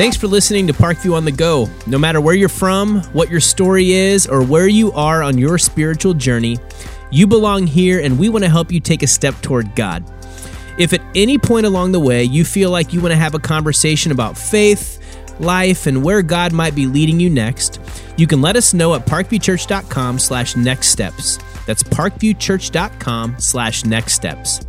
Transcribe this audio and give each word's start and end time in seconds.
Thanks 0.00 0.16
for 0.16 0.28
listening 0.28 0.66
to 0.66 0.72
Parkview 0.72 1.12
on 1.12 1.26
the 1.26 1.30
Go. 1.30 1.68
No 1.86 1.98
matter 1.98 2.22
where 2.22 2.34
you're 2.34 2.48
from, 2.48 3.02
what 3.12 3.28
your 3.28 3.38
story 3.38 3.92
is, 3.92 4.26
or 4.26 4.42
where 4.42 4.66
you 4.66 4.92
are 4.92 5.22
on 5.22 5.36
your 5.36 5.58
spiritual 5.58 6.14
journey, 6.14 6.56
you 7.10 7.26
belong 7.26 7.66
here 7.66 8.00
and 8.00 8.18
we 8.18 8.30
want 8.30 8.42
to 8.42 8.48
help 8.48 8.72
you 8.72 8.80
take 8.80 9.02
a 9.02 9.06
step 9.06 9.34
toward 9.42 9.76
God. 9.76 10.02
If 10.78 10.94
at 10.94 11.02
any 11.14 11.36
point 11.36 11.66
along 11.66 11.92
the 11.92 12.00
way 12.00 12.24
you 12.24 12.46
feel 12.46 12.70
like 12.70 12.94
you 12.94 13.02
want 13.02 13.12
to 13.12 13.16
have 13.16 13.34
a 13.34 13.38
conversation 13.38 14.10
about 14.10 14.38
faith, 14.38 14.98
life, 15.38 15.86
and 15.86 16.02
where 16.02 16.22
God 16.22 16.54
might 16.54 16.74
be 16.74 16.86
leading 16.86 17.20
you 17.20 17.28
next, 17.28 17.78
you 18.16 18.26
can 18.26 18.40
let 18.40 18.56
us 18.56 18.72
know 18.72 18.94
at 18.94 19.04
parkviewchurch.com 19.04 20.18
slash 20.18 20.56
next 20.56 20.88
steps. 20.88 21.38
That's 21.66 21.82
parkviewchurch.com 21.82 23.36
slash 23.38 23.84
next 23.84 24.14
steps. 24.14 24.60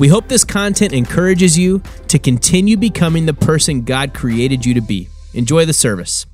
We 0.00 0.08
hope 0.08 0.28
this 0.28 0.44
content 0.44 0.94
encourages 0.94 1.58
you 1.58 1.82
to 2.08 2.18
continue 2.18 2.78
becoming 2.78 3.26
the 3.26 3.34
person 3.34 3.82
God 3.82 4.14
created 4.14 4.64
you 4.64 4.72
to 4.72 4.80
be. 4.80 5.10
Enjoy 5.34 5.66
the 5.66 5.74
service. 5.74 6.24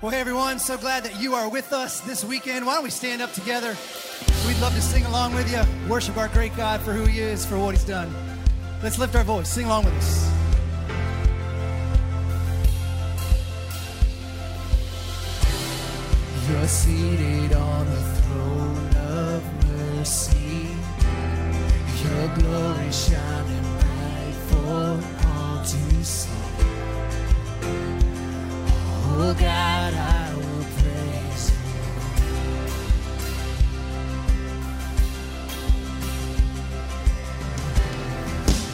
Well, 0.00 0.12
hey 0.12 0.20
everyone, 0.20 0.60
so 0.60 0.78
glad 0.78 1.02
that 1.02 1.20
you 1.20 1.34
are 1.34 1.48
with 1.48 1.72
us 1.72 1.98
this 2.02 2.24
weekend. 2.24 2.64
Why 2.64 2.74
don't 2.74 2.84
we 2.84 2.90
stand 2.90 3.22
up 3.22 3.32
together? 3.32 3.76
We'd 4.46 4.60
love 4.60 4.72
to 4.76 4.80
sing 4.80 5.04
along 5.06 5.34
with 5.34 5.50
you, 5.50 5.62
worship 5.90 6.16
our 6.16 6.28
great 6.28 6.56
God 6.56 6.80
for 6.80 6.92
who 6.92 7.06
He 7.06 7.18
is, 7.18 7.44
for 7.44 7.58
what 7.58 7.74
He's 7.74 7.82
done. 7.82 8.14
Let's 8.84 9.00
lift 9.00 9.16
our 9.16 9.24
voice, 9.24 9.48
sing 9.48 9.66
along 9.66 9.86
with 9.86 9.94
us. 9.94 10.32
You're 16.48 16.68
seated 16.68 17.52
on 17.52 17.86
the 17.86 18.02
throne 18.20 18.96
of 19.08 19.66
mercy. 19.72 20.35
Your 22.16 22.28
glory 22.28 22.90
shining 22.92 23.62
bright 23.78 24.34
for 24.48 25.00
all 25.28 25.58
to 25.62 26.04
see. 26.04 26.30
Oh 29.18 29.36
God, 29.38 29.92
I 29.94 30.34
will 30.34 30.64
praise 30.78 31.50
you. 31.50 31.82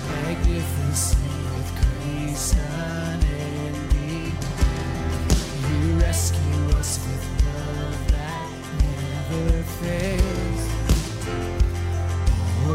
Magnificent 0.08 1.34
with 1.56 1.70
grace 1.80 2.54
unending. 2.54 4.36
You 5.68 5.98
rescue 5.98 6.78
us 6.78 6.92
with 7.04 7.24
love 7.44 8.00
that 8.12 8.50
never. 9.80 10.31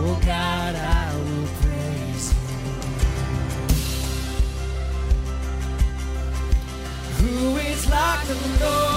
Oh 0.09 0.17
God, 0.25 0.73
I 0.73 1.15
will 1.17 1.47
praise. 1.59 2.33
Who 7.19 7.57
is 7.57 7.89
like 7.89 8.25
the 8.25 8.35
Lord, 8.63 8.96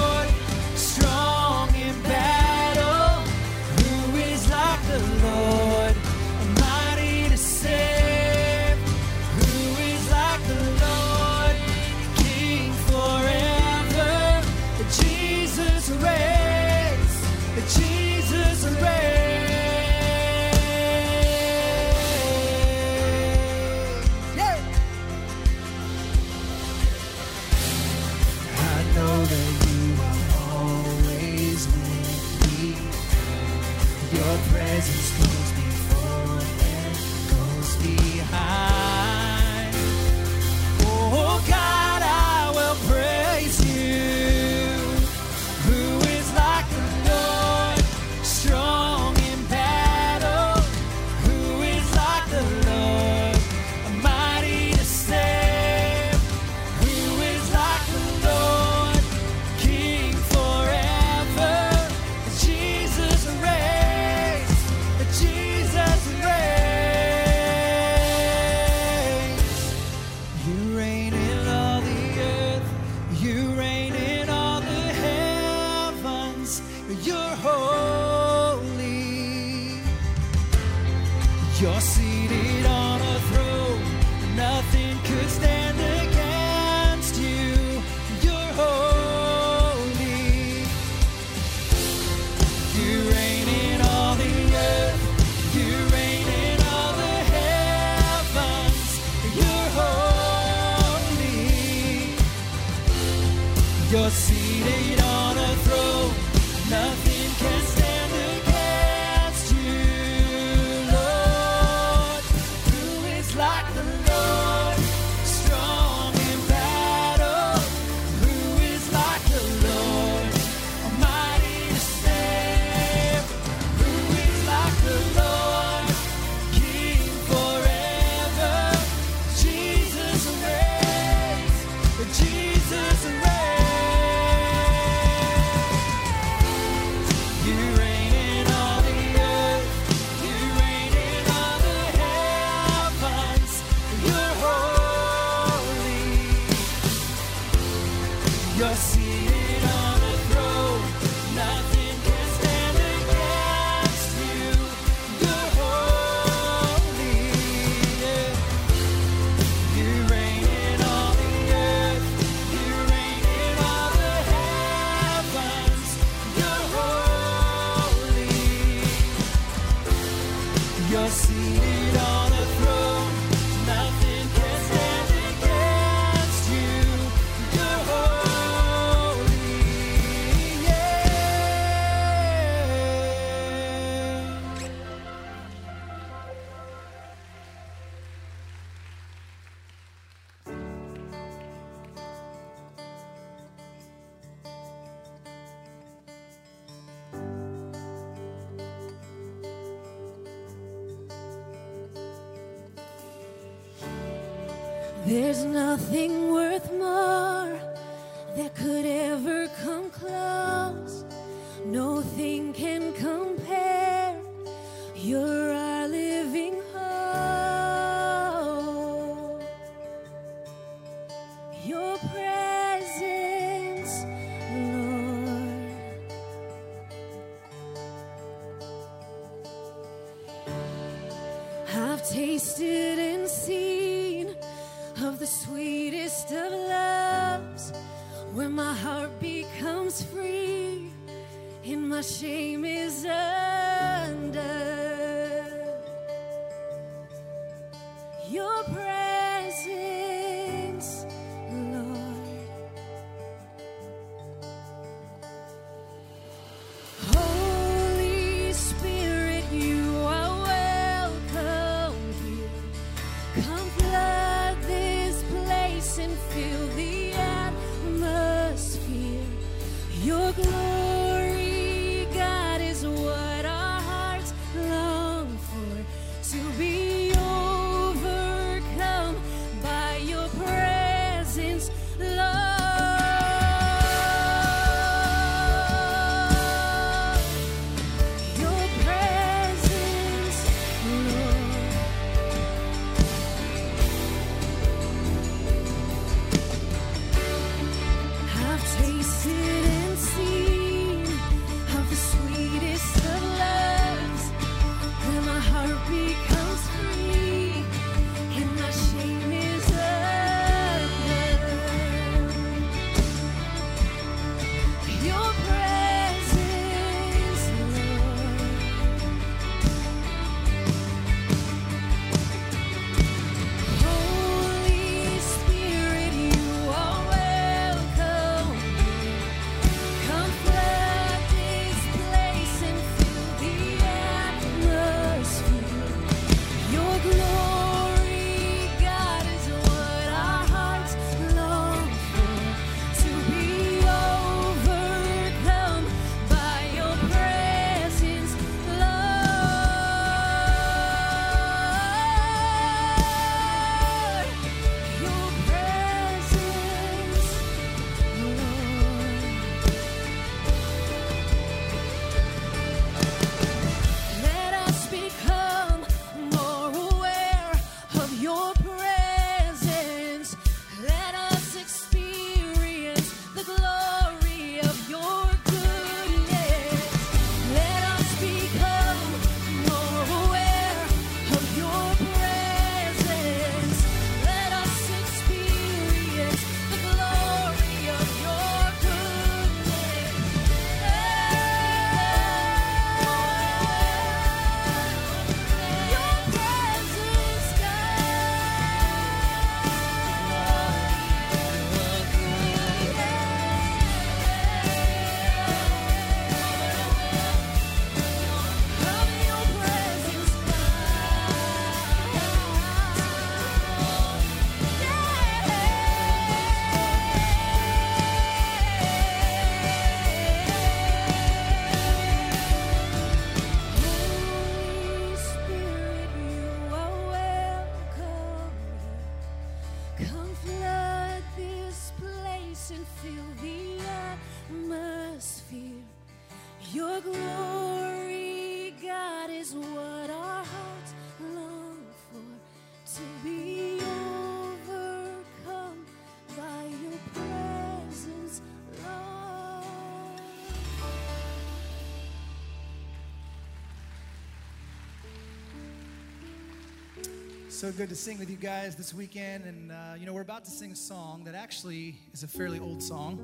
So 457.61 457.71
good 457.71 457.91
to 457.91 457.95
sing 457.95 458.19
with 458.19 458.31
you 458.31 458.39
guys 458.39 458.75
this 458.75 458.95
weekend. 458.95 459.45
And, 459.45 459.71
uh, 459.71 459.75
you 459.99 460.07
know, 460.07 460.15
we're 460.15 460.23
about 460.23 460.47
to 460.47 460.51
sing 460.51 460.73
a 460.73 460.75
song 460.75 461.25
that 461.25 461.35
actually 461.35 461.99
is 462.15 462.23
a 462.23 462.27
fairly 462.27 462.59
old 462.59 462.83
song. 462.83 463.21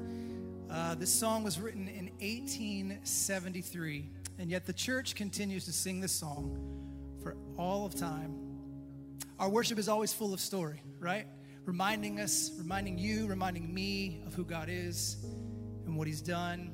Uh, 0.71 0.95
this 0.95 1.11
song 1.11 1.43
was 1.43 1.59
written 1.59 1.89
in 1.89 2.11
1873, 2.21 4.11
and 4.39 4.51
yet 4.51 4.67
the 4.67 4.75
church 4.75 5.15
continues 5.15 5.65
to 5.65 5.73
sing 5.73 6.03
this 6.03 6.13
song 6.13 6.55
for 7.23 7.35
all 7.57 7.87
of 7.87 7.95
time. 7.95 8.35
Our 9.39 9.49
worship 9.49 9.79
is 9.79 9.89
always 9.89 10.13
full 10.13 10.35
of 10.35 10.41
story, 10.41 10.83
right? 11.01 11.27
Reminding 11.65 12.21
us, 12.21 12.51
reminding 12.59 12.99
you, 12.99 13.27
reminding 13.29 13.73
me 13.73 14.21
of 14.27 14.35
who 14.35 14.45
God 14.45 14.69
is 14.69 15.17
and 15.87 15.97
what 15.97 16.07
He's 16.07 16.21
done, 16.21 16.73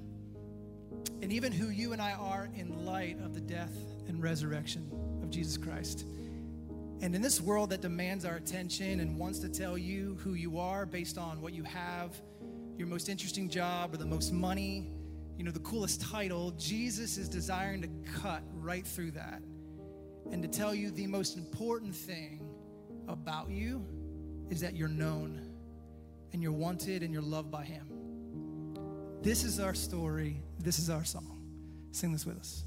and 1.22 1.32
even 1.32 1.52
who 1.52 1.68
you 1.68 1.92
and 1.92 2.02
I 2.02 2.10
are 2.14 2.48
in 2.56 2.84
light 2.84 3.20
of 3.24 3.34
the 3.34 3.40
death 3.40 3.76
and 4.08 4.20
resurrection 4.20 4.90
of 5.22 5.30
Jesus 5.30 5.56
Christ. 5.56 6.06
And 7.02 7.16
in 7.16 7.20
this 7.20 7.40
world 7.40 7.70
that 7.70 7.80
demands 7.80 8.24
our 8.24 8.36
attention 8.36 9.00
and 9.00 9.18
wants 9.18 9.40
to 9.40 9.48
tell 9.48 9.76
you 9.76 10.16
who 10.20 10.34
you 10.34 10.60
are 10.60 10.86
based 10.86 11.18
on 11.18 11.40
what 11.40 11.52
you 11.52 11.64
have, 11.64 12.14
your 12.78 12.86
most 12.86 13.08
interesting 13.08 13.48
job 13.48 13.92
or 13.92 13.96
the 13.96 14.06
most 14.06 14.32
money, 14.32 14.88
you 15.36 15.42
know, 15.42 15.50
the 15.50 15.58
coolest 15.60 16.00
title, 16.00 16.52
Jesus 16.52 17.18
is 17.18 17.28
desiring 17.28 17.82
to 17.82 17.88
cut 18.20 18.44
right 18.54 18.86
through 18.86 19.10
that 19.10 19.42
and 20.30 20.42
to 20.42 20.48
tell 20.48 20.72
you 20.72 20.92
the 20.92 21.08
most 21.08 21.36
important 21.36 21.92
thing 21.92 22.40
about 23.08 23.50
you 23.50 23.84
is 24.48 24.60
that 24.60 24.76
you're 24.76 24.86
known 24.86 25.44
and 26.32 26.40
you're 26.40 26.52
wanted 26.52 27.02
and 27.02 27.12
you're 27.12 27.20
loved 27.20 27.50
by 27.50 27.64
Him. 27.64 27.88
This 29.22 29.42
is 29.42 29.58
our 29.58 29.74
story. 29.74 30.40
This 30.60 30.78
is 30.78 30.88
our 30.88 31.04
song. 31.04 31.42
Sing 31.90 32.12
this 32.12 32.24
with 32.24 32.38
us. 32.38 32.62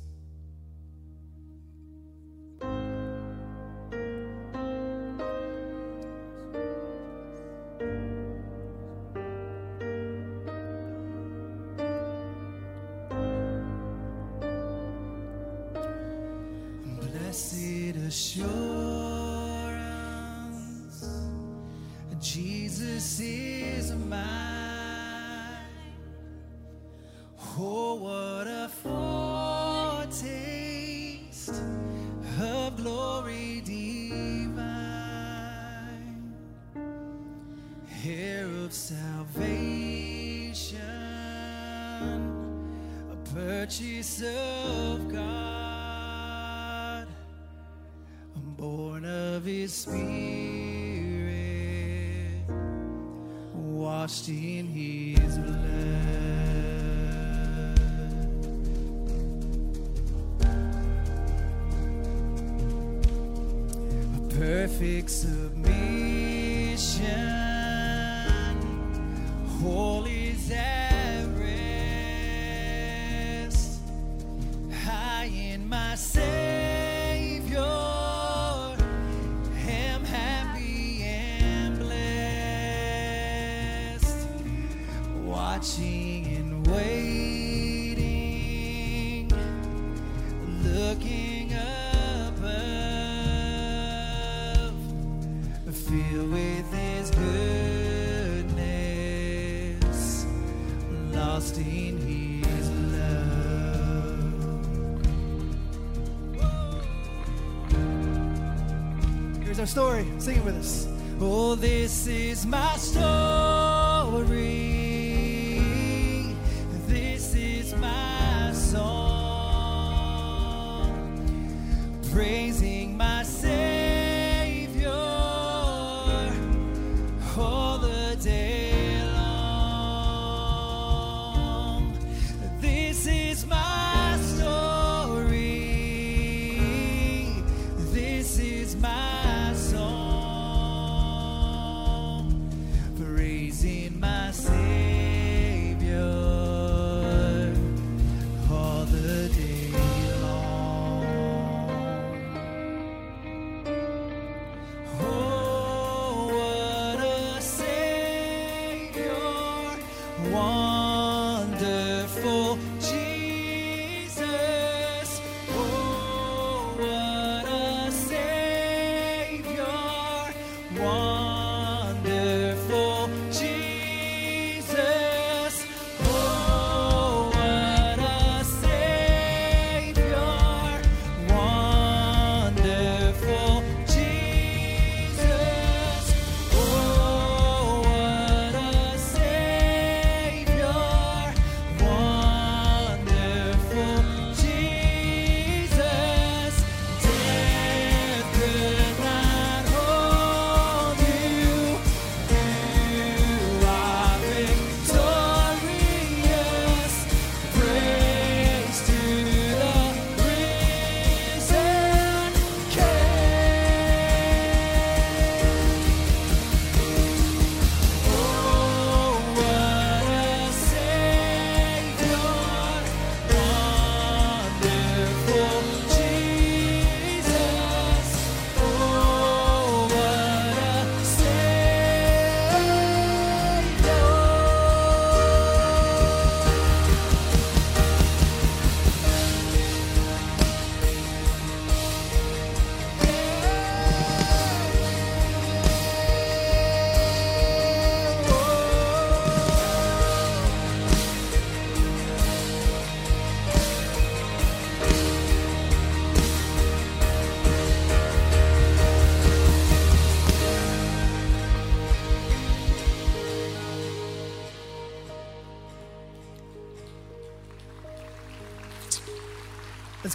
Here's 109.56 109.70
our 109.70 109.84
story. 109.84 110.06
Sing 110.18 110.36
it 110.36 110.44
with 110.44 110.58
us. 110.58 110.86
Oh, 111.22 111.56
this 111.56 112.08
is 112.08 112.46
my 112.46 112.76
story. 112.76 114.26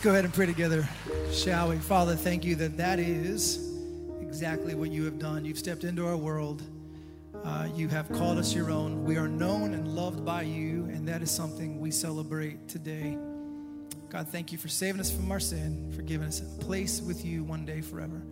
Let's 0.00 0.07
go 0.07 0.12
ahead 0.12 0.25
and 0.25 0.33
pray 0.33 0.47
together, 0.47 0.88
shall 1.30 1.69
we? 1.69 1.76
Father, 1.76 2.16
thank 2.16 2.42
you 2.42 2.57
that 2.57 2.78
that 2.78 2.99
is 2.99 3.71
exactly 4.23 4.75
what 4.75 4.90
you 4.90 5.04
have 5.04 5.19
done. 5.19 5.45
You've 5.45 5.59
stepped 5.59 5.85
into 5.85 6.07
our 6.07 6.16
world. 6.16 6.62
Uh, 7.45 7.69
you 7.75 7.87
have 7.88 8.11
called 8.11 8.38
us 8.38 8.54
your 8.54 8.71
own. 8.71 9.04
We 9.04 9.19
are 9.19 9.28
known 9.28 9.75
and 9.75 9.88
loved 9.88 10.25
by 10.25 10.40
you, 10.40 10.85
and 10.85 11.07
that 11.07 11.21
is 11.21 11.30
something 11.30 11.80
we 11.80 11.90
celebrate 11.90 12.66
today. 12.66 13.19
God, 14.09 14.26
thank 14.28 14.52
you 14.52 14.57
for 14.57 14.69
saving 14.69 15.02
us 15.02 15.14
from 15.14 15.30
our 15.30 15.38
sin, 15.38 15.92
for 15.95 16.00
giving 16.00 16.28
us 16.28 16.40
a 16.40 16.64
place 16.64 17.02
with 17.02 17.23
you 17.23 17.45
one 17.45 17.66
day 17.66 17.83
forever. 17.83 18.23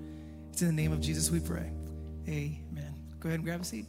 It's 0.51 0.63
in 0.63 0.69
the 0.69 0.73
name 0.73 0.93
of 0.93 1.03
Jesus 1.03 1.31
we 1.31 1.39
pray. 1.39 1.71
Amen. 2.27 2.95
go 3.21 3.29
ahead 3.29 3.41
and 3.41 3.45
grab 3.45 3.61
a 3.61 3.65
seat. 3.65 3.85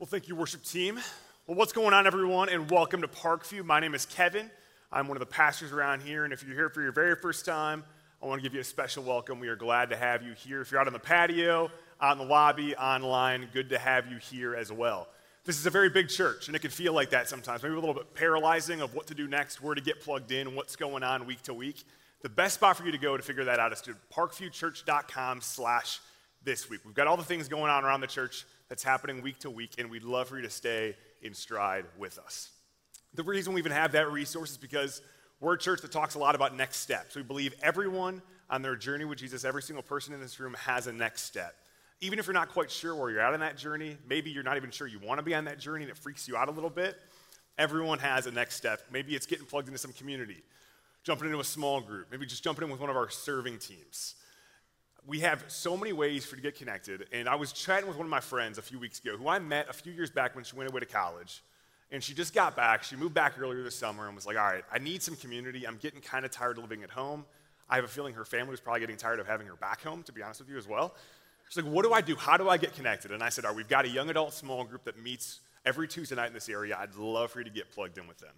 Well, 0.00 0.08
thank 0.08 0.26
you, 0.26 0.34
worship 0.34 0.64
team. 0.64 0.98
Well, 1.46 1.58
what's 1.58 1.74
going 1.74 1.92
on, 1.92 2.06
everyone, 2.06 2.48
and 2.48 2.70
welcome 2.70 3.02
to 3.02 3.06
Parkview. 3.06 3.66
My 3.66 3.78
name 3.78 3.94
is 3.94 4.06
Kevin. 4.06 4.50
I'm 4.90 5.08
one 5.08 5.18
of 5.18 5.20
the 5.20 5.26
pastors 5.26 5.72
around 5.72 6.00
here, 6.00 6.24
and 6.24 6.32
if 6.32 6.42
you're 6.42 6.56
here 6.56 6.70
for 6.70 6.80
your 6.80 6.90
very 6.90 7.14
first 7.16 7.44
time, 7.44 7.84
I 8.22 8.26
want 8.26 8.40
to 8.40 8.42
give 8.42 8.54
you 8.54 8.62
a 8.62 8.64
special 8.64 9.04
welcome. 9.04 9.40
We 9.40 9.48
are 9.48 9.54
glad 9.54 9.90
to 9.90 9.96
have 9.96 10.22
you 10.22 10.32
here. 10.32 10.62
If 10.62 10.70
you're 10.70 10.80
out 10.80 10.86
on 10.86 10.94
the 10.94 10.98
patio, 10.98 11.70
out 12.00 12.12
in 12.12 12.18
the 12.18 12.24
lobby, 12.24 12.74
online, 12.76 13.50
good 13.52 13.68
to 13.68 13.78
have 13.78 14.06
you 14.06 14.16
here 14.16 14.54
as 14.54 14.72
well. 14.72 15.06
This 15.44 15.58
is 15.58 15.66
a 15.66 15.70
very 15.70 15.90
big 15.90 16.08
church, 16.08 16.46
and 16.46 16.56
it 16.56 16.60
can 16.60 16.70
feel 16.70 16.94
like 16.94 17.10
that 17.10 17.28
sometimes, 17.28 17.62
maybe 17.62 17.74
a 17.74 17.78
little 17.78 17.94
bit 17.94 18.14
paralyzing 18.14 18.80
of 18.80 18.94
what 18.94 19.06
to 19.08 19.14
do 19.14 19.28
next, 19.28 19.60
where 19.60 19.74
to 19.74 19.82
get 19.82 20.00
plugged 20.00 20.32
in, 20.32 20.54
what's 20.54 20.76
going 20.76 21.02
on 21.02 21.26
week 21.26 21.42
to 21.42 21.52
week. 21.52 21.84
The 22.22 22.30
best 22.30 22.54
spot 22.54 22.78
for 22.78 22.86
you 22.86 22.92
to 22.92 22.96
go 22.96 23.18
to 23.18 23.22
figure 23.22 23.44
that 23.44 23.58
out 23.58 23.70
is 23.70 23.82
to 23.82 23.94
parkviewchurch.com 24.16 25.42
slash 25.42 26.00
this 26.42 26.70
week. 26.70 26.80
We've 26.86 26.94
got 26.94 27.06
all 27.06 27.18
the 27.18 27.22
things 27.22 27.48
going 27.48 27.70
on 27.70 27.84
around 27.84 28.00
the 28.00 28.06
church 28.06 28.46
that's 28.70 28.82
happening 28.82 29.20
week 29.20 29.40
to 29.40 29.50
week, 29.50 29.72
and 29.76 29.90
we'd 29.90 30.04
love 30.04 30.28
for 30.28 30.36
you 30.36 30.42
to 30.42 30.50
stay 30.50 30.96
in 31.24 31.34
stride 31.34 31.86
with 31.98 32.18
us. 32.18 32.50
The 33.14 33.22
reason 33.22 33.54
we 33.54 33.60
even 33.60 33.72
have 33.72 33.92
that 33.92 34.10
resource 34.12 34.52
is 34.52 34.56
because 34.56 35.02
we're 35.40 35.54
a 35.54 35.58
church 35.58 35.80
that 35.80 35.90
talks 35.90 36.14
a 36.14 36.18
lot 36.18 36.34
about 36.34 36.56
next 36.56 36.76
steps. 36.76 37.16
We 37.16 37.22
believe 37.22 37.54
everyone 37.62 38.22
on 38.50 38.62
their 38.62 38.76
journey 38.76 39.04
with 39.04 39.18
Jesus, 39.18 39.44
every 39.44 39.62
single 39.62 39.82
person 39.82 40.14
in 40.14 40.20
this 40.20 40.38
room 40.38 40.54
has 40.54 40.86
a 40.86 40.92
next 40.92 41.22
step. 41.22 41.54
Even 42.00 42.18
if 42.18 42.26
you're 42.26 42.34
not 42.34 42.50
quite 42.50 42.70
sure 42.70 42.94
where 42.94 43.10
you're 43.10 43.20
at 43.20 43.32
on 43.32 43.40
that 43.40 43.56
journey, 43.56 43.96
maybe 44.06 44.30
you're 44.30 44.42
not 44.42 44.56
even 44.56 44.70
sure 44.70 44.86
you 44.86 44.98
want 44.98 45.18
to 45.18 45.22
be 45.24 45.34
on 45.34 45.46
that 45.46 45.58
journey 45.58 45.84
and 45.84 45.90
it 45.90 45.96
freaks 45.96 46.28
you 46.28 46.36
out 46.36 46.48
a 46.48 46.50
little 46.50 46.70
bit, 46.70 46.96
everyone 47.56 47.98
has 47.98 48.26
a 48.26 48.30
next 48.30 48.56
step. 48.56 48.82
Maybe 48.92 49.14
it's 49.14 49.26
getting 49.26 49.46
plugged 49.46 49.68
into 49.68 49.78
some 49.78 49.92
community, 49.92 50.42
jumping 51.04 51.26
into 51.26 51.40
a 51.40 51.44
small 51.44 51.80
group, 51.80 52.08
maybe 52.10 52.26
just 52.26 52.44
jumping 52.44 52.64
in 52.64 52.70
with 52.70 52.80
one 52.80 52.90
of 52.90 52.96
our 52.96 53.08
serving 53.08 53.58
teams 53.58 54.16
we 55.06 55.20
have 55.20 55.44
so 55.48 55.76
many 55.76 55.92
ways 55.92 56.24
for 56.24 56.36
you 56.36 56.42
to 56.42 56.48
get 56.48 56.58
connected. 56.58 57.06
And 57.12 57.28
I 57.28 57.34
was 57.34 57.52
chatting 57.52 57.86
with 57.86 57.96
one 57.96 58.06
of 58.06 58.10
my 58.10 58.20
friends 58.20 58.58
a 58.58 58.62
few 58.62 58.78
weeks 58.78 59.00
ago 59.00 59.16
who 59.16 59.28
I 59.28 59.38
met 59.38 59.68
a 59.68 59.72
few 59.72 59.92
years 59.92 60.10
back 60.10 60.34
when 60.34 60.44
she 60.44 60.56
went 60.56 60.70
away 60.70 60.80
to 60.80 60.86
college. 60.86 61.42
And 61.90 62.02
she 62.02 62.14
just 62.14 62.34
got 62.34 62.56
back. 62.56 62.82
She 62.82 62.96
moved 62.96 63.14
back 63.14 63.38
earlier 63.38 63.62
this 63.62 63.76
summer 63.76 64.06
and 64.06 64.14
was 64.14 64.26
like, 64.26 64.36
all 64.36 64.44
right, 64.44 64.64
I 64.72 64.78
need 64.78 65.02
some 65.02 65.16
community. 65.16 65.66
I'm 65.66 65.76
getting 65.76 66.00
kind 66.00 66.24
of 66.24 66.30
tired 66.30 66.56
of 66.56 66.64
living 66.64 66.82
at 66.82 66.90
home. 66.90 67.24
I 67.68 67.76
have 67.76 67.84
a 67.84 67.88
feeling 67.88 68.14
her 68.14 68.24
family 68.24 68.50
was 68.50 68.60
probably 68.60 68.80
getting 68.80 68.96
tired 68.96 69.20
of 69.20 69.26
having 69.26 69.46
her 69.46 69.56
back 69.56 69.82
home, 69.82 70.02
to 70.04 70.12
be 70.12 70.22
honest 70.22 70.40
with 70.40 70.48
you 70.48 70.56
as 70.56 70.66
well. 70.66 70.94
She's 71.48 71.62
like, 71.62 71.72
what 71.72 71.84
do 71.84 71.92
I 71.92 72.00
do? 72.00 72.16
How 72.16 72.36
do 72.36 72.48
I 72.48 72.56
get 72.56 72.74
connected? 72.74 73.10
And 73.10 73.22
I 73.22 73.28
said, 73.28 73.44
all 73.44 73.50
right, 73.50 73.56
we've 73.56 73.68
got 73.68 73.84
a 73.84 73.88
young 73.88 74.10
adult 74.10 74.32
small 74.32 74.64
group 74.64 74.84
that 74.84 75.00
meets 75.02 75.40
every 75.64 75.86
Tuesday 75.86 76.16
night 76.16 76.28
in 76.28 76.34
this 76.34 76.48
area. 76.48 76.76
I'd 76.78 76.94
love 76.96 77.30
for 77.30 77.40
you 77.40 77.44
to 77.44 77.50
get 77.50 77.70
plugged 77.70 77.98
in 77.98 78.06
with 78.06 78.18
them. 78.18 78.34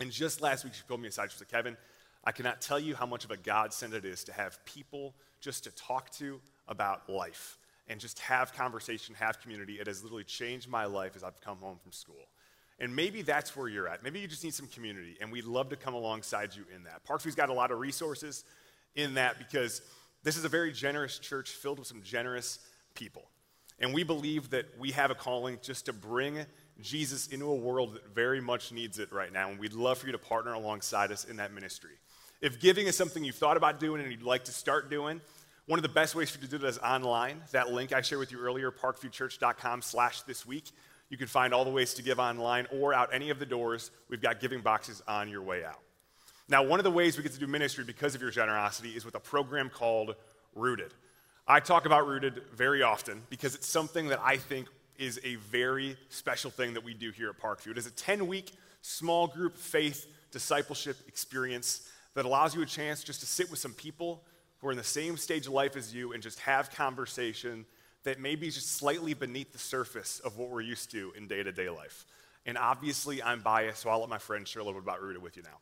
And 0.00 0.10
just 0.10 0.42
last 0.42 0.64
week, 0.64 0.74
she 0.74 0.82
pulled 0.86 1.00
me 1.00 1.08
aside. 1.08 1.30
She 1.32 1.38
said, 1.38 1.48
Kevin, 1.48 1.76
I 2.24 2.32
cannot 2.32 2.60
tell 2.60 2.78
you 2.78 2.94
how 2.94 3.06
much 3.06 3.24
of 3.24 3.30
a 3.30 3.36
godsend 3.36 3.94
it 3.94 4.04
is 4.04 4.24
to 4.24 4.32
have 4.32 4.62
people 4.64 5.14
just 5.40 5.64
to 5.64 5.70
talk 5.70 6.10
to 6.12 6.40
about 6.68 7.08
life 7.08 7.58
and 7.88 8.00
just 8.00 8.18
have 8.20 8.52
conversation, 8.52 9.14
have 9.14 9.40
community. 9.40 9.74
It 9.74 9.86
has 9.86 10.02
literally 10.02 10.24
changed 10.24 10.68
my 10.68 10.86
life 10.86 11.12
as 11.14 11.22
I've 11.22 11.40
come 11.40 11.58
home 11.58 11.78
from 11.82 11.92
school. 11.92 12.28
And 12.78 12.94
maybe 12.94 13.22
that's 13.22 13.56
where 13.56 13.68
you're 13.68 13.88
at. 13.88 14.02
Maybe 14.02 14.20
you 14.20 14.28
just 14.28 14.44
need 14.44 14.52
some 14.52 14.66
community, 14.66 15.16
and 15.20 15.32
we'd 15.32 15.44
love 15.44 15.70
to 15.70 15.76
come 15.76 15.94
alongside 15.94 16.54
you 16.54 16.64
in 16.74 16.84
that. 16.84 17.06
Parkview's 17.06 17.34
got 17.34 17.48
a 17.48 17.54
lot 17.54 17.70
of 17.70 17.78
resources 17.78 18.44
in 18.96 19.14
that 19.14 19.38
because 19.38 19.80
this 20.22 20.36
is 20.36 20.44
a 20.44 20.48
very 20.48 20.72
generous 20.72 21.18
church 21.18 21.50
filled 21.50 21.78
with 21.78 21.88
some 21.88 22.02
generous 22.02 22.58
people. 22.94 23.22
And 23.78 23.94
we 23.94 24.02
believe 24.02 24.50
that 24.50 24.66
we 24.78 24.90
have 24.90 25.10
a 25.10 25.14
calling 25.14 25.58
just 25.62 25.86
to 25.86 25.92
bring 25.92 26.44
Jesus 26.80 27.28
into 27.28 27.46
a 27.46 27.54
world 27.54 27.94
that 27.94 28.14
very 28.14 28.40
much 28.40 28.72
needs 28.72 28.98
it 28.98 29.12
right 29.12 29.32
now. 29.32 29.50
And 29.50 29.58
we'd 29.58 29.72
love 29.72 29.98
for 29.98 30.06
you 30.06 30.12
to 30.12 30.18
partner 30.18 30.52
alongside 30.52 31.12
us 31.12 31.24
in 31.24 31.36
that 31.36 31.52
ministry. 31.52 31.92
If 32.40 32.60
giving 32.60 32.86
is 32.86 32.96
something 32.96 33.24
you've 33.24 33.36
thought 33.36 33.56
about 33.56 33.80
doing 33.80 34.02
and 34.02 34.10
you'd 34.10 34.22
like 34.22 34.44
to 34.44 34.52
start 34.52 34.90
doing, 34.90 35.20
one 35.66 35.78
of 35.78 35.82
the 35.82 35.88
best 35.88 36.14
ways 36.14 36.30
for 36.30 36.38
you 36.38 36.44
to 36.46 36.50
do 36.50 36.58
that 36.58 36.68
is 36.68 36.78
online. 36.78 37.42
That 37.50 37.72
link 37.72 37.92
I 37.92 38.00
shared 38.00 38.20
with 38.20 38.30
you 38.30 38.38
earlier, 38.38 38.70
parkviewchurch.com 38.70 39.82
slash 39.82 40.22
this 40.22 40.46
week. 40.46 40.70
You 41.08 41.16
can 41.16 41.26
find 41.26 41.52
all 41.52 41.64
the 41.64 41.70
ways 41.70 41.94
to 41.94 42.02
give 42.02 42.18
online 42.18 42.66
or 42.72 42.94
out 42.94 43.10
any 43.12 43.30
of 43.30 43.38
the 43.38 43.46
doors. 43.46 43.90
We've 44.08 44.22
got 44.22 44.40
giving 44.40 44.60
boxes 44.60 45.02
on 45.08 45.28
your 45.28 45.42
way 45.42 45.64
out. 45.64 45.80
Now, 46.48 46.62
one 46.62 46.78
of 46.78 46.84
the 46.84 46.90
ways 46.90 47.16
we 47.16 47.24
get 47.24 47.32
to 47.32 47.40
do 47.40 47.48
ministry 47.48 47.84
because 47.84 48.14
of 48.14 48.22
your 48.22 48.30
generosity 48.30 48.90
is 48.90 49.04
with 49.04 49.16
a 49.16 49.20
program 49.20 49.68
called 49.68 50.14
Rooted. 50.54 50.94
I 51.48 51.58
talk 51.58 51.86
about 51.86 52.06
Rooted 52.06 52.42
very 52.54 52.82
often 52.82 53.22
because 53.28 53.56
it's 53.56 53.66
something 53.66 54.08
that 54.08 54.20
I 54.22 54.36
think 54.36 54.68
is 54.96 55.20
a 55.24 55.34
very 55.36 55.96
special 56.08 56.50
thing 56.50 56.74
that 56.74 56.84
we 56.84 56.94
do 56.94 57.10
here 57.10 57.28
at 57.28 57.40
Parkview. 57.40 57.72
It 57.72 57.78
is 57.78 57.86
a 57.86 57.92
10 57.92 58.28
week 58.28 58.52
small 58.82 59.26
group 59.26 59.56
faith 59.56 60.06
discipleship 60.30 60.96
experience 61.08 61.88
that 62.14 62.24
allows 62.24 62.54
you 62.54 62.62
a 62.62 62.66
chance 62.66 63.02
just 63.02 63.20
to 63.20 63.26
sit 63.26 63.50
with 63.50 63.58
some 63.58 63.72
people 63.72 64.22
who 64.58 64.68
are 64.68 64.72
in 64.72 64.78
the 64.78 64.84
same 64.84 65.16
stage 65.16 65.46
of 65.46 65.52
life 65.52 65.76
as 65.76 65.94
you 65.94 66.12
and 66.12 66.22
just 66.22 66.40
have 66.40 66.70
conversation 66.70 67.66
that 68.04 68.20
maybe 68.20 68.46
is 68.46 68.54
just 68.54 68.72
slightly 68.72 69.14
beneath 69.14 69.52
the 69.52 69.58
surface 69.58 70.20
of 70.20 70.38
what 70.38 70.48
we're 70.48 70.60
used 70.60 70.90
to 70.92 71.12
in 71.16 71.26
day 71.26 71.42
to 71.42 71.52
day 71.52 71.68
life. 71.68 72.06
And 72.46 72.56
obviously, 72.56 73.22
I'm 73.22 73.40
biased, 73.40 73.82
so 73.82 73.90
I'll 73.90 74.00
let 74.00 74.08
my 74.08 74.18
friend 74.18 74.46
share 74.46 74.62
a 74.62 74.64
little 74.64 74.80
bit 74.80 74.84
about 74.84 75.02
Rooted 75.02 75.20
with 75.20 75.36
you 75.36 75.42
now. 75.42 75.58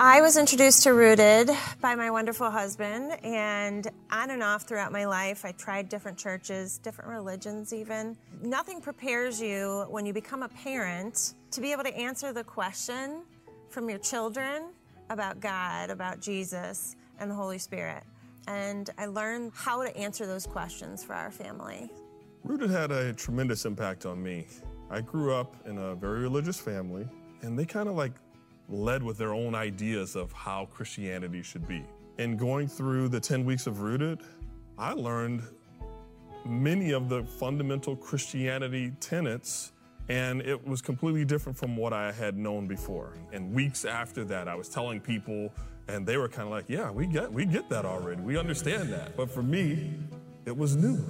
I 0.00 0.20
was 0.20 0.36
introduced 0.36 0.84
to 0.84 0.92
Rooted 0.92 1.50
by 1.80 1.96
my 1.96 2.10
wonderful 2.10 2.50
husband, 2.50 3.12
and 3.24 3.88
on 4.12 4.30
and 4.30 4.42
off 4.42 4.62
throughout 4.62 4.92
my 4.92 5.04
life, 5.06 5.44
I 5.44 5.52
tried 5.52 5.88
different 5.88 6.16
churches, 6.16 6.78
different 6.78 7.10
religions, 7.10 7.72
even. 7.72 8.16
Nothing 8.40 8.80
prepares 8.80 9.40
you 9.40 9.86
when 9.90 10.06
you 10.06 10.12
become 10.12 10.44
a 10.44 10.48
parent 10.48 11.34
to 11.50 11.60
be 11.60 11.72
able 11.72 11.82
to 11.82 11.96
answer 11.96 12.32
the 12.32 12.44
question 12.44 13.22
from 13.70 13.88
your 13.88 13.98
children 13.98 14.70
about 15.10 15.40
God, 15.40 15.90
about 15.90 16.20
Jesus, 16.20 16.94
and 17.18 17.30
the 17.30 17.34
Holy 17.34 17.58
Spirit. 17.58 18.04
And 18.46 18.90
I 18.98 19.06
learned 19.06 19.52
how 19.54 19.82
to 19.82 19.94
answer 19.96 20.26
those 20.26 20.46
questions 20.46 21.04
for 21.04 21.14
our 21.14 21.30
family. 21.30 21.90
Rooted 22.44 22.70
had 22.70 22.90
a 22.90 23.12
tremendous 23.12 23.64
impact 23.64 24.06
on 24.06 24.22
me. 24.22 24.46
I 24.90 25.00
grew 25.00 25.34
up 25.34 25.54
in 25.66 25.78
a 25.78 25.94
very 25.94 26.20
religious 26.20 26.58
family, 26.58 27.06
and 27.42 27.58
they 27.58 27.66
kind 27.66 27.88
of 27.88 27.94
like 27.94 28.12
led 28.68 29.02
with 29.02 29.18
their 29.18 29.34
own 29.34 29.54
ideas 29.54 30.16
of 30.16 30.32
how 30.32 30.66
Christianity 30.66 31.42
should 31.42 31.66
be. 31.68 31.84
And 32.18 32.38
going 32.38 32.68
through 32.68 33.08
the 33.08 33.20
10 33.20 33.44
weeks 33.44 33.66
of 33.66 33.80
Rooted, 33.80 34.22
I 34.78 34.92
learned 34.92 35.42
many 36.44 36.92
of 36.92 37.08
the 37.08 37.24
fundamental 37.24 37.96
Christianity 37.96 38.92
tenets 39.00 39.72
and 40.08 40.40
it 40.42 40.66
was 40.66 40.80
completely 40.80 41.24
different 41.24 41.58
from 41.58 41.76
what 41.76 41.92
I 41.92 42.12
had 42.12 42.36
known 42.36 42.66
before. 42.66 43.12
And 43.32 43.52
weeks 43.52 43.84
after 43.84 44.24
that, 44.24 44.48
I 44.48 44.54
was 44.54 44.68
telling 44.68 45.00
people, 45.00 45.52
and 45.88 46.06
they 46.06 46.16
were 46.16 46.28
kind 46.28 46.46
of 46.46 46.50
like, 46.50 46.68
"Yeah, 46.68 46.90
we 46.90 47.06
get 47.06 47.32
we 47.32 47.44
get 47.44 47.68
that 47.70 47.84
already. 47.84 48.20
We 48.20 48.38
understand 48.38 48.92
that." 48.92 49.16
But 49.16 49.30
for 49.30 49.42
me, 49.42 49.98
it 50.44 50.56
was 50.56 50.76
new. 50.76 51.04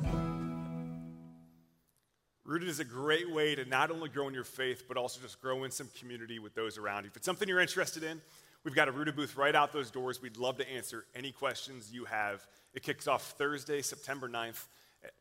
Rooted 2.45 2.69
is 2.69 2.81
a 2.81 2.85
great 2.85 3.31
way 3.31 3.55
to 3.55 3.67
not 3.67 3.91
only 3.91 4.09
grow 4.09 4.27
in 4.27 4.33
your 4.33 4.43
faith, 4.43 4.85
but 4.89 4.97
also 4.97 5.21
just 5.21 5.39
grow 5.43 5.65
in 5.65 5.71
some 5.71 5.89
community 5.99 6.39
with 6.39 6.55
those 6.55 6.79
around 6.79 7.05
you. 7.05 7.11
If 7.11 7.17
it's 7.17 7.27
something 7.27 7.47
you're 7.47 7.61
interested 7.61 8.03
in, 8.03 8.23
we've 8.65 8.75
got 8.75 8.89
a 8.89 8.93
Rooted 8.93 9.17
booth 9.17 9.37
right 9.37 9.55
out 9.55 9.71
those 9.71 9.91
doors. 9.91 10.23
We'd 10.23 10.39
love 10.39 10.57
to 10.57 10.71
answer 10.71 11.05
any 11.15 11.31
questions 11.31 11.93
you 11.93 12.07
have. 12.07 12.47
It 12.73 12.83
kicks 12.83 13.07
off 13.07 13.33
Thursday, 13.33 13.83
September 13.83 14.31
9th, 14.31 14.67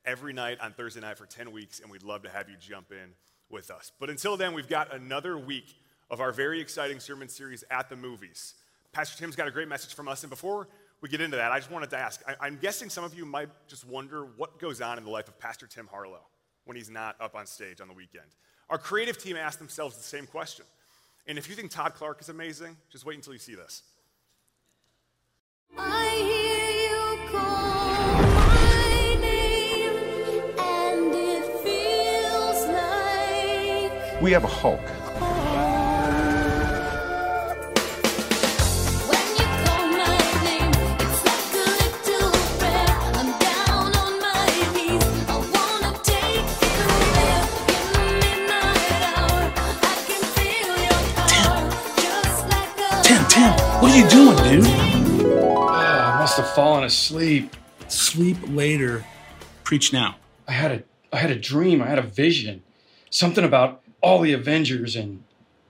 every 0.05 0.31
night 0.31 0.59
on 0.61 0.71
Thursday 0.71 1.01
night 1.01 1.17
for 1.17 1.25
10 1.25 1.51
weeks, 1.51 1.81
and 1.81 1.91
we'd 1.91 2.03
love 2.03 2.23
to 2.23 2.29
have 2.29 2.49
you 2.49 2.55
jump 2.57 2.91
in 2.91 3.13
with 3.49 3.71
us. 3.71 3.91
But 3.99 4.09
until 4.09 4.37
then, 4.37 4.53
we've 4.53 4.69
got 4.69 4.93
another 4.93 5.37
week 5.37 5.75
of 6.09 6.21
our 6.21 6.31
very 6.31 6.61
exciting 6.61 7.01
sermon 7.01 7.27
series 7.27 7.65
at 7.69 7.89
the 7.89 7.97
movies. 7.97 8.53
Pastor 8.97 9.15
Tim's 9.15 9.35
got 9.35 9.47
a 9.47 9.51
great 9.51 9.67
message 9.67 9.93
from 9.93 10.07
us, 10.07 10.23
and 10.23 10.29
before 10.31 10.67
we 11.01 11.09
get 11.09 11.21
into 11.21 11.37
that, 11.37 11.51
I 11.51 11.59
just 11.59 11.69
wanted 11.69 11.91
to 11.91 11.99
ask 11.99 12.19
I, 12.41 12.47
am 12.47 12.57
guessing 12.57 12.89
some 12.89 13.03
of 13.03 13.13
you 13.13 13.27
might 13.27 13.49
just 13.67 13.85
wonder 13.85 14.25
what 14.37 14.57
goes 14.57 14.81
on 14.81 14.97
in 14.97 15.03
the 15.03 15.11
life 15.11 15.27
of 15.27 15.37
Pastor 15.37 15.67
Tim 15.67 15.85
Harlow 15.85 16.21
when 16.65 16.75
he's 16.75 16.89
not 16.89 17.15
up 17.21 17.35
on 17.35 17.45
stage 17.45 17.79
on 17.79 17.87
the 17.87 17.93
weekend. 17.93 18.25
Our 18.71 18.79
creative 18.79 19.19
team 19.19 19.37
asked 19.37 19.59
themselves 19.59 19.97
the 19.97 20.01
same 20.01 20.25
question. 20.25 20.65
And 21.27 21.37
if 21.37 21.47
you 21.47 21.53
think 21.53 21.69
Todd 21.69 21.93
Clark 21.93 22.21
is 22.21 22.29
amazing, 22.29 22.75
just 22.89 23.05
wait 23.05 23.17
until 23.17 23.33
you 23.33 23.39
see 23.39 23.53
this. 23.53 23.83
I 25.77 26.09
hear 26.15 26.89
you 26.89 27.29
call 27.29 28.17
my 28.17 29.15
name, 29.21 30.57
and 30.57 31.13
it 31.13 31.45
feels 31.61 32.65
like 34.13 34.21
We 34.23 34.31
have 34.31 34.43
a 34.43 34.47
Hulk. 34.47 35.06
What 53.87 53.95
are 53.95 53.99
you 54.01 54.09
doing, 54.09 54.61
dude? 54.61 54.69
Ah, 55.69 56.15
I 56.15 56.19
must 56.19 56.35
have 56.35 56.49
fallen 56.49 56.83
asleep. 56.83 57.55
Sleep 57.87 58.35
later. 58.47 59.05
Preach 59.63 59.93
now. 59.93 60.17
I 60.45 60.51
had 60.51 60.71
a 60.71 60.83
I 61.13 61.17
had 61.19 61.31
a 61.31 61.39
dream. 61.39 61.81
I 61.81 61.87
had 61.87 61.97
a 61.97 62.01
vision. 62.01 62.63
Something 63.09 63.45
about 63.45 63.81
all 64.01 64.19
the 64.19 64.33
Avengers 64.33 64.97
and 64.97 65.23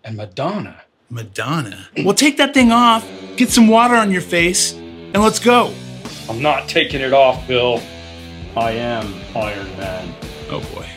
and 0.04 0.18
Madonna. 0.18 0.82
Madonna. 1.12 1.90
Well, 2.04 2.16
take 2.16 2.38
that 2.38 2.56
thing 2.56 2.72
off, 2.72 3.08
get 3.38 3.50
some 3.50 3.68
water 3.68 3.94
on 3.94 4.12
your 4.12 4.22
face, 4.22 4.74
and 4.74 5.18
let's 5.18 5.40
go. 5.40 5.72
I'm 6.28 6.42
not 6.42 6.68
taking 6.68 7.02
it 7.02 7.14
off, 7.14 7.48
Bill. 7.48 7.82
I 8.56 8.72
am 8.72 9.14
Iron 9.36 9.78
Man. 9.78 10.16
Oh 10.50 10.60
boy. 10.74 10.97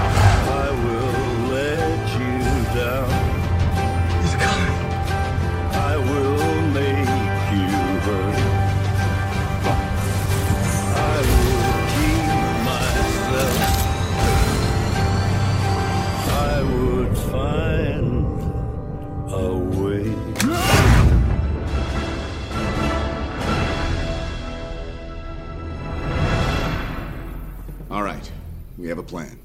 Have 28.91 28.97
a 28.97 29.03
plan. 29.03 29.39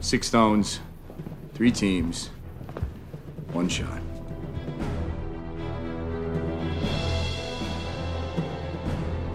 Six 0.00 0.26
stones, 0.26 0.80
three 1.54 1.70
teams, 1.70 2.30
one 3.52 3.68
shot. 3.68 4.00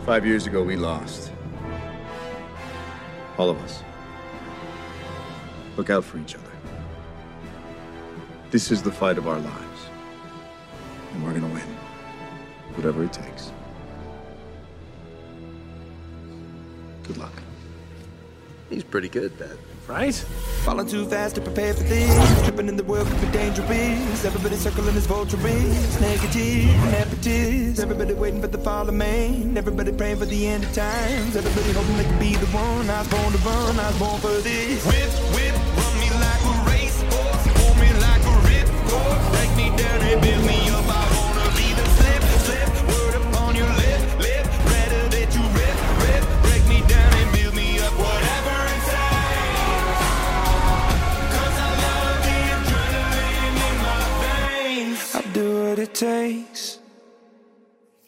Five 0.06 0.26
years 0.26 0.46
ago, 0.46 0.62
we 0.62 0.76
lost. 0.76 1.32
All 3.38 3.50
of 3.50 3.58
us. 3.64 3.82
Look 5.78 5.90
out 5.90 6.04
for 6.04 6.18
each 6.18 6.36
other. 6.36 6.52
This 8.52 8.72
is 8.72 8.82
the 8.82 8.92
fight 8.92 9.18
of 9.18 9.26
our 9.26 9.40
lives. 9.40 9.82
And 11.14 11.24
we're 11.24 11.34
gonna 11.34 11.48
win. 11.48 11.78
Whatever 12.76 13.06
it 13.06 13.14
takes. 13.14 13.54
Good 17.04 17.16
luck. 17.16 17.43
He's 18.74 18.84
pretty 18.84 19.10
good, 19.10 19.38
Dad. 19.38 19.56
Right? 19.88 20.16
Falling 20.66 20.88
too 20.88 21.06
fast 21.06 21.36
to 21.36 21.42
prepare 21.42 21.76
for 21.76 21.84
this. 21.84 22.44
Tripping 22.44 22.68
in 22.68 22.76
the 22.76 22.84
world 22.84 23.08
could 23.08 23.22
be 23.22 23.28
dangerous. 23.28 24.26
Everybody 24.26 24.56
circling 24.56 24.96
his 24.96 25.06
vulture 25.06 25.38
rings. 25.38 26.02
Negative 26.02 26.74
and 26.86 26.96
impetus. 26.96 27.80
Everybody 27.80 28.16
waiting 28.16 28.42
for 28.42 28.48
the 28.48 28.58
fall 28.58 28.90
of 28.90 28.96
man. 28.96 29.56
Everybody 29.58 29.92
praying 29.92 30.18
for 30.18 30.26
the 30.26 30.48
end 30.48 30.64
of 30.64 30.74
times. 30.74 31.36
Everybody 31.36 31.72
hoping 31.74 31.98
they 31.98 32.04
can 32.06 32.18
be 32.18 32.36
the 32.36 32.48
one. 32.48 32.90
I 32.90 33.00
was 33.00 33.08
born 33.10 33.32
to 33.32 33.38
run. 33.40 33.80
I 33.80 33.88
was 33.90 34.00
born 34.00 34.20
for 34.22 34.42
this. 34.42 34.84
Whip, 34.88 35.12
whip, 35.36 35.54
run 35.78 35.94
me 36.02 36.10
like 36.18 36.42
a 36.50 36.54
racehorse. 36.72 37.46
Pull 37.54 37.76
me 37.78 37.94
like 38.02 38.24
a 38.26 38.36
ripcord. 38.50 39.20
Break 39.34 39.52
me 39.56 39.70
down 39.78 40.02
and 40.02 40.20
build 40.20 40.46
me 40.48 40.70
up. 40.70 40.86
I 40.88 41.04
wanna 41.14 41.33
it 55.84 55.94
takes. 55.94 56.80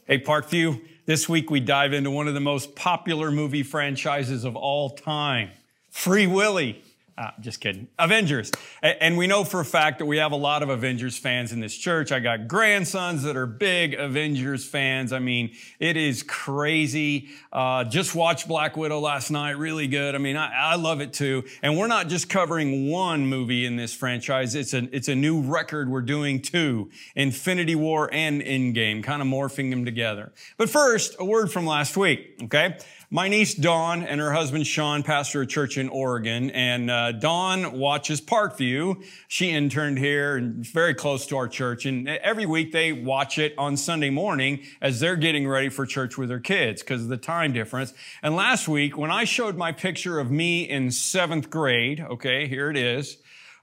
Hey, 0.05 0.19
Parkview. 0.19 0.81
This 1.05 1.27
week 1.27 1.51
we 1.51 1.59
dive 1.59 1.91
into 1.91 2.09
one 2.09 2.27
of 2.27 2.33
the 2.33 2.39
most 2.39 2.73
popular 2.73 3.31
movie 3.31 3.63
franchises 3.63 4.45
of 4.45 4.55
all 4.55 4.89
time 4.89 5.51
Free 5.91 6.25
Willy. 6.25 6.81
Ah, 7.17 7.33
just 7.39 7.61
kidding. 7.61 7.87
Avengers. 7.97 8.51
And 8.81 9.17
we 9.17 9.25
know 9.25 9.45
for 9.45 9.61
a 9.61 9.65
fact 9.65 9.99
that 9.99 10.05
we 10.05 10.17
have 10.17 10.33
a 10.33 10.37
lot 10.37 10.63
of 10.63 10.67
Avengers 10.69 11.17
fans 11.17 11.53
in 11.53 11.61
this 11.61 11.73
church. 11.73 12.11
I 12.11 12.19
got 12.19 12.49
grandsons 12.49 13.23
that 13.23 13.37
are 13.37 13.45
big 13.45 13.93
Avengers 13.93 14.65
fans. 14.65 15.13
I 15.13 15.19
mean, 15.19 15.53
it 15.79 15.95
is 15.95 16.23
crazy. 16.23 17.29
Uh, 17.53 17.85
just 17.85 18.15
watched 18.15 18.49
Black 18.49 18.75
Widow 18.75 18.99
last 18.99 19.31
night. 19.31 19.51
Really 19.51 19.87
good. 19.87 20.13
I 20.13 20.17
mean, 20.17 20.35
I, 20.35 20.73
I 20.73 20.75
love 20.75 20.99
it 20.99 21.13
too. 21.13 21.45
And 21.61 21.77
we're 21.77 21.87
not 21.87 22.09
just 22.09 22.27
covering 22.27 22.89
one 22.89 23.25
movie 23.25 23.65
in 23.65 23.77
this 23.77 23.93
franchise. 23.93 24.53
It's 24.53 24.73
a, 24.73 24.89
it's 24.93 25.07
a 25.07 25.15
new 25.15 25.39
record. 25.39 25.89
We're 25.89 26.01
doing 26.01 26.41
two. 26.41 26.89
Infinity 27.15 27.75
War 27.75 28.09
and 28.11 28.41
Endgame, 28.41 29.01
kind 29.01 29.21
of 29.21 29.29
morphing 29.29 29.69
them 29.69 29.85
together. 29.85 30.33
But 30.57 30.69
first, 30.69 31.15
a 31.17 31.23
word 31.23 31.49
from 31.49 31.65
last 31.65 31.95
week, 31.95 32.39
okay? 32.43 32.77
My 33.11 33.27
niece 33.27 33.53
Dawn 33.53 34.01
and 34.01 34.19
her 34.19 34.33
husband 34.33 34.65
Sean 34.65 35.03
pastor 35.03 35.41
a 35.41 35.45
church 35.45 35.77
in 35.77 35.89
Oregon, 35.89 36.49
and 36.49 36.89
uh, 36.89 37.11
Dawn 37.11 37.77
watches 37.77 38.19
Parkview. 38.19 39.05
She 39.27 39.51
interned 39.51 39.99
here 39.99 40.37
and 40.37 40.65
very 40.65 40.95
close 40.95 41.27
to 41.27 41.37
our 41.37 41.47
church, 41.47 41.85
and 41.85 42.07
every 42.09 42.47
week 42.47 42.71
they 42.71 42.93
watch 42.93 43.37
it 43.37 43.53
on 43.59 43.77
Sunday 43.77 44.09
morning 44.09 44.63
as 44.81 44.99
they're 44.99 45.17
getting 45.17 45.47
ready 45.47 45.69
for 45.69 45.85
church 45.85 46.17
with 46.17 46.29
their 46.29 46.39
kids 46.39 46.81
because 46.81 47.03
of 47.03 47.09
the 47.09 47.17
time 47.17 47.53
difference. 47.53 47.93
And 48.23 48.35
last 48.35 48.67
week, 48.67 48.97
when 48.97 49.11
I 49.11 49.25
showed 49.25 49.55
my 49.55 49.71
picture 49.71 50.19
of 50.19 50.31
me 50.31 50.63
in 50.63 50.89
seventh 50.89 51.51
grade, 51.51 51.99
okay, 51.99 52.47
here 52.47 52.71
it 52.71 52.77
is, 52.77 53.17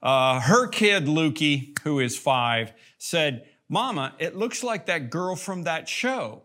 uh, 0.05 0.39
her 0.39 0.69
kid 0.69 1.07
Lukey, 1.07 1.77
who 1.81 1.99
is 1.99 2.17
five, 2.17 2.73
said, 2.97 3.45
"Mama, 3.69 4.15
it 4.21 4.37
looks 4.37 4.63
like 4.63 4.87
that 4.87 5.11
girl 5.11 5.35
from 5.35 5.65
that 5.65 5.89
show." 5.89 6.45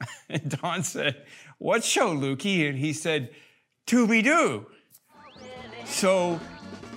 And 0.28 0.50
Dawn 0.60 0.82
said, 0.82 1.24
What 1.64 1.82
show, 1.82 2.14
Lukey? 2.14 2.68
And 2.68 2.76
he 2.76 2.92
said, 2.92 3.30
Tooby 3.86 4.22
Doo. 4.22 4.66
So 5.86 6.38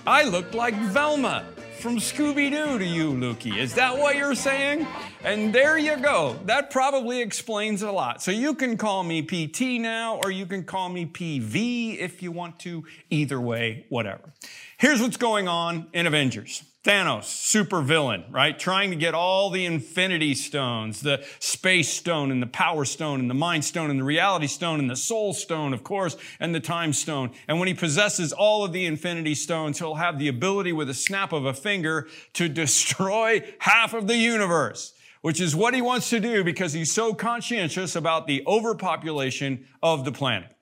I 0.06 0.24
looked 0.24 0.52
like 0.52 0.74
Velma 0.74 1.46
from 1.78 1.96
Scooby 1.96 2.50
Doo 2.50 2.78
to 2.78 2.84
you, 2.84 3.12
Lukey. 3.12 3.56
Is 3.56 3.72
that 3.76 3.96
what 3.96 4.16
you're 4.16 4.34
saying? 4.34 4.86
And 5.24 5.54
there 5.54 5.78
you 5.78 5.96
go. 5.96 6.38
That 6.44 6.70
probably 6.70 7.22
explains 7.22 7.80
a 7.80 7.90
lot. 7.90 8.20
So 8.20 8.30
you 8.30 8.54
can 8.54 8.76
call 8.76 9.04
me 9.04 9.22
PT 9.22 9.80
now, 9.80 10.20
or 10.22 10.30
you 10.30 10.44
can 10.44 10.64
call 10.64 10.90
me 10.90 11.06
PV 11.06 11.96
if 11.96 12.22
you 12.22 12.30
want 12.30 12.58
to. 12.58 12.84
Either 13.08 13.40
way, 13.40 13.86
whatever. 13.88 14.34
Here's 14.76 15.00
what's 15.00 15.16
going 15.16 15.48
on 15.48 15.86
in 15.94 16.06
Avengers. 16.06 16.62
Thanos, 16.84 17.24
super 17.24 17.82
villain, 17.82 18.24
right? 18.30 18.56
Trying 18.56 18.90
to 18.90 18.96
get 18.96 19.12
all 19.12 19.50
the 19.50 19.66
infinity 19.66 20.34
stones, 20.34 21.00
the 21.00 21.24
space 21.40 21.88
stone 21.88 22.30
and 22.30 22.40
the 22.40 22.46
power 22.46 22.84
stone 22.84 23.18
and 23.18 23.28
the 23.28 23.34
mind 23.34 23.64
stone 23.64 23.90
and 23.90 23.98
the 23.98 24.04
reality 24.04 24.46
stone 24.46 24.78
and 24.78 24.88
the 24.88 24.96
soul 24.96 25.34
stone, 25.34 25.74
of 25.74 25.82
course, 25.82 26.16
and 26.38 26.54
the 26.54 26.60
time 26.60 26.92
stone. 26.92 27.32
And 27.48 27.58
when 27.58 27.66
he 27.66 27.74
possesses 27.74 28.32
all 28.32 28.64
of 28.64 28.72
the 28.72 28.86
infinity 28.86 29.34
stones, 29.34 29.80
he'll 29.80 29.96
have 29.96 30.20
the 30.20 30.28
ability 30.28 30.72
with 30.72 30.88
a 30.88 30.94
snap 30.94 31.32
of 31.32 31.46
a 31.46 31.52
finger 31.52 32.06
to 32.34 32.48
destroy 32.48 33.42
half 33.58 33.92
of 33.92 34.06
the 34.06 34.16
universe, 34.16 34.94
which 35.20 35.40
is 35.40 35.56
what 35.56 35.74
he 35.74 35.82
wants 35.82 36.08
to 36.10 36.20
do 36.20 36.44
because 36.44 36.74
he's 36.74 36.92
so 36.92 37.12
conscientious 37.12 37.96
about 37.96 38.28
the 38.28 38.44
overpopulation 38.46 39.66
of 39.82 40.04
the 40.04 40.12
planet. 40.12 40.54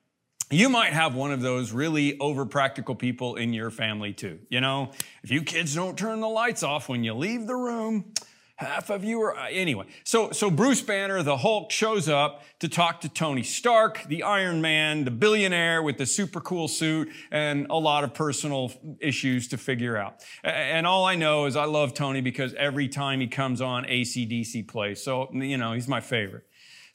You 0.49 0.69
might 0.69 0.93
have 0.93 1.13
one 1.13 1.33
of 1.33 1.41
those 1.41 1.73
really 1.73 2.17
over 2.19 2.45
practical 2.45 2.95
people 2.95 3.35
in 3.35 3.51
your 3.51 3.69
family 3.69 4.13
too. 4.13 4.39
You 4.49 4.61
know, 4.61 4.91
if 5.21 5.29
you 5.29 5.41
kids 5.41 5.75
don't 5.75 5.97
turn 5.97 6.21
the 6.21 6.29
lights 6.29 6.63
off 6.63 6.87
when 6.87 7.03
you 7.03 7.13
leave 7.13 7.47
the 7.47 7.55
room, 7.55 8.13
half 8.55 8.89
of 8.89 9.03
you 9.03 9.21
are 9.23 9.37
uh, 9.37 9.49
anyway. 9.49 9.87
So 10.05 10.31
so 10.31 10.49
Bruce 10.49 10.81
Banner, 10.81 11.21
the 11.21 11.35
Hulk 11.35 11.69
shows 11.69 12.07
up 12.07 12.43
to 12.59 12.69
talk 12.69 13.01
to 13.01 13.09
Tony 13.09 13.43
Stark, 13.43 14.05
the 14.07 14.23
Iron 14.23 14.61
Man, 14.61 15.03
the 15.03 15.11
billionaire 15.11 15.83
with 15.83 15.97
the 15.97 16.05
super 16.05 16.39
cool 16.39 16.69
suit 16.69 17.09
and 17.29 17.67
a 17.69 17.75
lot 17.75 18.05
of 18.05 18.13
personal 18.13 18.71
issues 19.01 19.49
to 19.49 19.57
figure 19.57 19.97
out. 19.97 20.23
And 20.45 20.87
all 20.87 21.03
I 21.03 21.15
know 21.15 21.47
is 21.47 21.57
I 21.57 21.65
love 21.65 21.93
Tony 21.93 22.21
because 22.21 22.53
every 22.53 22.87
time 22.87 23.19
he 23.19 23.27
comes 23.27 23.59
on 23.59 23.83
ACDC 23.83 24.65
plays. 24.65 25.03
So, 25.03 25.29
you 25.33 25.57
know, 25.57 25.73
he's 25.73 25.89
my 25.89 25.99
favorite. 25.99 26.46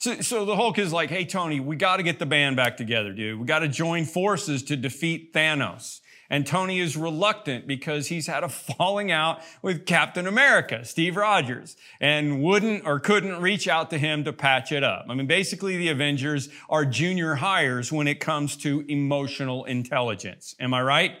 So, 0.03 0.19
so 0.19 0.43
the 0.43 0.57
Hulk 0.57 0.79
is 0.79 0.91
like, 0.91 1.09
hey, 1.09 1.23
Tony, 1.23 1.61
we 1.61 1.77
got 1.77 1.95
to 1.95 2.03
get 2.03 2.19
the 2.19 2.25
band 2.25 2.57
back 2.57 2.75
together, 2.75 3.13
dude. 3.13 3.39
We 3.39 3.45
got 3.45 3.59
to 3.59 3.69
join 3.69 4.03
forces 4.03 4.61
to 4.63 4.75
defeat 4.75 5.31
Thanos. 5.31 6.01
And 6.33 6.47
Tony 6.47 6.79
is 6.79 6.97
reluctant 6.97 7.67
because 7.67 8.07
he's 8.07 8.25
had 8.25 8.43
a 8.43 8.49
falling 8.49 9.11
out 9.11 9.41
with 9.61 9.85
Captain 9.85 10.25
America, 10.25 10.83
Steve 10.83 11.15
Rogers, 11.15 11.77
and 12.01 12.41
wouldn't 12.41 12.87
or 12.87 12.99
couldn't 12.99 13.39
reach 13.39 13.67
out 13.67 13.91
to 13.91 13.99
him 13.99 14.23
to 14.23 14.33
patch 14.33 14.71
it 14.71 14.83
up. 14.83 15.05
I 15.07 15.13
mean, 15.13 15.27
basically, 15.27 15.77
the 15.77 15.89
Avengers 15.89 16.49
are 16.71 16.85
junior 16.85 17.35
highers 17.35 17.91
when 17.91 18.07
it 18.07 18.19
comes 18.19 18.57
to 18.57 18.83
emotional 18.87 19.65
intelligence. 19.65 20.55
Am 20.59 20.73
I 20.73 20.81
right? 20.81 21.11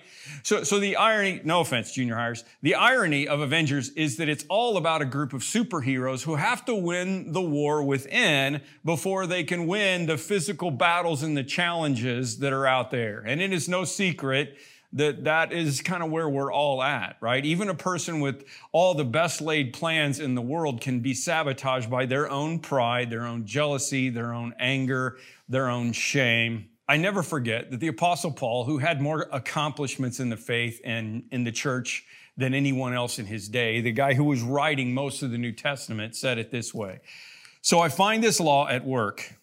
So, 0.41 0.63
so 0.63 0.79
the 0.79 0.95
irony, 0.95 1.41
no 1.43 1.59
offense, 1.59 1.91
junior 1.91 2.15
highers, 2.15 2.43
the 2.63 2.73
irony 2.73 3.27
of 3.27 3.39
Avengers 3.39 3.89
is 3.89 4.17
that 4.17 4.29
it's 4.29 4.45
all 4.49 4.77
about 4.77 5.03
a 5.03 5.05
group 5.05 5.33
of 5.33 5.43
superheroes 5.43 6.23
who 6.23 6.37
have 6.37 6.65
to 6.65 6.73
win 6.73 7.33
the 7.33 7.41
war 7.41 7.83
within 7.83 8.61
before 8.83 9.27
they 9.27 9.43
can 9.43 9.67
win 9.67 10.07
the 10.07 10.17
physical 10.17 10.71
battles 10.71 11.21
and 11.21 11.37
the 11.37 11.43
challenges 11.43 12.39
that 12.39 12.51
are 12.51 12.65
out 12.65 12.89
there. 12.89 13.19
And 13.19 13.41
it 13.41 13.53
is 13.53 13.69
no 13.69 13.83
secret 13.83 14.57
that 14.93 15.23
that 15.23 15.51
is 15.51 15.81
kind 15.81 16.03
of 16.03 16.11
where 16.11 16.29
we're 16.29 16.51
all 16.51 16.81
at, 16.81 17.17
right? 17.19 17.43
Even 17.43 17.69
a 17.69 17.75
person 17.75 18.19
with 18.19 18.45
all 18.71 18.93
the 18.93 19.03
best 19.03 19.41
laid 19.41 19.73
plans 19.73 20.19
in 20.19 20.35
the 20.35 20.41
world 20.41 20.81
can 20.81 20.99
be 20.99 21.13
sabotaged 21.13 21.89
by 21.89 22.05
their 22.05 22.29
own 22.29 22.59
pride, 22.59 23.09
their 23.09 23.25
own 23.25 23.45
jealousy, 23.45 24.09
their 24.09 24.33
own 24.33 24.53
anger, 24.59 25.17
their 25.49 25.67
own 25.67 25.91
shame. 25.91 26.69
I 26.87 26.97
never 26.97 27.23
forget 27.23 27.71
that 27.71 27.79
the 27.79 27.87
Apostle 27.87 28.31
Paul, 28.31 28.65
who 28.65 28.77
had 28.77 29.01
more 29.01 29.27
accomplishments 29.31 30.19
in 30.19 30.29
the 30.29 30.37
faith 30.37 30.79
and 30.83 31.23
in 31.31 31.43
the 31.43 31.51
church 31.51 32.05
than 32.37 32.53
anyone 32.53 32.93
else 32.93 33.19
in 33.19 33.25
his 33.25 33.47
day, 33.47 33.81
the 33.81 33.91
guy 33.91 34.13
who 34.13 34.23
was 34.23 34.41
writing 34.41 34.93
most 34.93 35.23
of 35.23 35.31
the 35.31 35.37
New 35.37 35.51
Testament, 35.51 36.15
said 36.15 36.37
it 36.37 36.51
this 36.51 36.73
way 36.73 36.99
So 37.61 37.79
I 37.79 37.89
find 37.89 38.23
this 38.23 38.39
law 38.39 38.67
at 38.67 38.85
work. 38.85 39.33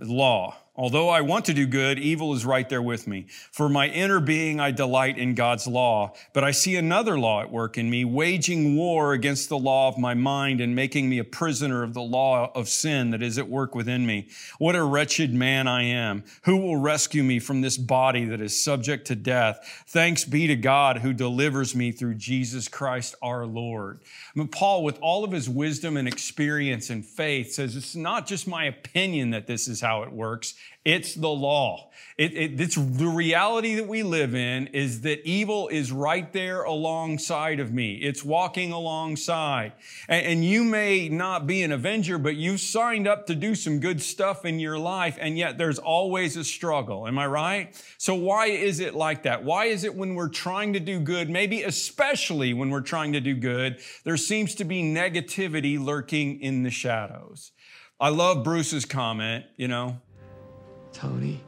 Law. 0.00 0.56
Although 0.78 1.08
I 1.08 1.22
want 1.22 1.44
to 1.46 1.54
do 1.54 1.66
good, 1.66 1.98
evil 1.98 2.34
is 2.34 2.46
right 2.46 2.68
there 2.68 2.80
with 2.80 3.08
me. 3.08 3.26
For 3.50 3.68
my 3.68 3.88
inner 3.88 4.20
being, 4.20 4.60
I 4.60 4.70
delight 4.70 5.18
in 5.18 5.34
God's 5.34 5.66
law, 5.66 6.14
but 6.32 6.44
I 6.44 6.52
see 6.52 6.76
another 6.76 7.18
law 7.18 7.42
at 7.42 7.50
work 7.50 7.76
in 7.76 7.90
me, 7.90 8.04
waging 8.04 8.76
war 8.76 9.12
against 9.12 9.48
the 9.48 9.58
law 9.58 9.88
of 9.88 9.98
my 9.98 10.14
mind 10.14 10.60
and 10.60 10.76
making 10.76 11.08
me 11.08 11.18
a 11.18 11.24
prisoner 11.24 11.82
of 11.82 11.94
the 11.94 12.00
law 12.00 12.52
of 12.54 12.68
sin 12.68 13.10
that 13.10 13.24
is 13.24 13.38
at 13.38 13.48
work 13.48 13.74
within 13.74 14.06
me. 14.06 14.28
What 14.58 14.76
a 14.76 14.84
wretched 14.84 15.34
man 15.34 15.66
I 15.66 15.82
am. 15.82 16.22
Who 16.44 16.58
will 16.58 16.76
rescue 16.76 17.24
me 17.24 17.40
from 17.40 17.60
this 17.60 17.76
body 17.76 18.26
that 18.26 18.40
is 18.40 18.62
subject 18.62 19.08
to 19.08 19.16
death? 19.16 19.84
Thanks 19.88 20.24
be 20.24 20.46
to 20.46 20.54
God 20.54 20.98
who 20.98 21.12
delivers 21.12 21.74
me 21.74 21.90
through 21.90 22.14
Jesus 22.14 22.68
Christ 22.68 23.16
our 23.20 23.46
Lord. 23.46 23.98
I 24.04 24.38
mean, 24.38 24.46
Paul, 24.46 24.84
with 24.84 25.00
all 25.00 25.24
of 25.24 25.32
his 25.32 25.48
wisdom 25.48 25.96
and 25.96 26.06
experience 26.06 26.88
and 26.88 27.04
faith, 27.04 27.52
says 27.52 27.74
it's 27.74 27.96
not 27.96 28.28
just 28.28 28.46
my 28.46 28.66
opinion 28.66 29.30
that 29.30 29.48
this 29.48 29.66
is 29.66 29.80
how 29.80 30.04
it 30.04 30.12
works. 30.12 30.54
It's 30.84 31.14
the 31.14 31.28
law. 31.28 31.90
It, 32.16 32.32
it, 32.34 32.60
it's 32.60 32.74
the 32.74 33.08
reality 33.08 33.74
that 33.74 33.86
we 33.86 34.02
live 34.02 34.34
in 34.34 34.68
is 34.68 35.02
that 35.02 35.24
evil 35.28 35.68
is 35.68 35.92
right 35.92 36.32
there 36.32 36.62
alongside 36.62 37.60
of 37.60 37.72
me. 37.72 37.96
It's 37.96 38.24
walking 38.24 38.72
alongside. 38.72 39.74
And, 40.08 40.24
and 40.26 40.44
you 40.44 40.64
may 40.64 41.08
not 41.08 41.46
be 41.46 41.62
an 41.62 41.72
avenger, 41.72 42.16
but 42.16 42.36
you've 42.36 42.60
signed 42.60 43.06
up 43.06 43.26
to 43.26 43.34
do 43.34 43.54
some 43.54 43.80
good 43.80 44.00
stuff 44.00 44.44
in 44.44 44.58
your 44.58 44.78
life, 44.78 45.18
and 45.20 45.36
yet 45.36 45.58
there's 45.58 45.78
always 45.78 46.36
a 46.36 46.44
struggle. 46.44 47.06
Am 47.06 47.18
I 47.18 47.26
right? 47.26 47.84
So 47.98 48.14
why 48.14 48.46
is 48.46 48.80
it 48.80 48.94
like 48.94 49.24
that? 49.24 49.44
Why 49.44 49.66
is 49.66 49.84
it 49.84 49.94
when 49.94 50.14
we're 50.14 50.28
trying 50.28 50.72
to 50.72 50.80
do 50.80 51.00
good, 51.00 51.28
maybe 51.28 51.64
especially 51.64 52.54
when 52.54 52.70
we're 52.70 52.80
trying 52.80 53.12
to 53.12 53.20
do 53.20 53.34
good, 53.34 53.78
there 54.04 54.16
seems 54.16 54.54
to 54.56 54.64
be 54.64 54.82
negativity 54.82 55.78
lurking 55.78 56.40
in 56.40 56.62
the 56.62 56.70
shadows? 56.70 57.52
I 58.00 58.08
love 58.10 58.42
Bruce's 58.44 58.84
comment, 58.84 59.44
you 59.56 59.68
know, 59.68 60.00
Tony, 60.92 61.40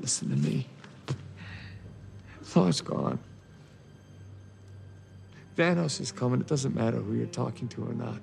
listen 0.00 0.30
to 0.30 0.36
me. 0.36 0.66
Thor's 2.42 2.80
gone. 2.80 3.18
Thanos 5.56 6.00
is 6.00 6.12
coming. 6.12 6.40
It 6.40 6.46
doesn't 6.46 6.74
matter 6.74 6.98
who 6.98 7.14
you're 7.14 7.26
talking 7.26 7.68
to 7.68 7.82
or 7.82 7.94
not. 7.94 8.20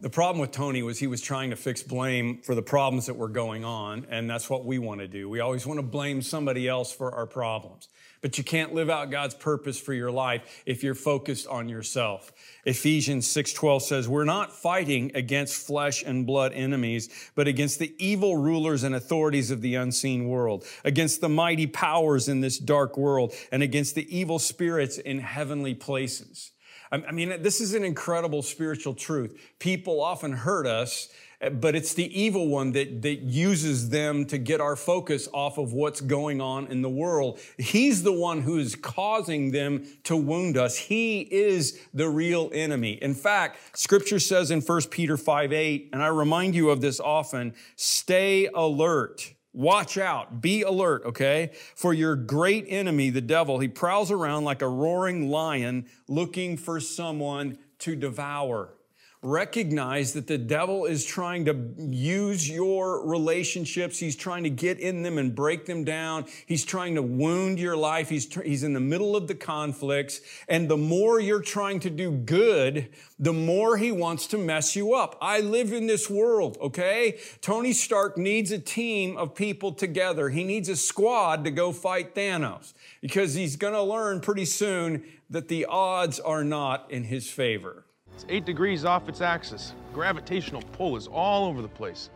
The 0.00 0.10
problem 0.10 0.40
with 0.40 0.52
Tony 0.52 0.82
was 0.82 0.98
he 1.00 1.08
was 1.08 1.20
trying 1.20 1.50
to 1.50 1.56
fix 1.56 1.82
blame 1.82 2.40
for 2.42 2.54
the 2.54 2.62
problems 2.62 3.06
that 3.06 3.14
were 3.14 3.28
going 3.28 3.64
on, 3.64 4.06
and 4.08 4.30
that's 4.30 4.48
what 4.48 4.64
we 4.64 4.78
want 4.78 5.00
to 5.00 5.08
do. 5.08 5.28
We 5.28 5.40
always 5.40 5.66
want 5.66 5.78
to 5.78 5.82
blame 5.82 6.22
somebody 6.22 6.68
else 6.68 6.92
for 6.92 7.12
our 7.12 7.26
problems. 7.26 7.88
But 8.22 8.38
you 8.38 8.44
can't 8.44 8.74
live 8.74 8.90
out 8.90 9.10
God's 9.10 9.34
purpose 9.34 9.78
for 9.78 9.92
your 9.92 10.10
life 10.10 10.62
if 10.66 10.82
you're 10.82 10.94
focused 10.94 11.46
on 11.46 11.68
yourself. 11.68 12.32
Ephesians 12.64 13.26
6:12 13.26 13.82
says, 13.82 14.08
"We're 14.08 14.24
not 14.24 14.56
fighting 14.56 15.12
against 15.14 15.66
flesh 15.66 16.02
and 16.02 16.26
blood 16.26 16.52
enemies, 16.52 17.08
but 17.34 17.46
against 17.46 17.78
the 17.78 17.94
evil 17.98 18.36
rulers 18.36 18.82
and 18.82 18.94
authorities 18.94 19.50
of 19.50 19.60
the 19.60 19.74
unseen 19.74 20.28
world, 20.28 20.64
against 20.84 21.20
the 21.20 21.28
mighty 21.28 21.66
powers 21.66 22.28
in 22.28 22.40
this 22.40 22.58
dark 22.58 22.96
world, 22.96 23.34
and 23.52 23.62
against 23.62 23.94
the 23.94 24.16
evil 24.16 24.38
spirits 24.38 24.98
in 24.98 25.20
heavenly 25.20 25.74
places." 25.74 26.52
I 26.92 27.10
mean, 27.10 27.42
this 27.42 27.60
is 27.60 27.74
an 27.74 27.82
incredible 27.82 28.42
spiritual 28.42 28.94
truth. 28.94 29.36
People 29.58 30.00
often 30.00 30.30
hurt 30.30 30.68
us, 30.68 31.08
but 31.52 31.74
it's 31.74 31.94
the 31.94 32.18
evil 32.18 32.48
one 32.48 32.72
that, 32.72 33.02
that 33.02 33.20
uses 33.20 33.90
them 33.90 34.24
to 34.26 34.38
get 34.38 34.60
our 34.60 34.76
focus 34.76 35.28
off 35.32 35.58
of 35.58 35.72
what's 35.72 36.00
going 36.00 36.40
on 36.40 36.66
in 36.68 36.82
the 36.82 36.88
world. 36.88 37.38
He's 37.58 38.02
the 38.02 38.12
one 38.12 38.42
who 38.42 38.58
is 38.58 38.74
causing 38.74 39.50
them 39.50 39.86
to 40.04 40.16
wound 40.16 40.56
us. 40.56 40.76
He 40.76 41.20
is 41.20 41.78
the 41.92 42.08
real 42.08 42.50
enemy. 42.52 42.92
In 43.02 43.14
fact, 43.14 43.78
scripture 43.78 44.18
says 44.18 44.50
in 44.50 44.60
1 44.60 44.82
Peter 44.90 45.16
5 45.16 45.52
8, 45.52 45.90
and 45.92 46.02
I 46.02 46.08
remind 46.08 46.54
you 46.54 46.70
of 46.70 46.80
this 46.80 47.00
often, 47.00 47.54
stay 47.76 48.48
alert. 48.54 49.32
Watch 49.52 49.96
out. 49.96 50.42
Be 50.42 50.62
alert, 50.62 51.06
okay? 51.06 51.52
For 51.74 51.94
your 51.94 52.14
great 52.14 52.66
enemy, 52.68 53.08
the 53.08 53.22
devil, 53.22 53.58
he 53.58 53.68
prowls 53.68 54.10
around 54.10 54.44
like 54.44 54.60
a 54.60 54.68
roaring 54.68 55.30
lion 55.30 55.86
looking 56.08 56.58
for 56.58 56.78
someone 56.78 57.56
to 57.78 57.96
devour. 57.96 58.75
Recognize 59.22 60.12
that 60.12 60.26
the 60.26 60.38
devil 60.38 60.84
is 60.84 61.04
trying 61.04 61.46
to 61.46 61.74
use 61.78 62.48
your 62.48 63.06
relationships. 63.06 63.98
He's 63.98 64.14
trying 64.14 64.44
to 64.44 64.50
get 64.50 64.78
in 64.78 65.02
them 65.02 65.16
and 65.16 65.34
break 65.34 65.66
them 65.66 65.84
down. 65.84 66.26
He's 66.44 66.64
trying 66.64 66.94
to 66.96 67.02
wound 67.02 67.58
your 67.58 67.76
life. 67.76 68.10
He's, 68.10 68.26
tr- 68.26 68.42
he's 68.42 68.62
in 68.62 68.74
the 68.74 68.80
middle 68.80 69.16
of 69.16 69.26
the 69.26 69.34
conflicts. 69.34 70.20
And 70.48 70.68
the 70.68 70.76
more 70.76 71.18
you're 71.18 71.40
trying 71.40 71.80
to 71.80 71.90
do 71.90 72.10
good, 72.10 72.90
the 73.18 73.32
more 73.32 73.78
he 73.78 73.90
wants 73.90 74.26
to 74.28 74.38
mess 74.38 74.76
you 74.76 74.94
up. 74.94 75.16
I 75.20 75.40
live 75.40 75.72
in 75.72 75.86
this 75.86 76.10
world, 76.10 76.58
okay? 76.60 77.18
Tony 77.40 77.72
Stark 77.72 78.18
needs 78.18 78.52
a 78.52 78.58
team 78.58 79.16
of 79.16 79.34
people 79.34 79.72
together. 79.72 80.28
He 80.28 80.44
needs 80.44 80.68
a 80.68 80.76
squad 80.76 81.42
to 81.44 81.50
go 81.50 81.72
fight 81.72 82.14
Thanos 82.14 82.74
because 83.00 83.32
he's 83.32 83.56
going 83.56 83.74
to 83.74 83.82
learn 83.82 84.20
pretty 84.20 84.44
soon 84.44 85.04
that 85.30 85.48
the 85.48 85.64
odds 85.64 86.20
are 86.20 86.44
not 86.44 86.90
in 86.90 87.04
his 87.04 87.30
favor. 87.30 87.85
It's 88.16 88.24
eight 88.30 88.46
degrees 88.46 88.86
off 88.86 89.10
its 89.10 89.20
axis. 89.20 89.74
Gravitational 89.92 90.62
pull 90.72 90.96
is 90.96 91.06
all 91.06 91.44
over 91.44 91.60
the 91.60 91.68
place. 91.68 92.08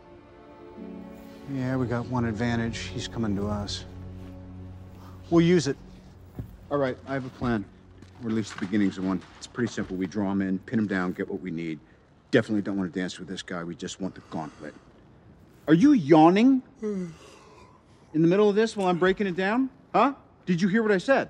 Yeah, 1.53 1.75
we 1.75 1.85
got 1.85 2.07
one 2.07 2.25
advantage. 2.25 2.77
He's 2.79 3.07
coming 3.07 3.35
to 3.35 3.47
us. 3.47 3.85
We'll 5.29 5.45
use 5.45 5.67
it. 5.67 5.77
All 6.71 6.79
right, 6.79 6.97
I 7.07 7.13
have 7.13 7.25
a 7.27 7.29
plan. 7.29 7.63
Or 8.23 8.29
at 8.29 8.33
least 8.33 8.55
the 8.55 8.65
beginnings 8.65 8.97
of 8.97 9.05
one. 9.05 9.21
It's 9.37 9.45
pretty 9.45 9.71
simple. 9.71 9.95
We 9.95 10.07
draw 10.07 10.31
him 10.31 10.41
in, 10.41 10.57
pin 10.57 10.79
him 10.79 10.87
down, 10.87 11.11
get 11.11 11.29
what 11.29 11.39
we 11.39 11.51
need. 11.51 11.79
Definitely 12.31 12.63
don't 12.63 12.77
want 12.77 12.91
to 12.91 12.99
dance 12.99 13.19
with 13.19 13.27
this 13.27 13.43
guy. 13.43 13.63
We 13.63 13.75
just 13.75 14.01
want 14.01 14.15
the 14.15 14.21
gauntlet. 14.31 14.73
Are 15.67 15.75
you 15.75 15.91
yawning 15.91 16.63
in 16.81 17.13
the 18.11 18.27
middle 18.27 18.49
of 18.49 18.55
this 18.55 18.75
while 18.75 18.87
I'm 18.87 18.97
breaking 18.97 19.27
it 19.27 19.35
down? 19.35 19.69
Huh? 19.93 20.15
Did 20.47 20.63
you 20.63 20.67
hear 20.67 20.81
what 20.81 20.91
I 20.91 20.97
said? 20.97 21.29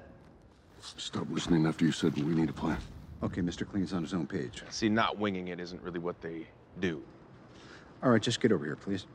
Stop 0.79 1.27
listening 1.29 1.65
after 1.65 1.83
you 1.83 1.91
said 1.91 2.15
we 2.15 2.33
need 2.33 2.49
a 2.49 2.53
plan. 2.53 2.77
Okay, 3.23 3.41
Mr. 3.41 3.69
Clean's 3.69 3.93
on 3.93 4.01
his 4.01 4.13
own 4.13 4.25
page. 4.25 4.63
See, 4.69 4.89
not 4.89 5.17
winging 5.17 5.49
it 5.49 5.59
isn't 5.59 5.81
really 5.81 5.99
what 5.99 6.19
they 6.21 6.47
do. 6.79 7.01
All 8.03 8.09
right, 8.09 8.21
just 8.21 8.41
get 8.41 8.51
over 8.51 8.65
here, 8.65 8.75
please. 8.75 9.05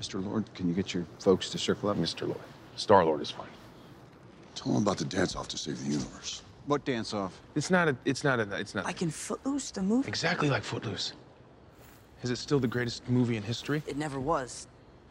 Mr. 0.00 0.24
Lord, 0.24 0.52
can 0.54 0.68
you 0.68 0.74
get 0.74 0.92
your 0.92 1.06
folks 1.18 1.50
to 1.50 1.58
circle 1.58 1.88
up? 1.88 1.96
Mr. 1.96 2.22
Lord. 2.22 2.40
Star 2.76 3.04
Lord 3.04 3.20
is 3.20 3.30
fine. 3.30 3.48
Tell 4.54 4.72
him 4.72 4.82
about 4.82 4.98
the 4.98 5.04
dance 5.04 5.36
off 5.36 5.48
to 5.48 5.58
save 5.58 5.82
the 5.82 5.90
universe. 5.90 6.42
What 6.66 6.84
dance 6.84 7.14
off? 7.14 7.40
It's 7.54 7.70
not 7.70 7.88
a. 7.88 7.96
It's 8.04 8.24
not 8.24 8.40
a. 8.40 8.56
It's 8.58 8.74
not. 8.74 8.84
Like 8.84 9.02
in 9.02 9.10
Footloose, 9.10 9.70
the 9.70 9.82
movie? 9.82 10.08
Exactly 10.08 10.50
like 10.50 10.62
Footloose. 10.62 11.14
Is 12.22 12.30
it 12.30 12.36
still 12.36 12.60
the 12.60 12.68
greatest 12.68 13.08
movie 13.08 13.36
in 13.36 13.42
history? 13.42 13.82
It 13.86 13.96
never 13.96 14.20
was. 14.20 14.66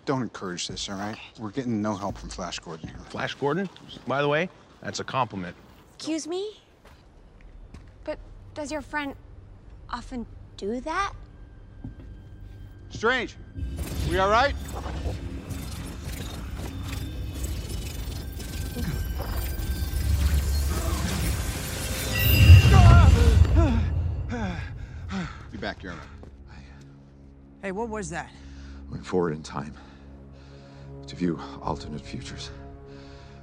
Don't 0.05 0.21
encourage 0.21 0.67
this, 0.67 0.87
all 0.89 0.95
right? 0.95 1.17
We're 1.39 1.49
getting 1.49 1.81
no 1.81 1.95
help 1.95 2.17
from 2.17 2.29
Flash 2.29 2.59
Gordon 2.59 2.87
here. 2.89 2.97
Flash 3.09 3.33
Gordon? 3.35 3.69
By 4.07 4.21
the 4.21 4.27
way, 4.27 4.49
that's 4.81 4.99
a 4.99 5.03
compliment. 5.03 5.55
Excuse 5.95 6.27
me? 6.27 6.61
But 8.59 8.63
does 8.63 8.71
your 8.73 8.81
friend 8.81 9.15
often 9.89 10.25
do 10.57 10.81
that? 10.81 11.13
Strange. 12.89 13.37
We 14.09 14.19
all 14.19 14.29
right? 14.29 14.53
Be 25.53 25.57
back, 25.57 25.81
Yarrow. 25.81 25.95
Hey, 27.61 27.71
what 27.71 27.87
was 27.87 28.09
that? 28.09 28.29
Went 28.91 29.05
forward 29.05 29.35
in 29.35 29.41
time 29.41 29.73
to 31.07 31.15
view 31.15 31.39
alternate 31.61 32.01
futures, 32.01 32.51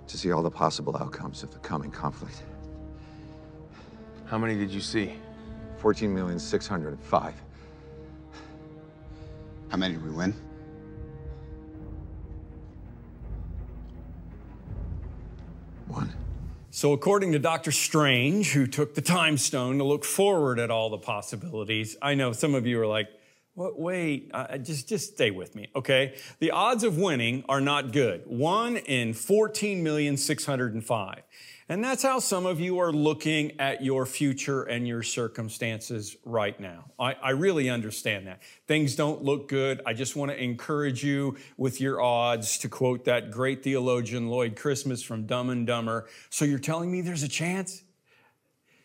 to 0.09 0.19
see 0.19 0.31
all 0.31 0.43
the 0.43 0.51
possible 0.51 0.95
outcomes 0.99 1.43
of 1.43 1.55
the 1.55 1.59
coming 1.61 1.91
conflict. 1.91 2.43
How 4.27 4.39
many 4.39 4.57
did 4.57 4.71
you 4.71 4.81
see? 4.81 5.15
14,605. 5.79 7.35
How 9.69 9.77
many 9.77 9.95
did 9.95 10.05
we 10.05 10.11
win? 10.11 10.35
One. 15.87 16.13
So, 16.71 16.93
according 16.93 17.33
to 17.33 17.39
Dr. 17.39 17.71
Strange, 17.71 18.53
who 18.53 18.67
took 18.67 18.95
the 18.95 19.01
time 19.01 19.39
stone 19.39 19.79
to 19.79 19.85
look 19.85 20.05
forward 20.05 20.59
at 20.59 20.71
all 20.71 20.91
the 20.91 20.99
possibilities, 20.99 21.97
I 22.03 22.15
know 22.15 22.33
some 22.33 22.55
of 22.55 22.67
you 22.67 22.81
are 22.81 22.87
like, 22.87 23.09
what, 23.57 23.79
wait, 23.79 24.31
uh, 24.35 24.59
just, 24.59 24.87
just 24.87 25.15
stay 25.15 25.31
with 25.31 25.55
me, 25.55 25.69
okay? 25.75 26.15
The 26.41 26.51
odds 26.51 26.85
of 26.85 26.99
winning 26.99 27.43
are 27.49 27.63
not 27.63 27.91
good. 27.91 28.27
One 28.27 28.77
in 28.77 29.15
14,605. 29.15 31.23
And 31.71 31.83
that's 31.83 32.03
how 32.03 32.19
some 32.19 32.45
of 32.45 32.61
you 32.61 32.79
are 32.79 32.93
looking 32.93 33.59
at 33.59 33.83
your 33.83 34.05
future 34.05 34.63
and 34.63 34.87
your 34.87 35.03
circumstances 35.03 36.17
right 36.25 36.61
now. 36.61 36.85
I, 36.99 37.15
I, 37.15 37.31
really 37.31 37.71
understand 37.71 38.29
that. 38.29 38.41
Things 38.69 38.95
don't 38.95 39.25
look 39.25 39.49
good. 39.49 39.81
I 39.85 39.95
just 39.95 40.15
want 40.15 40.31
to 40.31 40.41
encourage 40.41 41.03
you 41.03 41.37
with 41.57 41.81
your 41.81 42.01
odds, 42.01 42.59
to 42.59 42.69
quote 42.69 43.07
that 43.07 43.33
great 43.33 43.65
theologian 43.65 44.29
Lloyd 44.29 44.55
Christmas 44.55 45.03
from 45.03 45.27
Dumb 45.27 45.51
and 45.51 45.67
Dumber. 45.67 46.07
So 46.31 46.45
you're 46.45 46.61
telling 46.61 46.93
me 46.93 47.01
there's 47.01 47.25
a 47.25 47.29
chance? 47.29 47.83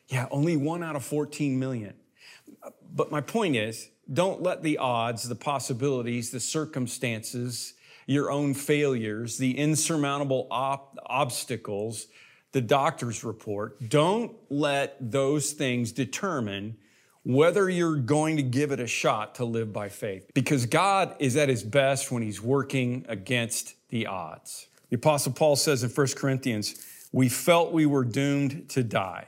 Yeah, 0.08 0.28
only 0.32 0.58
one 0.58 0.82
out 0.82 0.96
of 0.96 1.04
14 1.04 1.60
million. 1.60 1.94
But 2.92 3.12
my 3.12 3.22
point 3.22 3.58
is, 3.58 3.91
don't 4.12 4.42
let 4.42 4.64
the 4.64 4.78
odds, 4.78 5.28
the 5.28 5.36
possibilities, 5.36 6.32
the 6.32 6.40
circumstances, 6.40 7.74
your 8.06 8.32
own 8.32 8.54
failures, 8.54 9.38
the 9.38 9.58
insurmountable 9.58 10.48
op- 10.52 10.98
obstacles, 11.06 12.08
the 12.52 12.62
doctor's 12.62 13.24
report, 13.24 13.90
don't 13.90 14.34
let 14.50 14.98
those 15.00 15.54
things 15.54 15.92
determine 15.92 16.78
whether 17.24 17.70
you're 17.70 17.98
going 17.98 18.38
to 18.38 18.44
give 18.44 18.72
it 18.72 18.80
a 18.80 18.88
shot 18.88 19.36
to 19.36 19.46
live 19.46 19.72
by 19.72 19.88
faith. 19.90 20.30
Because 20.34 20.66
God 20.66 21.16
is 21.20 21.38
at 21.38 21.50
his 21.50 21.64
best 21.64 22.12
when 22.12 22.24
he's 22.24 22.42
working 22.42 23.06
against 23.08 23.76
the 23.90 24.08
odds. 24.08 24.68
The 24.90 24.96
Apostle 24.96 25.32
Paul 25.32 25.56
says 25.56 25.84
in 25.84 25.90
1 25.90 26.08
Corinthians, 26.16 26.76
we 27.12 27.30
felt 27.30 27.72
we 27.72 27.86
were 27.86 28.04
doomed 28.04 28.70
to 28.70 28.84
die. 28.84 29.28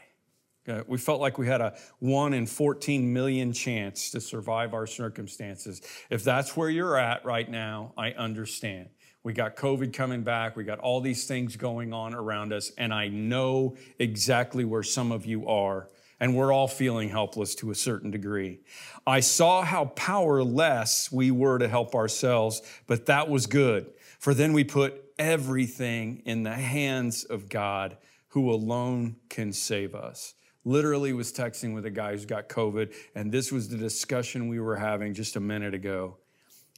Uh, 0.67 0.82
we 0.88 0.97
felt 0.97 1.19
like 1.19 1.38
we 1.38 1.47
had 1.47 1.60
a 1.60 1.76
1 1.99 2.34
in 2.34 2.45
14 2.45 3.12
million 3.12 3.52
chance 3.52 4.12
to 4.12 4.21
survive 4.21 4.73
our 4.73 4.88
circumstances. 4.88 5.82
If 6.10 6.23
that's 6.23 6.56
where 6.56 6.69
you're 6.69 6.97
at 6.97 7.26
right 7.26 7.49
now, 7.49 7.93
I 7.97 8.12
understand. 8.12 8.89
We 9.23 9.34
got 9.34 9.56
COVID 9.56 9.93
coming 9.93 10.23
back. 10.23 10.56
We 10.56 10.63
got 10.63 10.80
all 10.80 11.02
these 11.02 11.26
things 11.26 11.56
going 11.56 11.93
on 11.93 12.13
around 12.13 12.54
us. 12.54 12.71
And 12.78 12.93
I 12.93 13.08
know 13.10 13.76
exactly 13.99 14.63
where 14.63 14.84
some 14.84 15.12
of 15.12 15.26
you 15.26 15.47
are. 15.47 15.89
And 16.19 16.36
we're 16.36 16.54
all 16.54 16.69
feeling 16.69 17.10
helpless 17.10 17.56
to 17.56 17.71
a 17.71 17.76
certain 17.76 18.12
degree. 18.12 18.62
I 19.06 19.19
saw 19.19 19.63
how 19.63 19.86
powerless 19.86 21.12
we 21.12 21.32
were 21.32 21.58
to 21.58 21.67
help 21.67 21.95
ourselves, 21.95 22.62
but 22.88 23.08
that 23.08 23.30
was 23.30 23.47
good. 23.47 23.91
For 24.19 24.34
then 24.34 24.54
we 24.54 24.63
put 24.63 25.04
everything 25.19 26.21
in 26.26 26.43
the 26.43 26.54
hands 26.54 27.26
of 27.26 27.49
God 27.49 27.97
who 28.30 28.49
alone 28.49 29.17
can 29.30 29.52
save 29.52 29.93
us 29.95 30.34
literally 30.65 31.13
was 31.13 31.32
texting 31.32 31.73
with 31.73 31.86
a 31.86 31.91
guy 31.91 32.12
who's 32.12 32.26
got 32.26 32.49
COVID, 32.49 32.93
and 33.15 33.32
this 33.32 33.52
was 33.52 33.69
the 33.69 33.78
discussion 33.78 34.47
we 34.47 34.60
were 34.60 34.76
having 34.76 35.13
just 35.13 35.36
a 35.36 35.39
minute 35.39 35.73
ago. 35.73 36.17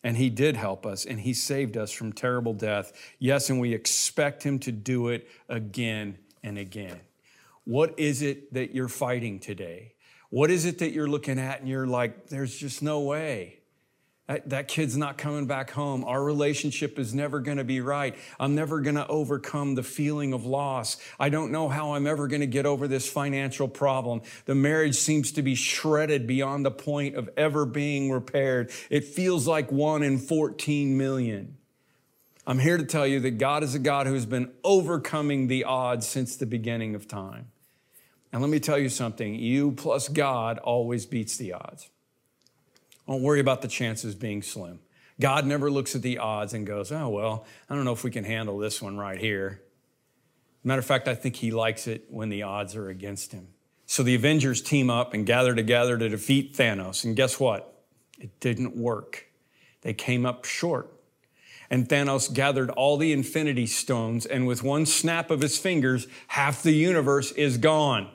And 0.03 0.17
he 0.17 0.29
did 0.29 0.55
help 0.55 0.85
us, 0.85 1.05
and 1.05 1.19
he 1.19 1.33
saved 1.33 1.77
us 1.77 1.91
from 1.91 2.13
terrible 2.13 2.53
death. 2.53 2.93
Yes, 3.17 3.49
and 3.49 3.59
we 3.59 3.73
expect 3.73 4.43
him 4.43 4.59
to 4.59 4.71
do 4.71 5.07
it 5.09 5.27
again 5.49 6.17
and 6.43 6.57
again. 6.57 6.99
What 7.63 7.97
is 7.99 8.21
it 8.21 8.53
that 8.53 8.75
you're 8.75 8.87
fighting 8.87 9.39
today? 9.39 9.93
What 10.29 10.51
is 10.51 10.65
it 10.65 10.79
that 10.79 10.91
you're 10.91 11.07
looking 11.07 11.39
at 11.39 11.61
and 11.61 11.69
you're 11.69 11.87
like, 11.87 12.27
there's 12.27 12.55
just 12.55 12.83
no 12.83 13.01
way? 13.01 13.59
That, 14.27 14.49
that 14.49 14.67
kid's 14.67 14.97
not 14.97 15.19
coming 15.19 15.45
back 15.45 15.69
home. 15.69 16.03
Our 16.03 16.23
relationship 16.23 16.97
is 16.97 17.13
never 17.13 17.39
going 17.39 17.57
to 17.57 17.63
be 17.63 17.79
right. 17.79 18.15
I'm 18.39 18.55
never 18.55 18.81
going 18.81 18.95
to 18.95 19.05
overcome 19.05 19.75
the 19.75 19.83
feeling 19.83 20.33
of 20.33 20.45
loss. 20.45 20.97
I 21.19 21.29
don't 21.29 21.51
know 21.51 21.69
how 21.69 21.93
I'm 21.93 22.07
ever 22.07 22.27
going 22.27 22.41
to 22.41 22.47
get 22.47 22.65
over 22.65 22.87
this 22.87 23.07
financial 23.07 23.67
problem. 23.67 24.23
The 24.45 24.55
marriage 24.55 24.95
seems 24.95 25.31
to 25.33 25.43
be 25.43 25.53
shredded 25.53 26.25
beyond 26.25 26.65
the 26.65 26.71
point 26.71 27.15
of 27.15 27.29
ever 27.37 27.67
being 27.67 28.09
repaired. 28.09 28.71
It 28.89 29.03
feels 29.03 29.47
like 29.47 29.71
one 29.71 30.01
in 30.01 30.17
14 30.17 30.97
million. 30.97 31.57
I'm 32.47 32.59
here 32.59 32.77
to 32.77 32.85
tell 32.85 33.05
you 33.05 33.19
that 33.21 33.37
God 33.37 33.63
is 33.63 33.75
a 33.75 33.79
God 33.79 34.07
who 34.07 34.13
has 34.13 34.25
been 34.25 34.51
overcoming 34.63 35.47
the 35.47 35.65
odds 35.65 36.07
since 36.07 36.35
the 36.35 36.45
beginning 36.47 36.95
of 36.95 37.07
time. 37.07 37.51
And 38.31 38.41
let 38.41 38.49
me 38.49 38.59
tell 38.59 38.77
you 38.77 38.89
something 38.89 39.35
you 39.35 39.71
plus 39.71 40.09
God 40.09 40.57
always 40.57 41.05
beats 41.05 41.37
the 41.37 41.53
odds. 41.53 41.89
Don't 43.07 43.21
worry 43.21 43.39
about 43.39 43.61
the 43.61 43.67
chances 43.67 44.15
being 44.15 44.41
slim. 44.41 44.79
God 45.19 45.45
never 45.45 45.71
looks 45.71 45.95
at 45.95 46.01
the 46.01 46.17
odds 46.17 46.53
and 46.53 46.67
goes, 46.67 46.91
oh, 46.91 47.09
well, 47.09 47.45
I 47.69 47.75
don't 47.75 47.85
know 47.85 47.93
if 47.93 48.03
we 48.03 48.11
can 48.11 48.23
handle 48.23 48.57
this 48.57 48.81
one 48.81 48.97
right 48.97 49.19
here. 49.19 49.61
Matter 50.63 50.79
of 50.79 50.85
fact, 50.85 51.07
I 51.07 51.15
think 51.15 51.35
he 51.35 51.51
likes 51.51 51.87
it 51.87 52.05
when 52.09 52.29
the 52.29 52.43
odds 52.43 52.75
are 52.75 52.89
against 52.89 53.31
him. 53.31 53.47
So 53.85 54.01
the 54.01 54.15
Avengers 54.15 54.61
team 54.61 54.89
up 54.89 55.13
and 55.13 55.25
gather 55.25 55.53
together 55.53 55.97
to 55.97 56.09
defeat 56.09 56.55
Thanos. 56.55 57.05
And 57.05 57.15
guess 57.15 57.39
what? 57.39 57.83
It 58.19 58.39
didn't 58.39 58.75
work. 58.75 59.27
They 59.81 59.93
came 59.93 60.25
up 60.25 60.43
short. 60.43 60.91
And 61.69 61.87
Thanos 61.87 62.33
gathered 62.33 62.69
all 62.71 62.97
the 62.97 63.11
infinity 63.11 63.67
stones, 63.67 64.25
and 64.25 64.47
with 64.47 64.63
one 64.63 64.85
snap 64.85 65.31
of 65.31 65.41
his 65.41 65.57
fingers, 65.57 66.07
half 66.27 66.61
the 66.61 66.73
universe 66.73 67.31
is 67.31 67.57
gone. 67.57 68.09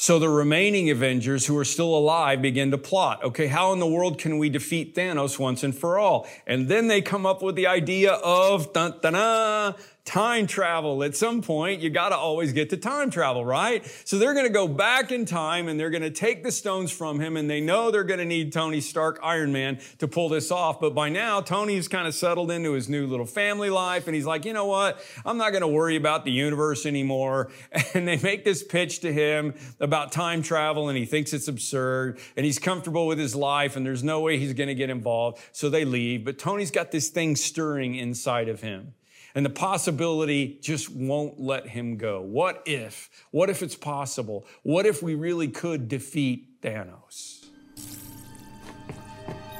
So 0.00 0.18
the 0.18 0.30
remaining 0.30 0.88
Avengers 0.88 1.44
who 1.44 1.58
are 1.58 1.64
still 1.64 1.94
alive 1.94 2.40
begin 2.40 2.70
to 2.70 2.78
plot. 2.78 3.22
Okay, 3.22 3.48
how 3.48 3.74
in 3.74 3.80
the 3.80 3.86
world 3.86 4.16
can 4.16 4.38
we 4.38 4.48
defeat 4.48 4.94
Thanos 4.94 5.38
once 5.38 5.62
and 5.62 5.76
for 5.76 5.98
all? 5.98 6.26
And 6.46 6.68
then 6.68 6.88
they 6.88 7.02
come 7.02 7.26
up 7.26 7.42
with 7.42 7.54
the 7.54 7.66
idea 7.66 8.12
of 8.12 8.72
dun, 8.72 8.94
dun, 9.02 9.12
dun, 9.12 9.74
time 10.04 10.46
travel. 10.46 11.02
At 11.04 11.16
some 11.16 11.42
point, 11.42 11.80
you 11.80 11.90
got 11.90 12.10
to 12.10 12.16
always 12.16 12.52
get 12.52 12.70
to 12.70 12.76
time 12.76 13.10
travel, 13.10 13.44
right? 13.44 13.84
So 14.04 14.18
they're 14.18 14.34
going 14.34 14.46
to 14.46 14.52
go 14.52 14.66
back 14.66 15.12
in 15.12 15.24
time 15.24 15.68
and 15.68 15.78
they're 15.78 15.90
going 15.90 16.02
to 16.02 16.10
take 16.10 16.42
the 16.42 16.52
stones 16.52 16.90
from 16.90 17.20
him 17.20 17.36
and 17.36 17.48
they 17.48 17.60
know 17.60 17.90
they're 17.90 18.04
going 18.04 18.18
to 18.18 18.24
need 18.24 18.52
Tony 18.52 18.80
Stark, 18.80 19.20
Iron 19.22 19.52
Man, 19.52 19.78
to 19.98 20.08
pull 20.08 20.28
this 20.28 20.50
off. 20.50 20.80
But 20.80 20.94
by 20.94 21.08
now, 21.08 21.40
Tony's 21.40 21.88
kind 21.88 22.06
of 22.06 22.14
settled 22.14 22.50
into 22.50 22.72
his 22.72 22.88
new 22.88 23.06
little 23.06 23.26
family 23.26 23.70
life 23.70 24.06
and 24.06 24.14
he's 24.14 24.26
like, 24.26 24.44
you 24.44 24.52
know 24.52 24.66
what? 24.66 25.04
I'm 25.24 25.36
not 25.36 25.50
going 25.50 25.62
to 25.62 25.68
worry 25.68 25.96
about 25.96 26.24
the 26.24 26.32
universe 26.32 26.86
anymore. 26.86 27.50
And 27.92 28.06
they 28.06 28.18
make 28.18 28.44
this 28.44 28.62
pitch 28.62 29.00
to 29.00 29.12
him 29.12 29.54
about 29.80 30.12
time 30.12 30.42
travel 30.42 30.88
and 30.88 30.96
he 30.96 31.04
thinks 31.04 31.32
it's 31.32 31.48
absurd 31.48 32.18
and 32.36 32.46
he's 32.46 32.58
comfortable 32.58 33.06
with 33.06 33.18
his 33.18 33.34
life 33.34 33.74
and 33.74 33.84
there's 33.84 34.04
no 34.04 34.20
way 34.20 34.38
he's 34.38 34.52
going 34.52 34.68
to 34.68 34.74
get 34.74 34.90
involved. 34.90 35.38
So 35.50 35.68
they 35.68 35.84
leave. 35.84 36.24
But 36.24 36.38
Tony's 36.38 36.70
got 36.70 36.92
this 36.92 37.08
thing 37.08 37.34
stirring 37.34 37.96
inside 37.96 38.48
of 38.48 38.60
him. 38.60 38.94
And 39.34 39.44
the 39.44 39.50
possibility 39.50 40.58
just 40.60 40.90
won't 40.90 41.40
let 41.40 41.68
him 41.68 41.96
go. 41.96 42.20
What 42.20 42.62
if? 42.66 43.10
What 43.30 43.50
if 43.50 43.62
it's 43.62 43.76
possible? 43.76 44.46
What 44.62 44.86
if 44.86 45.02
we 45.02 45.14
really 45.14 45.48
could 45.48 45.88
defeat 45.88 46.60
Thanos? 46.62 47.44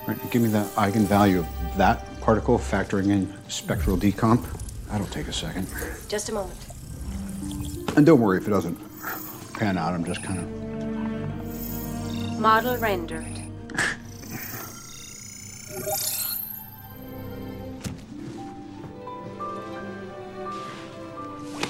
Right, 0.06 0.30
give 0.30 0.42
me 0.42 0.48
the 0.48 0.64
eigenvalue 0.74 1.40
of 1.40 1.76
that 1.76 2.04
particle 2.20 2.58
factoring 2.58 3.10
in 3.10 3.32
spectral 3.48 3.96
decomp. 3.96 4.44
That'll 4.88 5.06
take 5.06 5.28
a 5.28 5.32
second. 5.32 5.68
Just 6.08 6.30
a 6.30 6.32
moment. 6.32 6.58
And 7.96 8.04
don't 8.04 8.20
worry 8.20 8.38
if 8.38 8.46
it 8.46 8.50
doesn't 8.50 8.78
pan 9.54 9.78
out. 9.78 9.92
I'm 9.92 10.04
just 10.04 10.22
kind 10.22 10.40
of. 10.40 12.40
Model 12.40 12.76
rendered. 12.78 13.26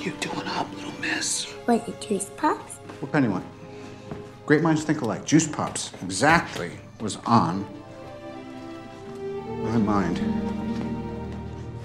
you 0.05 0.13
doing 0.21 0.47
up, 0.47 0.73
little 0.75 0.93
miss? 1.01 1.45
What, 1.67 1.87
you 1.87 1.95
juice 2.01 2.31
pops? 2.37 2.77
What 3.01 3.13
penny 3.13 3.29
one? 3.29 3.45
Great 4.47 4.63
minds 4.63 4.83
think 4.83 5.03
alike. 5.03 5.25
Juice 5.25 5.47
pops 5.47 5.93
exactly 6.03 6.73
was 7.01 7.17
on 7.27 7.67
my 9.63 9.77
mind. 9.79 10.19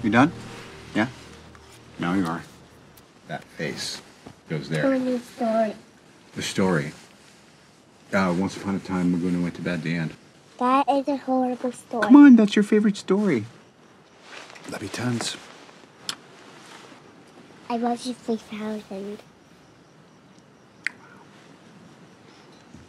You 0.02 0.10
done? 0.10 0.32
Yeah? 0.94 1.08
Now 1.98 2.14
you 2.14 2.26
are. 2.26 2.42
That 3.28 3.44
face 3.44 4.00
goes 4.48 4.68
there. 4.68 4.82
Tell 4.82 4.90
there. 4.90 5.00
me 5.00 5.14
a 5.14 5.18
story. 5.20 5.74
The 6.34 6.42
story. 6.42 6.92
Uh, 8.12 8.34
once 8.38 8.56
upon 8.56 8.76
a 8.76 8.78
time, 8.78 9.12
Maguna 9.12 9.42
went 9.42 9.54
to 9.56 9.62
bed. 9.62 9.82
The 9.82 9.94
end. 9.94 10.14
That 10.58 10.88
is 10.88 11.06
a 11.08 11.16
horrible 11.16 11.72
story. 11.72 12.02
Come 12.02 12.16
on, 12.16 12.36
that's 12.36 12.56
your 12.56 12.62
favorite 12.62 12.96
story. 12.96 13.44
Love 14.70 14.82
you 14.82 14.88
tons. 14.88 15.36
I 17.68 17.76
love 17.76 18.04
you 18.06 18.14
3000. 18.14 19.18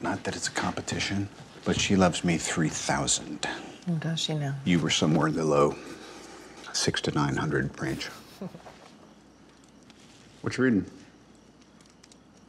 Not 0.02 0.24
that 0.24 0.36
it's 0.36 0.48
a 0.48 0.52
competition, 0.52 1.28
but 1.66 1.80
she 1.80 1.96
loves 1.96 2.24
me 2.24 2.38
3,000. 2.38 3.48
Oh, 3.90 3.94
does 3.96 4.20
she 4.20 4.36
now? 4.36 4.56
You 4.66 4.80
were 4.80 4.90
somewhere 4.90 5.28
in 5.28 5.36
the 5.36 5.44
low 5.46 5.76
six 6.74 7.02
to 7.02 7.12
nine 7.12 7.36
hundred 7.38 7.80
range. 7.82 8.08
What 10.42 10.58
you 10.58 10.64
reading? 10.64 10.86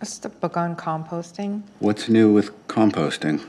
It's 0.03 0.19
the 0.19 0.29
book 0.29 0.57
on 0.57 0.77
composting. 0.77 1.63
What's 1.79 2.09
new 2.09 2.33
with 2.33 2.51
composting? 2.69 3.43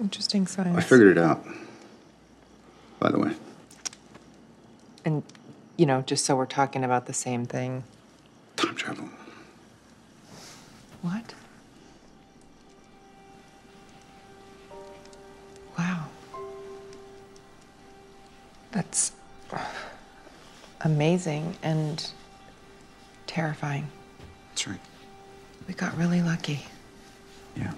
Interesting 0.00 0.46
science. 0.46 0.76
I 0.76 0.80
figured 0.80 1.16
it 1.16 1.18
out. 1.18 1.44
By 2.98 3.10
the 3.10 3.18
way, 3.18 3.32
And, 5.04 5.22
you 5.76 5.86
know, 5.86 6.02
just 6.02 6.24
so 6.24 6.36
we're 6.36 6.46
talking 6.46 6.84
about 6.84 7.06
the 7.06 7.12
same 7.12 7.46
thing. 7.46 7.84
time 8.56 8.74
travel. 8.76 9.08
What? 11.02 11.34
Wow. 15.78 16.06
That's 18.72 19.12
amazing 20.82 21.56
and 21.62 22.10
terrifying. 23.26 23.88
That's 24.50 24.66
right. 24.68 24.80
We 25.66 25.74
got 25.74 25.96
really 25.96 26.22
lucky. 26.22 26.60
Yeah. 27.56 27.72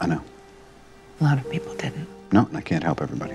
I 0.00 0.06
know. 0.06 0.22
A 1.20 1.24
lot 1.24 1.38
of 1.38 1.48
people 1.50 1.74
didn't. 1.74 2.08
No, 2.32 2.48
I 2.54 2.60
can't 2.60 2.82
help 2.82 3.00
everybody. 3.00 3.34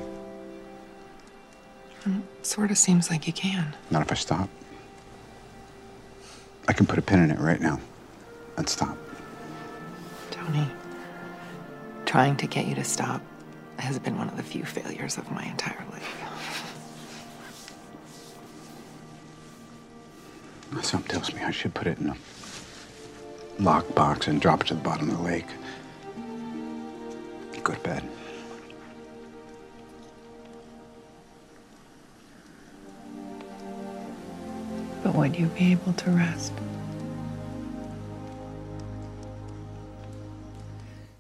Sort 2.42 2.72
of 2.72 2.78
seems 2.78 3.10
like 3.10 3.28
you 3.28 3.34
can. 3.34 3.76
Not 3.92 4.02
if 4.02 4.12
I 4.12 4.16
stop. 4.16 4.50
I 6.68 6.74
can 6.74 6.86
put 6.86 6.98
a 6.98 7.02
pin 7.02 7.20
in 7.20 7.32
it 7.32 7.40
right 7.40 7.60
now 7.60 7.80
and 8.58 8.68
stop. 8.68 8.98
Tony, 10.32 10.68
trying 12.06 12.36
to 12.38 12.48
get 12.48 12.68
you 12.68 12.76
to 12.76 12.84
stop 12.84 13.22
has 13.80 14.00
been 14.00 14.18
one 14.18 14.28
of 14.28 14.38
the 14.38 14.44
few 14.44 14.64
failures 14.64 15.18
of 15.18 15.32
my 15.32 15.44
entire 15.44 15.84
life. 15.92 16.24
Something 20.82 21.10
tells 21.12 21.34
me 21.34 21.42
I 21.42 21.52
should 21.52 21.74
put 21.74 21.88
it 21.88 21.98
in 22.00 22.10
a 22.10 22.16
lockbox 23.60 24.28
and 24.28 24.42
drop 24.42 24.62
it 24.62 24.68
to 24.68 24.74
the 24.74 24.82
bottom 24.82 25.10
of 25.10 25.18
the 25.18 25.24
lake. 25.24 25.48
Go 27.64 27.74
to 27.74 27.80
bed. 27.82 28.04
But 35.04 35.16
would 35.16 35.38
you 35.38 35.48
be 35.48 35.72
able 35.72 35.94
to 35.94 36.12
rest? 36.12 36.54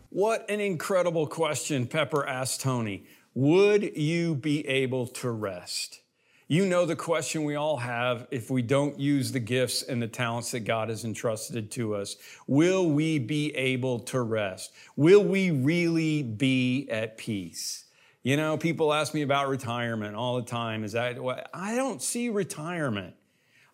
What 0.10 0.50
an 0.50 0.60
incredible 0.60 1.28
question 1.28 1.86
Pepper 1.86 2.26
asked 2.28 2.62
Tony. 2.62 3.06
Would 3.36 3.96
you 3.96 4.34
be 4.34 4.68
able 4.68 5.06
to 5.08 5.30
rest? 5.30 6.02
You 6.48 6.66
know 6.66 6.86
the 6.86 6.96
question 6.96 7.44
we 7.44 7.56
all 7.56 7.78
have 7.78 8.26
if 8.32 8.50
we 8.50 8.62
don't 8.62 8.98
use 8.98 9.32
the 9.34 9.40
gifts 9.40 9.84
and 9.84 10.02
the 10.02 10.08
talents 10.08 10.52
that 10.52 10.62
God 10.62 10.88
has 10.88 11.04
entrusted 11.04 11.70
to 11.72 11.94
us. 11.94 12.16
Will 12.48 12.90
we 12.90 13.20
be 13.20 13.54
able 13.56 14.00
to 14.00 14.22
rest? 14.22 14.74
Will 14.96 15.24
we 15.24 15.52
really 15.52 16.24
be 16.24 16.88
at 16.90 17.18
peace? 17.18 17.84
You 18.24 18.38
know, 18.38 18.58
people 18.58 18.94
ask 18.94 19.14
me 19.14 19.24
about 19.24 19.50
retirement 19.50 20.16
all 20.16 20.38
the 20.38 20.42
time. 20.42 20.84
Is 20.86 20.94
that? 20.94 21.20
I 21.54 21.76
don't 21.76 22.02
see 22.02 22.30
retirement. 22.30 23.14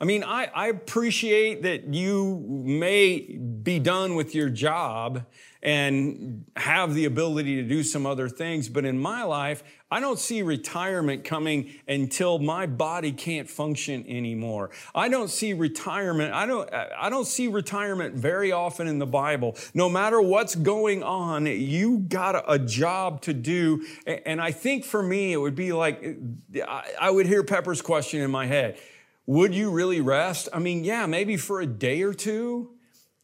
I 0.04 0.06
mean, 0.06 0.26
I, 0.26 0.50
I 0.54 0.68
appreciate 0.68 1.62
that 1.62 1.94
you 1.94 2.44
may 2.50 3.22
be 3.22 3.80
done 3.80 4.16
with 4.16 4.36
your 4.36 4.50
job 4.50 5.24
and 5.62 6.44
have 6.58 6.94
the 6.94 7.06
ability 7.06 7.56
to 7.56 7.64
do 7.64 7.84
some 7.84 8.06
other 8.06 8.28
things, 8.28 8.68
but 8.68 8.84
in 8.84 9.00
my 9.00 9.24
life, 9.24 9.64
I 9.90 10.02
don't 10.02 10.20
see 10.20 10.42
retirement 10.42 11.24
coming 11.24 11.72
until 11.88 12.38
my 12.38 12.66
body 12.66 13.14
can't 13.14 13.50
function 13.50 14.04
anymore. 14.06 14.72
I 14.94 15.08
don't 15.08 15.30
see 15.30 15.54
retirement. 15.54 16.34
I 16.34 16.48
don't, 16.48 16.70
I 16.74 17.10
don't 17.10 17.26
see 17.26 17.48
retirement 17.48 18.14
very 18.14 18.52
often 18.52 18.88
in 18.88 19.00
the 19.00 19.06
Bible. 19.06 19.56
No 19.74 19.88
matter 19.88 20.22
what's 20.22 20.56
going 20.56 21.02
on, 21.02 21.46
you 21.46 22.00
got 22.00 22.44
a, 22.46 22.60
job 22.60 23.22
to 23.22 23.34
do. 23.34 23.86
And 24.06 24.42
I 24.42 24.52
think 24.52 24.84
for 24.84 25.02
me, 25.02 25.32
it 25.32 25.38
would 25.38 25.56
be 25.56 25.72
like, 25.72 26.18
I 27.00 27.10
would 27.10 27.26
hear 27.26 27.44
Pepper's 27.44 27.82
question 27.82 28.20
in 28.20 28.32
my 28.32 28.48
head. 28.48 28.78
Would 29.26 29.56
you 29.56 29.72
really 29.72 30.02
rest? 30.02 30.50
I 30.54 30.60
mean, 30.60 30.84
yeah, 30.84 31.06
maybe 31.06 31.38
for 31.38 31.62
a 31.62 31.66
day 31.66 32.02
or 32.02 32.14
two, 32.14 32.72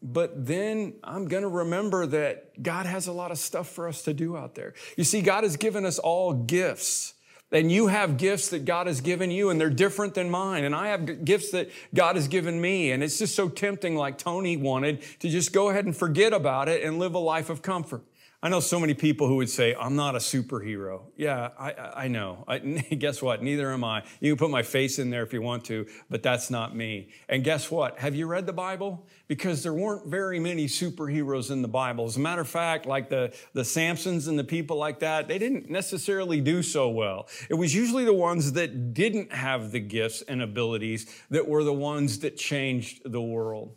but 0.02 0.46
then 0.46 0.94
I'm 1.04 1.28
going 1.28 1.44
to 1.44 1.50
remember 1.50 2.06
that 2.06 2.62
God 2.62 2.86
has 2.86 3.08
a 3.08 3.12
lot 3.12 3.32
of 3.32 3.38
stuff 3.38 3.68
for 3.68 3.88
us 3.88 4.04
to 4.04 4.14
do 4.14 4.38
out 4.38 4.56
there. 4.56 4.74
You 4.96 5.04
see, 5.04 5.22
God 5.22 5.44
has 5.44 5.58
given 5.58 5.86
us 5.86 6.00
all 6.00 6.34
gifts. 6.34 7.16
And 7.52 7.72
you 7.72 7.88
have 7.88 8.18
gifts 8.18 8.50
that 8.50 8.66
God 8.66 8.86
has 8.86 9.02
given 9.02 9.32
you, 9.32 9.50
and 9.50 9.60
they're 9.60 9.72
different 9.72 10.14
than 10.14 10.30
mine. 10.30 10.66
And 10.66 10.76
I 10.76 10.90
have 10.90 11.26
gifts 11.26 11.50
that 11.52 11.72
God 11.96 12.16
has 12.16 12.28
given 12.28 12.62
me. 12.62 12.92
And 12.92 13.04
it's 13.04 13.18
just 13.18 13.36
so 13.36 13.50
tempting, 13.50 13.96
like 13.96 14.20
Tony 14.20 14.56
wanted, 14.56 15.02
to 15.20 15.30
just 15.30 15.52
go 15.52 15.70
ahead 15.70 15.86
and 15.86 15.98
forget 15.98 16.32
about 16.32 16.70
it 16.70 16.84
and 16.84 17.00
live 17.00 17.16
a 17.16 17.20
life 17.20 17.50
of 17.50 17.64
comfort. 17.64 18.04
I 18.42 18.48
know 18.48 18.62
so 18.62 18.80
many 18.80 18.94
people 18.94 19.28
who 19.28 19.36
would 19.36 19.50
say, 19.50 19.76
I'm 19.76 19.98
not 19.98 20.16
a 20.16 20.20
superhero. 20.20 21.02
Yeah, 21.18 21.50
I, 21.60 22.04
I 22.04 22.08
know. 22.08 22.46
I, 22.48 22.60
guess 22.98 23.22
what? 23.22 23.44
Neither 23.44 23.70
am 23.74 23.84
I. 23.84 24.04
You 24.22 24.32
can 24.32 24.38
put 24.38 24.50
my 24.50 24.64
face 24.64 24.98
in 24.98 25.10
there 25.10 25.24
if 25.24 25.34
you 25.34 25.42
want 25.42 25.66
to, 25.66 25.86
but 26.10 26.24
that's 26.24 26.50
not 26.50 26.74
me. 26.74 27.10
And 27.28 27.44
guess 27.44 27.70
what? 27.70 28.00
Have 28.00 28.16
you 28.16 28.28
read 28.28 28.46
the 28.46 28.54
Bible? 28.54 29.06
Because 29.28 29.62
there 29.62 29.74
weren't 29.74 30.08
very 30.08 30.40
many 30.40 30.68
superheroes 30.68 31.52
in 31.52 31.62
the 31.62 31.68
Bible. 31.68 32.06
As 32.06 32.16
a 32.16 32.22
matter 32.22 32.42
of 32.42 32.48
fact, 32.48 32.86
like 32.86 33.10
the, 33.10 33.36
the 33.54 33.64
Samsons 33.64 34.30
and 34.30 34.40
the 34.40 34.46
people 34.46 34.78
like 34.78 35.00
that, 35.00 35.28
they 35.28 35.38
didn't 35.38 35.70
necessarily 35.70 36.40
do 36.40 36.64
so 36.64 36.88
well. 36.88 37.28
It 37.50 37.56
was 37.56 37.76
usually 37.76 38.06
the 38.06 38.14
ones 38.14 38.54
that 38.54 38.94
didn't 38.94 39.34
have 39.34 39.72
the 39.72 39.82
gifts 39.82 40.22
and 40.22 40.42
abilities 40.42 41.14
that 41.30 41.46
were 41.46 41.66
the 41.66 41.74
ones 41.74 42.20
that 42.20 42.38
changed 42.38 43.02
the 43.04 43.22
world. 43.22 43.76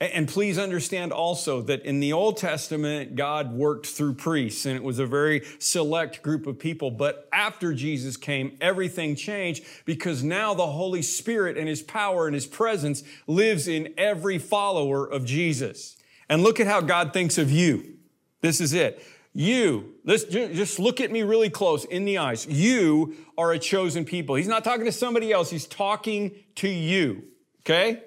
And 0.00 0.28
please 0.28 0.58
understand 0.58 1.12
also 1.12 1.60
that 1.62 1.84
in 1.84 1.98
the 1.98 2.12
Old 2.12 2.36
Testament, 2.36 3.16
God 3.16 3.52
worked 3.52 3.86
through 3.86 4.14
priests 4.14 4.64
and 4.64 4.76
it 4.76 4.84
was 4.84 5.00
a 5.00 5.06
very 5.06 5.42
select 5.58 6.22
group 6.22 6.46
of 6.46 6.56
people. 6.56 6.92
But 6.92 7.28
after 7.32 7.74
Jesus 7.74 8.16
came, 8.16 8.56
everything 8.60 9.16
changed 9.16 9.64
because 9.84 10.22
now 10.22 10.54
the 10.54 10.68
Holy 10.68 11.02
Spirit 11.02 11.56
and 11.56 11.66
His 11.66 11.82
power 11.82 12.26
and 12.26 12.34
His 12.34 12.46
presence 12.46 13.02
lives 13.26 13.66
in 13.66 13.92
every 13.98 14.38
follower 14.38 15.04
of 15.04 15.24
Jesus. 15.24 15.96
And 16.28 16.42
look 16.42 16.60
at 16.60 16.68
how 16.68 16.80
God 16.80 17.12
thinks 17.12 17.36
of 17.36 17.50
you. 17.50 17.96
This 18.40 18.60
is 18.60 18.74
it. 18.74 19.04
You, 19.34 19.94
let's 20.04 20.24
just 20.24 20.78
look 20.78 21.00
at 21.00 21.10
me 21.10 21.22
really 21.22 21.50
close 21.50 21.84
in 21.84 22.04
the 22.04 22.18
eyes. 22.18 22.46
You 22.46 23.16
are 23.36 23.52
a 23.52 23.58
chosen 23.58 24.04
people. 24.04 24.36
He's 24.36 24.48
not 24.48 24.62
talking 24.62 24.84
to 24.84 24.92
somebody 24.92 25.32
else. 25.32 25.50
He's 25.50 25.66
talking 25.66 26.36
to 26.56 26.68
you. 26.68 27.24
Okay? 27.62 28.02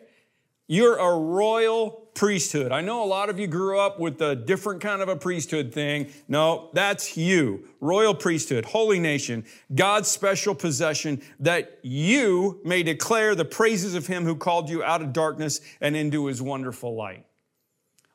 You're 0.71 0.99
a 0.99 1.19
royal 1.19 2.07
priesthood. 2.13 2.71
I 2.71 2.79
know 2.79 3.03
a 3.03 3.05
lot 3.05 3.27
of 3.27 3.37
you 3.37 3.45
grew 3.45 3.77
up 3.77 3.99
with 3.99 4.21
a 4.21 4.37
different 4.37 4.79
kind 4.79 5.01
of 5.01 5.09
a 5.09 5.17
priesthood 5.17 5.73
thing. 5.73 6.09
No, 6.29 6.69
that's 6.71 7.17
you. 7.17 7.67
Royal 7.81 8.15
priesthood, 8.15 8.63
holy 8.63 8.97
nation, 8.97 9.43
God's 9.75 10.07
special 10.07 10.55
possession 10.55 11.21
that 11.41 11.77
you 11.81 12.61
may 12.63 12.83
declare 12.83 13.35
the 13.35 13.43
praises 13.43 13.95
of 13.95 14.07
him 14.07 14.23
who 14.23 14.33
called 14.33 14.69
you 14.69 14.81
out 14.81 15.01
of 15.01 15.11
darkness 15.11 15.59
and 15.81 15.93
into 15.93 16.27
his 16.27 16.41
wonderful 16.41 16.95
light. 16.95 17.25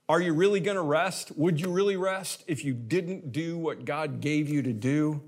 Are 0.09 0.23
you 0.23 0.33
really 0.33 0.61
going 0.61 0.79
to 0.79 0.83
rest? 0.83 1.37
Would 1.37 1.61
you 1.61 1.69
really 1.71 1.99
rest 1.99 2.43
if 2.47 2.65
you 2.65 2.73
didn't 2.73 3.33
do 3.33 3.59
what 3.59 3.85
God 3.85 4.23
gave 4.23 4.49
you 4.49 4.63
to 4.63 4.73
do? 4.73 5.21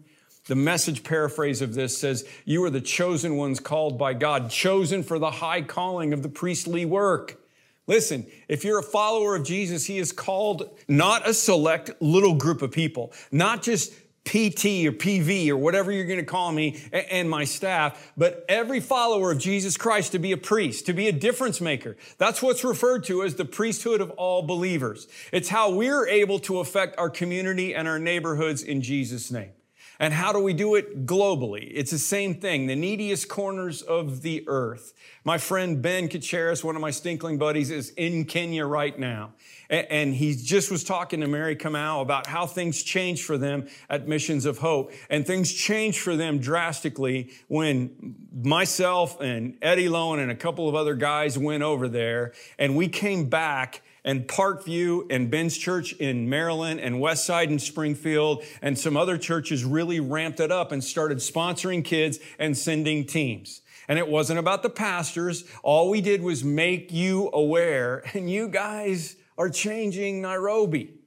The 0.48 0.56
message 0.56 1.04
paraphrase 1.04 1.60
of 1.60 1.74
this 1.74 1.96
says, 1.96 2.26
You 2.46 2.64
are 2.64 2.70
the 2.70 2.80
chosen 2.80 3.36
ones 3.36 3.60
called 3.60 3.98
by 3.98 4.14
God, 4.14 4.50
chosen 4.50 5.02
for 5.02 5.18
the 5.18 5.30
high 5.30 5.60
calling 5.60 6.14
of 6.14 6.22
the 6.22 6.30
priestly 6.30 6.86
work. 6.86 7.38
Listen, 7.86 8.26
if 8.48 8.64
you're 8.64 8.78
a 8.78 8.82
follower 8.82 9.36
of 9.36 9.44
Jesus, 9.44 9.84
He 9.84 9.98
is 9.98 10.10
called 10.10 10.70
not 10.88 11.28
a 11.28 11.34
select 11.34 11.90
little 12.00 12.34
group 12.34 12.62
of 12.62 12.72
people, 12.72 13.12
not 13.30 13.62
just 13.62 13.92
PT 14.24 14.86
or 14.86 14.92
PV 14.92 15.48
or 15.50 15.56
whatever 15.58 15.92
you're 15.92 16.06
going 16.06 16.18
to 16.18 16.24
call 16.24 16.50
me 16.50 16.82
and 16.92 17.28
my 17.28 17.44
staff, 17.44 18.12
but 18.16 18.44
every 18.48 18.80
follower 18.80 19.32
of 19.32 19.38
Jesus 19.38 19.76
Christ 19.76 20.12
to 20.12 20.18
be 20.18 20.32
a 20.32 20.36
priest, 20.38 20.86
to 20.86 20.94
be 20.94 21.08
a 21.08 21.12
difference 21.12 21.60
maker. 21.60 21.96
That's 22.16 22.40
what's 22.40 22.64
referred 22.64 23.04
to 23.04 23.22
as 23.22 23.34
the 23.34 23.44
priesthood 23.44 24.00
of 24.00 24.10
all 24.12 24.42
believers. 24.42 25.08
It's 25.30 25.50
how 25.50 25.70
we're 25.70 26.06
able 26.06 26.38
to 26.40 26.60
affect 26.60 26.98
our 26.98 27.10
community 27.10 27.74
and 27.74 27.86
our 27.86 27.98
neighborhoods 27.98 28.62
in 28.62 28.80
Jesus' 28.80 29.30
name. 29.30 29.50
And 30.00 30.14
how 30.14 30.32
do 30.32 30.38
we 30.38 30.52
do 30.52 30.76
it 30.76 31.06
globally? 31.06 31.70
It's 31.74 31.90
the 31.90 31.98
same 31.98 32.36
thing, 32.36 32.66
the 32.66 32.76
neediest 32.76 33.28
corners 33.28 33.82
of 33.82 34.22
the 34.22 34.44
earth. 34.46 34.94
My 35.24 35.38
friend 35.38 35.82
Ben 35.82 36.08
Cachiaras, 36.08 36.62
one 36.62 36.76
of 36.76 36.80
my 36.80 36.92
stinkling 36.92 37.36
buddies, 37.36 37.70
is 37.70 37.90
in 37.90 38.24
Kenya 38.24 38.64
right 38.64 38.96
now. 38.96 39.32
And 39.68 40.14
he 40.14 40.34
just 40.34 40.70
was 40.70 40.84
talking 40.84 41.20
to 41.20 41.26
Mary 41.26 41.56
Kamau 41.56 42.00
about 42.00 42.26
how 42.26 42.46
things 42.46 42.82
changed 42.82 43.24
for 43.24 43.36
them 43.36 43.66
at 43.90 44.06
Missions 44.06 44.46
of 44.46 44.58
Hope. 44.58 44.92
And 45.10 45.26
things 45.26 45.52
changed 45.52 45.98
for 45.98 46.16
them 46.16 46.38
drastically 46.38 47.32
when 47.48 48.14
myself 48.32 49.20
and 49.20 49.58
Eddie 49.60 49.88
Lowen 49.88 50.20
and 50.20 50.30
a 50.30 50.36
couple 50.36 50.68
of 50.68 50.74
other 50.74 50.94
guys 50.94 51.36
went 51.36 51.62
over 51.62 51.88
there 51.88 52.32
and 52.58 52.76
we 52.76 52.88
came 52.88 53.28
back 53.28 53.82
and 54.08 54.26
Parkview 54.26 55.04
and 55.10 55.30
Ben's 55.30 55.54
Church 55.58 55.92
in 55.92 56.30
Maryland 56.30 56.80
and 56.80 56.96
Westside 56.96 57.48
in 57.48 57.58
Springfield 57.58 58.42
and 58.62 58.78
some 58.78 58.96
other 58.96 59.18
churches 59.18 59.66
really 59.66 60.00
ramped 60.00 60.40
it 60.40 60.50
up 60.50 60.72
and 60.72 60.82
started 60.82 61.18
sponsoring 61.18 61.84
kids 61.84 62.18
and 62.38 62.56
sending 62.56 63.04
teams. 63.04 63.60
And 63.86 63.98
it 63.98 64.08
wasn't 64.08 64.38
about 64.38 64.62
the 64.62 64.70
pastors. 64.70 65.44
All 65.62 65.90
we 65.90 66.00
did 66.00 66.22
was 66.22 66.42
make 66.42 66.90
you 66.90 67.28
aware, 67.34 68.02
and 68.14 68.30
you 68.30 68.48
guys 68.48 69.16
are 69.36 69.50
changing 69.50 70.22
Nairobi. 70.22 70.97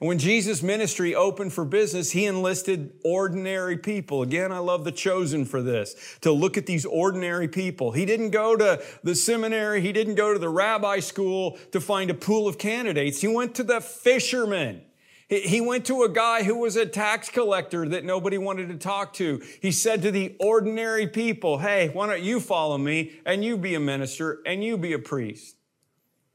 And 0.00 0.08
when 0.08 0.18
Jesus' 0.18 0.62
ministry 0.62 1.14
opened 1.14 1.52
for 1.52 1.64
business, 1.64 2.10
he 2.10 2.26
enlisted 2.26 2.92
ordinary 3.04 3.78
people. 3.78 4.22
Again, 4.22 4.50
I 4.50 4.58
love 4.58 4.84
the 4.84 4.92
chosen 4.92 5.44
for 5.44 5.62
this, 5.62 6.18
to 6.22 6.32
look 6.32 6.56
at 6.56 6.66
these 6.66 6.84
ordinary 6.84 7.48
people. 7.48 7.92
He 7.92 8.04
didn't 8.04 8.30
go 8.30 8.56
to 8.56 8.82
the 9.02 9.14
seminary, 9.14 9.80
he 9.80 9.92
didn't 9.92 10.16
go 10.16 10.32
to 10.32 10.38
the 10.38 10.48
rabbi 10.48 11.00
school 11.00 11.58
to 11.72 11.80
find 11.80 12.10
a 12.10 12.14
pool 12.14 12.48
of 12.48 12.58
candidates. 12.58 13.20
He 13.20 13.28
went 13.28 13.54
to 13.56 13.62
the 13.62 13.80
fishermen. 13.80 14.82
He 15.28 15.60
went 15.60 15.86
to 15.86 16.02
a 16.02 16.08
guy 16.08 16.42
who 16.42 16.58
was 16.58 16.76
a 16.76 16.84
tax 16.84 17.30
collector 17.30 17.88
that 17.88 18.04
nobody 18.04 18.36
wanted 18.36 18.68
to 18.68 18.76
talk 18.76 19.14
to. 19.14 19.42
He 19.62 19.72
said 19.72 20.02
to 20.02 20.10
the 20.10 20.36
ordinary 20.38 21.06
people, 21.06 21.58
Hey, 21.58 21.88
why 21.88 22.06
don't 22.06 22.22
you 22.22 22.40
follow 22.40 22.76
me 22.76 23.12
and 23.24 23.42
you 23.42 23.56
be 23.56 23.74
a 23.74 23.80
minister 23.80 24.40
and 24.44 24.62
you 24.62 24.76
be 24.76 24.92
a 24.92 24.98
priest? 24.98 25.56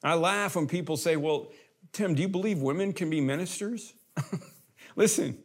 I 0.04 0.16
laugh 0.16 0.56
when 0.56 0.68
people 0.68 0.98
say, 0.98 1.18
Well, 1.18 1.52
Tim, 1.92 2.16
do 2.16 2.22
you 2.22 2.28
believe 2.28 2.62
women 2.62 2.94
can 2.94 3.10
be 3.10 3.22
ministers? 3.22 3.94
Listen, 4.96 5.38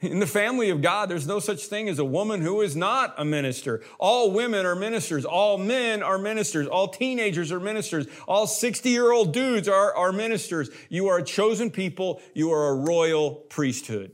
in 0.00 0.18
the 0.18 0.26
family 0.26 0.70
of 0.70 0.82
God, 0.82 1.08
there's 1.08 1.28
no 1.28 1.38
such 1.38 1.66
thing 1.66 1.88
as 1.88 2.00
a 2.00 2.04
woman 2.04 2.42
who 2.42 2.60
is 2.60 2.74
not 2.74 3.14
a 3.18 3.24
minister. 3.24 3.82
All 4.00 4.32
women 4.32 4.66
are 4.66 4.74
ministers. 4.74 5.24
All 5.24 5.58
men 5.58 6.02
are 6.02 6.18
ministers. 6.18 6.66
All 6.66 6.88
teenagers 6.88 7.52
are 7.52 7.60
ministers. 7.60 8.06
All 8.26 8.48
60 8.48 8.90
year 8.90 9.12
old 9.12 9.32
dudes 9.32 9.68
are, 9.68 9.94
are 9.94 10.12
ministers. 10.12 10.70
You 10.88 11.06
are 11.06 11.18
a 11.18 11.24
chosen 11.24 11.70
people. 11.70 12.20
You 12.34 12.52
are 12.52 12.70
a 12.70 12.74
royal 12.74 13.30
priesthood. 13.30 14.12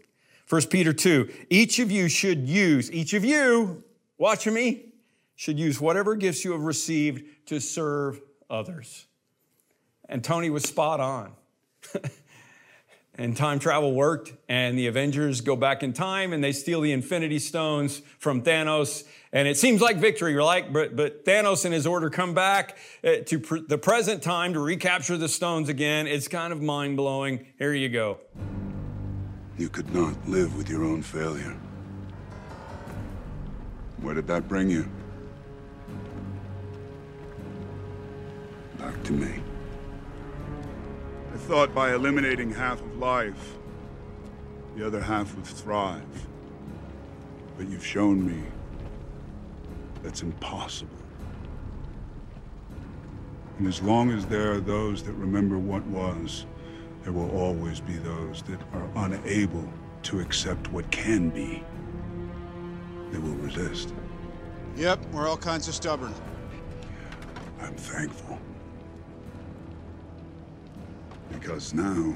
1 0.49 0.63
Peter 0.69 0.93
2, 0.93 1.31
each 1.51 1.79
of 1.79 1.91
you 1.91 2.09
should 2.09 2.49
use, 2.49 2.91
each 2.91 3.13
of 3.13 3.23
you, 3.23 3.85
watch 4.17 4.47
me, 4.47 4.93
should 5.37 5.59
use 5.59 5.79
whatever 5.79 6.15
gifts 6.15 6.43
you 6.43 6.53
have 6.53 6.63
received 6.63 7.47
to 7.47 7.61
serve 7.61 8.21
others. 8.49 9.07
And 10.09 10.25
Tony 10.25 10.49
was 10.49 10.65
spot 10.65 11.01
on. 11.01 11.33
and 13.15 13.37
time 13.37 13.59
travel 13.59 13.93
worked, 13.93 14.33
and 14.49 14.79
the 14.79 14.87
Avengers 14.87 15.41
go 15.41 15.57
back 15.57 15.83
in 15.83 15.93
time 15.93 16.33
and 16.33 16.43
they 16.43 16.53
steal 16.53 16.81
the 16.81 16.93
Infinity 16.93 17.41
Stones 17.41 18.01
from 18.19 18.43
Thanos. 18.43 19.05
And 19.33 19.47
it 19.47 19.59
seems 19.59 19.81
like 19.81 19.97
victory, 19.97 20.35
right? 20.35 20.73
But, 20.73 20.97
but 20.97 21.25
Thanos 21.25 21.65
and 21.65 21.75
his 21.75 21.87
order 21.87 22.09
come 22.09 22.33
back 22.33 22.79
uh, 23.05 23.17
to 23.27 23.41
pr- 23.41 23.59
the 23.67 23.77
present 23.77 24.23
time 24.23 24.55
to 24.55 24.61
recapture 24.61 25.17
the 25.17 25.29
stones 25.29 25.69
again. 25.69 26.07
It's 26.07 26.29
kind 26.29 26.53
of 26.53 26.63
mind 26.63 26.97
blowing. 26.97 27.47
Here 27.59 27.75
you 27.75 27.89
go. 27.89 28.19
You 29.59 29.69
could 29.69 29.93
not 29.93 30.15
live 30.29 30.57
with 30.57 30.71
your 30.71 30.85
own 30.85 31.03
failure. 31.03 31.57
Where 34.01 34.15
did 34.15 34.29
that 34.29 34.47
bring 34.49 34.71
you? 34.71 34.89
Back 38.79 39.03
to 39.03 39.13
me. 39.13 39.43
I 41.33 41.37
thought 41.37 41.75
by 41.75 41.95
eliminating 41.95 42.51
half 42.51 42.81
of 42.81 42.97
life, 42.97 43.59
the 44.77 44.87
other 44.87 45.01
half 45.01 45.35
would 45.35 45.45
thrive. 45.45 46.27
But 47.57 47.69
you've 47.69 47.85
shown 47.85 48.27
me 48.27 48.43
that's 50.03 50.23
impossible. 50.23 50.95
And 53.59 53.67
as 53.67 53.83
long 53.83 54.11
as 54.11 54.25
there 54.27 54.53
are 54.53 54.61
those 54.61 55.03
that 55.03 55.13
remember 55.15 55.59
what 55.59 55.85
was, 55.87 56.47
there 57.03 57.13
will 57.13 57.31
always 57.33 57.81
be 57.81 57.95
those 57.95 58.43
that 58.43 58.61
are 58.73 58.89
unable 59.05 59.69
to 60.05 60.21
accept 60.21 60.71
what 60.73 60.89
can 60.91 61.31
be. 61.31 61.65
They 63.11 63.19
will 63.19 63.35
resist. 63.37 63.93
Yep, 64.77 65.05
we're 65.13 65.29
all 65.29 65.37
kinds 65.37 65.67
of 65.67 65.75
stubborn. 65.75 66.15
I'm 67.61 67.75
thankful. 67.75 68.39
Because 71.31 71.75
now, 71.75 72.15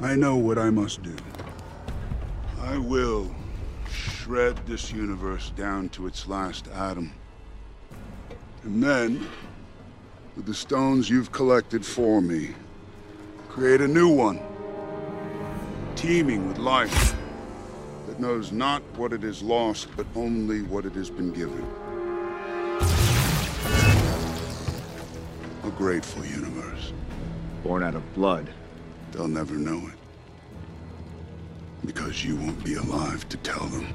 I 0.00 0.14
know 0.14 0.36
what 0.36 0.58
I 0.58 0.70
must 0.70 1.02
do. 1.02 1.16
I 2.60 2.76
will 2.76 3.34
shred 3.90 4.56
this 4.66 4.92
universe 4.92 5.50
down 5.56 5.88
to 5.88 6.06
its 6.06 6.28
last 6.28 6.68
atom. 6.68 7.12
And 8.62 8.82
then, 8.82 9.26
with 10.36 10.46
the 10.46 10.54
stones 10.54 11.08
you've 11.08 11.32
collected 11.32 11.84
for 11.84 12.20
me, 12.20 12.54
create 13.48 13.80
a 13.80 13.88
new 13.88 14.08
one. 14.08 14.40
Teeming 15.96 16.46
with 16.46 16.58
life. 16.58 17.16
That 18.06 18.20
knows 18.20 18.52
not 18.52 18.82
what 18.96 19.12
it 19.12 19.22
has 19.22 19.42
lost, 19.42 19.88
but 19.96 20.06
only 20.14 20.62
what 20.62 20.84
it 20.84 20.92
has 20.92 21.10
been 21.10 21.32
given. 21.32 21.66
A 25.64 25.70
grateful 25.70 26.24
universe. 26.24 26.92
Born 27.62 27.82
out 27.82 27.94
of 27.94 28.14
blood. 28.14 28.48
They'll 29.12 29.28
never 29.28 29.54
know 29.54 29.88
it. 29.88 29.94
Because 31.84 32.24
you 32.24 32.36
won't 32.36 32.64
be 32.64 32.74
alive 32.74 33.28
to 33.28 33.36
tell 33.38 33.66
them. 33.66 33.86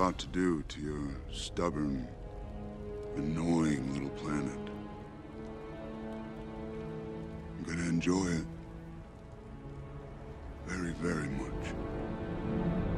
About 0.00 0.16
to 0.16 0.26
do 0.28 0.62
to 0.62 0.80
your 0.80 1.14
stubborn, 1.30 2.08
annoying 3.16 3.92
little 3.92 4.08
planet. 4.08 4.58
I'm 7.58 7.64
gonna 7.66 7.86
enjoy 7.86 8.28
it. 8.28 8.46
Very, 10.66 10.92
very 10.92 11.28
much. 11.28 12.89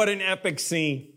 What 0.00 0.08
an 0.08 0.22
epic 0.22 0.58
scene. 0.60 1.09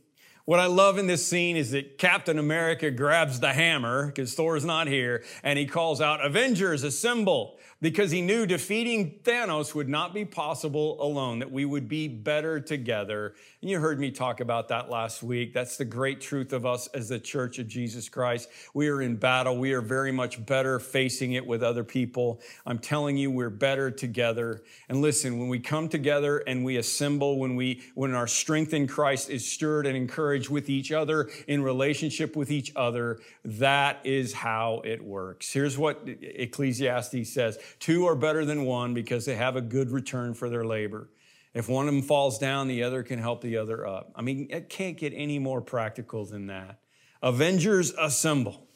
What 0.46 0.60
I 0.60 0.66
love 0.66 0.98
in 0.98 1.08
this 1.08 1.26
scene 1.26 1.56
is 1.56 1.72
that 1.72 1.98
Captain 1.98 2.38
America 2.38 2.92
grabs 2.92 3.40
the 3.40 3.54
hammer 3.54 4.08
because 4.08 4.34
Thor's 4.34 4.66
not 4.66 4.88
here 4.88 5.24
and 5.42 5.58
he 5.58 5.66
calls 5.66 6.02
out, 6.02 6.24
Avengers, 6.24 6.84
assemble, 6.84 7.58
because 7.80 8.12
he 8.12 8.22
knew 8.22 8.46
defeating 8.46 9.20
Thanos 9.24 9.74
would 9.74 9.88
not 9.88 10.14
be 10.14 10.26
possible 10.26 11.02
alone, 11.02 11.40
that 11.40 11.52
we 11.52 11.64
would 11.64 11.88
be 11.88 12.10
better 12.10 12.60
together. 12.60 13.36
And 13.62 13.70
you 13.70 13.80
heard 13.80 14.00
me 14.00 14.12
talk 14.12 14.42
about 14.42 14.68
that 14.68 14.90
last 14.90 15.24
week. 15.24 15.54
That's 15.54 15.78
the 15.78 15.86
great 15.86 16.20
truth 16.20 16.52
of 16.52 16.66
us 16.66 16.88
as 16.88 17.08
the 17.08 17.20
church 17.20 17.58
of 17.60 17.70
Jesus 17.70 18.10
Christ. 18.10 18.50
We 18.74 18.90
are 18.90 19.02
in 19.02 19.16
battle. 19.16 19.58
We 19.58 19.72
are 19.72 19.82
very 19.82 20.12
much 20.12 20.46
better 20.46 20.78
facing 20.78 21.34
it 21.34 21.46
with 21.46 21.64
other 21.64 21.86
people. 21.86 22.42
I'm 22.66 22.80
telling 22.80 23.16
you, 23.16 23.32
we're 23.32 23.50
better 23.50 23.92
together. 23.92 24.64
And 24.90 25.02
listen, 25.02 25.40
when 25.40 25.48
we 25.48 25.60
come 25.60 25.88
together 25.88 26.40
and 26.40 26.66
we 26.66 26.78
assemble, 26.78 27.40
when 27.40 27.56
we, 27.56 27.82
when 27.96 28.14
our 28.14 28.28
strength 28.28 28.74
in 28.74 28.88
Christ 28.88 29.30
is 29.30 29.50
stirred 29.50 29.88
and 29.88 29.96
encouraged 29.96 30.33
with 30.50 30.70
each 30.70 30.92
other 30.92 31.30
in 31.48 31.64
relationship 31.64 32.36
with 32.36 32.52
each 32.52 32.72
other, 32.76 33.20
that 33.46 34.00
is 34.04 34.34
how 34.34 34.82
it 34.84 35.04
works. 35.04 35.52
Here's 35.52 35.78
what 35.78 36.02
Ecclesiastes 36.06 37.30
says. 37.30 37.58
Two 37.80 38.06
are 38.06 38.16
better 38.16 38.46
than 38.46 38.66
one 38.66 38.94
because 38.94 39.26
they 39.26 39.36
have 39.36 39.56
a 39.56 39.62
good 39.62 39.92
return 39.92 40.34
for 40.34 40.50
their 40.50 40.66
labor. 40.66 41.10
If 41.54 41.70
one 41.70 41.88
of 41.88 41.94
them 41.94 42.02
falls 42.02 42.40
down, 42.40 42.68
the 42.68 42.84
other 42.84 43.04
can 43.04 43.20
help 43.20 43.42
the 43.42 43.58
other 43.58 43.86
up. 43.86 44.12
I 44.16 44.22
mean, 44.22 44.48
it 44.50 44.70
can't 44.70 44.98
get 44.98 45.14
any 45.16 45.38
more 45.38 45.62
practical 45.62 46.26
than 46.26 46.48
that. 46.48 46.80
Avengers 47.22 47.92
assemble. 47.92 48.68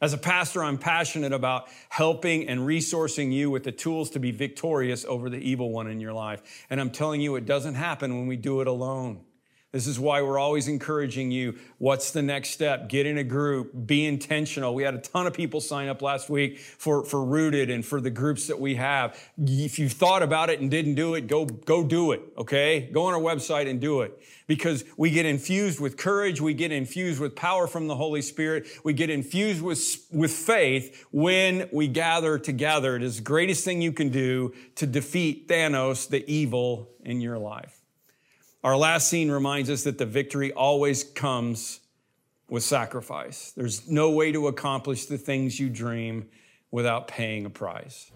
As 0.00 0.12
a 0.12 0.18
pastor, 0.18 0.62
I'm 0.62 0.76
passionate 0.76 1.32
about 1.32 1.68
helping 1.88 2.48
and 2.48 2.60
resourcing 2.60 3.32
you 3.32 3.48
with 3.50 3.62
the 3.62 3.72
tools 3.72 4.10
to 4.10 4.18
be 4.18 4.32
victorious 4.32 5.04
over 5.04 5.30
the 5.30 5.38
evil 5.38 5.70
one 5.70 5.86
in 5.86 6.00
your 6.00 6.12
life. 6.12 6.42
And 6.68 6.80
I'm 6.80 6.90
telling 6.90 7.20
you, 7.20 7.36
it 7.36 7.46
doesn't 7.46 7.74
happen 7.74 8.14
when 8.18 8.26
we 8.26 8.36
do 8.36 8.60
it 8.60 8.66
alone. 8.66 9.20
This 9.74 9.88
is 9.88 9.98
why 9.98 10.22
we're 10.22 10.38
always 10.38 10.68
encouraging 10.68 11.32
you. 11.32 11.58
What's 11.78 12.12
the 12.12 12.22
next 12.22 12.50
step? 12.50 12.88
Get 12.88 13.06
in 13.06 13.18
a 13.18 13.24
group, 13.24 13.72
be 13.86 14.06
intentional. 14.06 14.72
We 14.72 14.84
had 14.84 14.94
a 14.94 15.00
ton 15.00 15.26
of 15.26 15.34
people 15.34 15.60
sign 15.60 15.88
up 15.88 16.00
last 16.00 16.30
week 16.30 16.60
for, 16.60 17.04
for 17.04 17.24
Rooted 17.24 17.70
and 17.70 17.84
for 17.84 18.00
the 18.00 18.08
groups 18.08 18.46
that 18.46 18.60
we 18.60 18.76
have. 18.76 19.20
If 19.36 19.80
you 19.80 19.88
thought 19.88 20.22
about 20.22 20.48
it 20.48 20.60
and 20.60 20.70
didn't 20.70 20.94
do 20.94 21.14
it, 21.14 21.26
go, 21.26 21.46
go 21.46 21.82
do 21.82 22.12
it, 22.12 22.22
okay? 22.38 22.88
Go 22.92 23.06
on 23.06 23.14
our 23.14 23.20
website 23.20 23.68
and 23.68 23.80
do 23.80 24.02
it. 24.02 24.16
Because 24.46 24.84
we 24.96 25.10
get 25.10 25.26
infused 25.26 25.80
with 25.80 25.96
courage, 25.96 26.40
we 26.40 26.54
get 26.54 26.70
infused 26.70 27.20
with 27.20 27.34
power 27.34 27.66
from 27.66 27.88
the 27.88 27.96
Holy 27.96 28.22
Spirit, 28.22 28.68
we 28.84 28.92
get 28.92 29.10
infused 29.10 29.60
with, 29.60 30.06
with 30.12 30.30
faith 30.30 31.04
when 31.10 31.68
we 31.72 31.88
gather 31.88 32.38
together. 32.38 32.94
It 32.94 33.02
is 33.02 33.16
the 33.16 33.22
greatest 33.22 33.64
thing 33.64 33.82
you 33.82 33.92
can 33.92 34.10
do 34.10 34.54
to 34.76 34.86
defeat 34.86 35.48
Thanos, 35.48 36.08
the 36.08 36.24
evil 36.30 36.90
in 37.02 37.20
your 37.20 37.38
life. 37.38 37.83
Our 38.64 38.78
last 38.78 39.10
scene 39.10 39.30
reminds 39.30 39.68
us 39.68 39.84
that 39.84 39.98
the 39.98 40.06
victory 40.06 40.50
always 40.50 41.04
comes 41.04 41.80
with 42.48 42.62
sacrifice. 42.62 43.52
There's 43.54 43.90
no 43.90 44.12
way 44.12 44.32
to 44.32 44.48
accomplish 44.48 45.04
the 45.04 45.18
things 45.18 45.60
you 45.60 45.68
dream 45.68 46.30
without 46.70 47.06
paying 47.06 47.44
a 47.44 47.50
price. 47.50 48.10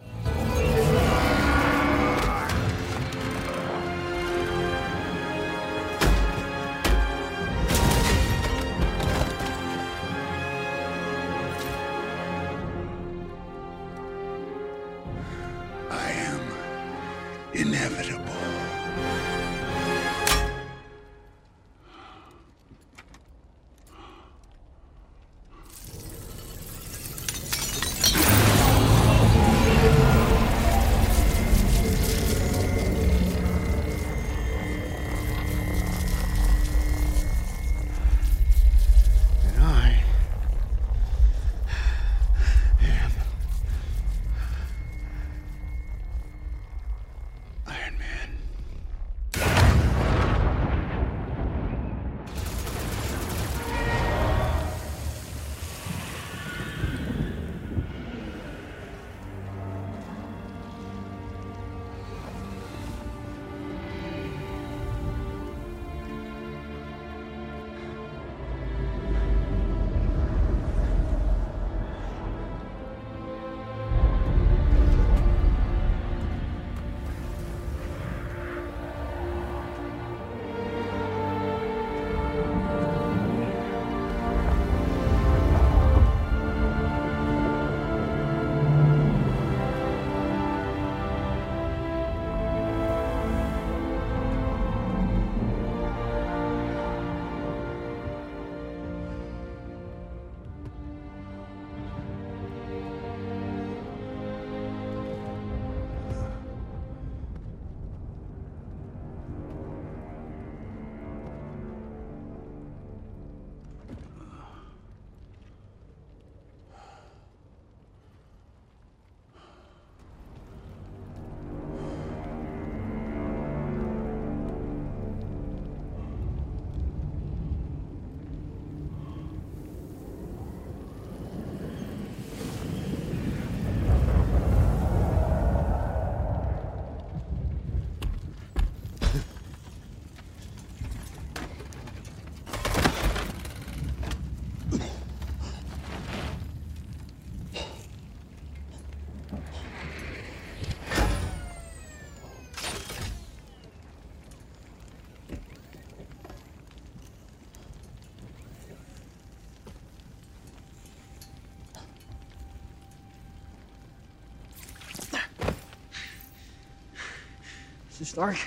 Mr. 168.09 168.13
Stark. 168.13 168.39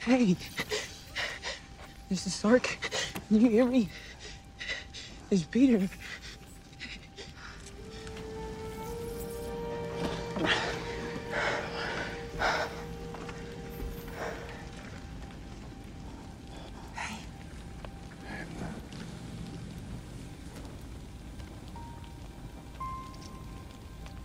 Hey. 0.00 0.36
Mr. 2.10 2.28
Stark. 2.28 2.78
Can 3.28 3.40
you 3.40 3.48
hear 3.48 3.64
me? 3.66 3.88
It's 5.30 5.44
Peter. 5.44 5.88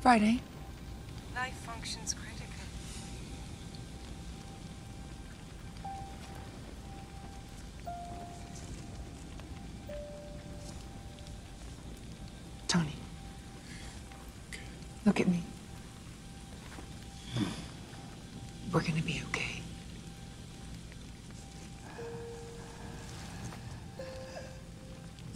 Friday. 0.01 0.41
Life 1.35 1.53
functions 1.53 2.15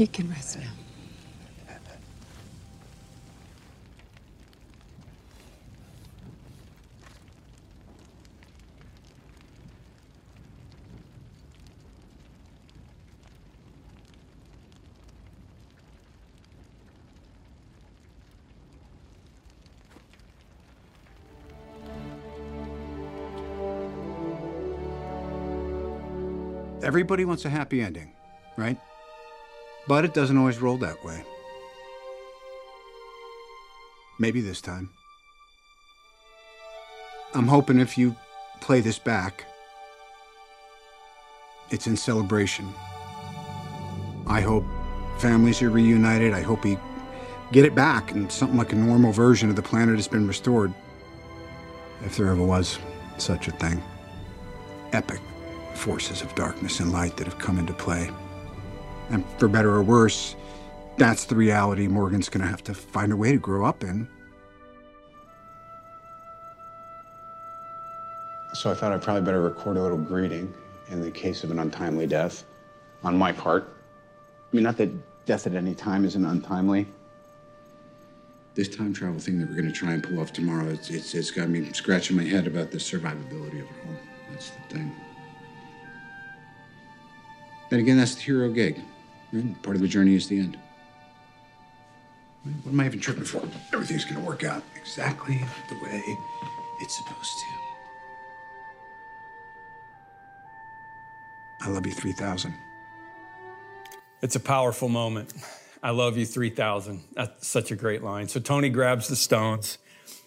You 0.04 0.10
can 0.10 0.30
rest 0.30 0.60
now. 0.60 0.66
Everybody 26.84 27.24
wants 27.24 27.46
a 27.46 27.50
happy 27.50 27.82
ending, 27.82 28.12
right? 28.58 28.78
But 29.88 30.06
it 30.06 30.14
doesn't 30.14 30.38
always 30.38 30.60
roll 30.60 30.78
that 30.78 31.04
way. 31.04 31.24
Maybe 34.20 34.42
this 34.42 34.62
time. 34.62 34.90
I'm 37.34 37.48
hoping 37.48 37.80
if 37.80 37.98
you 37.98 38.16
play 38.62 38.80
this 38.80 39.00
back, 39.00 39.46
it's 41.72 41.88
in 41.88 41.98
celebration. 41.98 42.72
I 44.28 44.42
hope 44.42 44.64
families 45.18 45.62
are 45.62 45.70
reunited. 45.70 46.34
I 46.34 46.42
hope 46.42 46.64
we 46.64 46.78
get 47.52 47.66
it 47.66 47.76
back 47.76 48.12
and 48.12 48.32
something 48.32 48.58
like 48.58 48.72
a 48.72 48.76
normal 48.76 49.12
version 49.12 49.50
of 49.50 49.56
the 49.56 49.62
planet 49.62 49.96
has 49.96 50.08
been 50.08 50.28
restored. 50.28 50.74
If 52.06 52.18
there 52.18 52.28
ever 52.28 52.44
was 52.44 52.80
such 53.18 53.48
a 53.48 53.52
thing. 53.52 53.82
Epic 54.92 55.20
forces 55.76 56.22
of 56.22 56.34
darkness 56.36 56.80
and 56.80 56.92
light 56.92 57.18
that 57.18 57.26
have 57.26 57.40
come 57.40 57.58
into 57.58 57.74
play. 57.74 58.10
And 59.14 59.24
for 59.38 59.48
better 59.48 59.70
or 59.70 59.84
worse, 59.84 60.36
that's 60.98 61.26
the 61.26 61.36
reality 61.36 61.88
Morgan's 61.88 62.30
gonna 62.30 62.48
have 62.48 62.64
to 62.64 62.74
find 62.74 63.12
a 63.12 63.16
way 63.16 63.32
to 63.32 63.38
grow 63.38 63.64
up 63.64 63.84
in. 63.84 64.08
So 68.56 68.72
I 68.72 68.74
thought 68.74 68.92
I'd 68.92 69.04
probably 69.04 69.22
better 69.22 69.42
record 69.42 69.78
a 69.78 69.84
little 69.84 70.00
greeting 70.00 70.52
in 70.90 71.00
the 71.00 71.12
case 71.12 71.44
of 71.44 71.52
an 71.52 71.60
untimely 71.60 72.08
death 72.08 72.44
on 73.04 73.16
my 73.16 73.32
part. 73.32 73.72
I 74.52 74.56
mean, 74.56 74.64
not 74.64 74.78
that 74.78 74.90
death 75.28 75.46
at 75.46 75.54
any 75.54 75.76
time 75.76 76.06
isn't 76.06 76.26
untimely. 76.26 76.88
This 78.56 78.68
time 78.68 78.94
travel 78.94 79.20
thing 79.20 79.38
that 79.40 79.48
we're 79.48 79.56
gonna 79.56 79.72
try 79.72 79.94
and 79.94 80.04
pull 80.04 80.20
off 80.22 80.34
tomorrow, 80.34 80.70
it's, 80.70 80.90
it's, 80.90 81.14
it's 81.14 81.30
got 81.30 81.50
me 81.50 81.72
scratching 81.74 82.18
my 82.18 82.24
head 82.24 82.48
about 82.48 82.72
the 82.72 82.80
survivability 82.80 83.62
of 83.62 83.70
it 83.70 83.86
all. 83.86 83.96
That's 84.32 84.50
the 84.50 84.74
thing. 84.74 84.92
Then 87.70 87.80
again, 87.80 87.98
that's 87.98 88.16
the 88.16 88.22
hero 88.22 88.50
gig. 88.50 88.82
Right? 89.34 89.62
Part 89.64 89.76
of 89.76 89.82
the 89.82 89.88
journey 89.88 90.16
is 90.16 90.28
the 90.28 90.40
end. 90.40 90.58
What 92.64 92.72
am 92.72 92.80
I 92.80 92.86
even 92.86 93.00
tripping 93.00 93.24
for? 93.24 93.42
Everything's 93.74 94.06
gonna 94.06 94.20
work 94.24 94.44
out 94.44 94.62
exactly 94.76 95.42
the 95.70 95.76
way 95.76 96.04
it's 96.82 96.98
supposed 96.98 97.32
to. 97.40 97.46
I 101.62 101.70
love 101.70 101.86
you 101.86 101.94
3000. 101.94 102.54
It's 104.22 104.36
a 104.36 104.40
powerful 104.40 104.88
moment. 104.88 105.34
I 105.82 105.90
love 105.90 106.18
you 106.18 106.26
3000. 106.26 107.02
That's 107.14 107.48
such 107.48 107.72
a 107.72 107.76
great 107.76 108.04
line. 108.04 108.28
So 108.28 108.40
Tony 108.40 108.70
grabs 108.70 109.08
the 109.08 109.16
stones, 109.16 109.78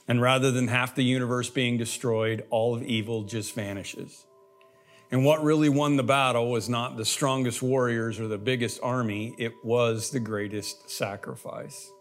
and 0.08 0.20
rather 0.20 0.50
than 0.50 0.68
half 0.68 0.94
the 0.94 1.04
universe 1.04 1.48
being 1.48 1.78
destroyed, 1.78 2.44
all 2.50 2.74
of 2.74 2.82
evil 2.82 3.22
just 3.22 3.54
vanishes. 3.54 4.25
And 5.10 5.24
what 5.24 5.42
really 5.42 5.68
won 5.68 5.96
the 5.96 6.02
battle 6.02 6.50
was 6.50 6.68
not 6.68 6.96
the 6.96 7.04
strongest 7.04 7.62
warriors 7.62 8.18
or 8.18 8.26
the 8.26 8.38
biggest 8.38 8.80
army, 8.82 9.34
it 9.38 9.52
was 9.64 10.10
the 10.10 10.20
greatest 10.20 10.90
sacrifice. 10.90 11.92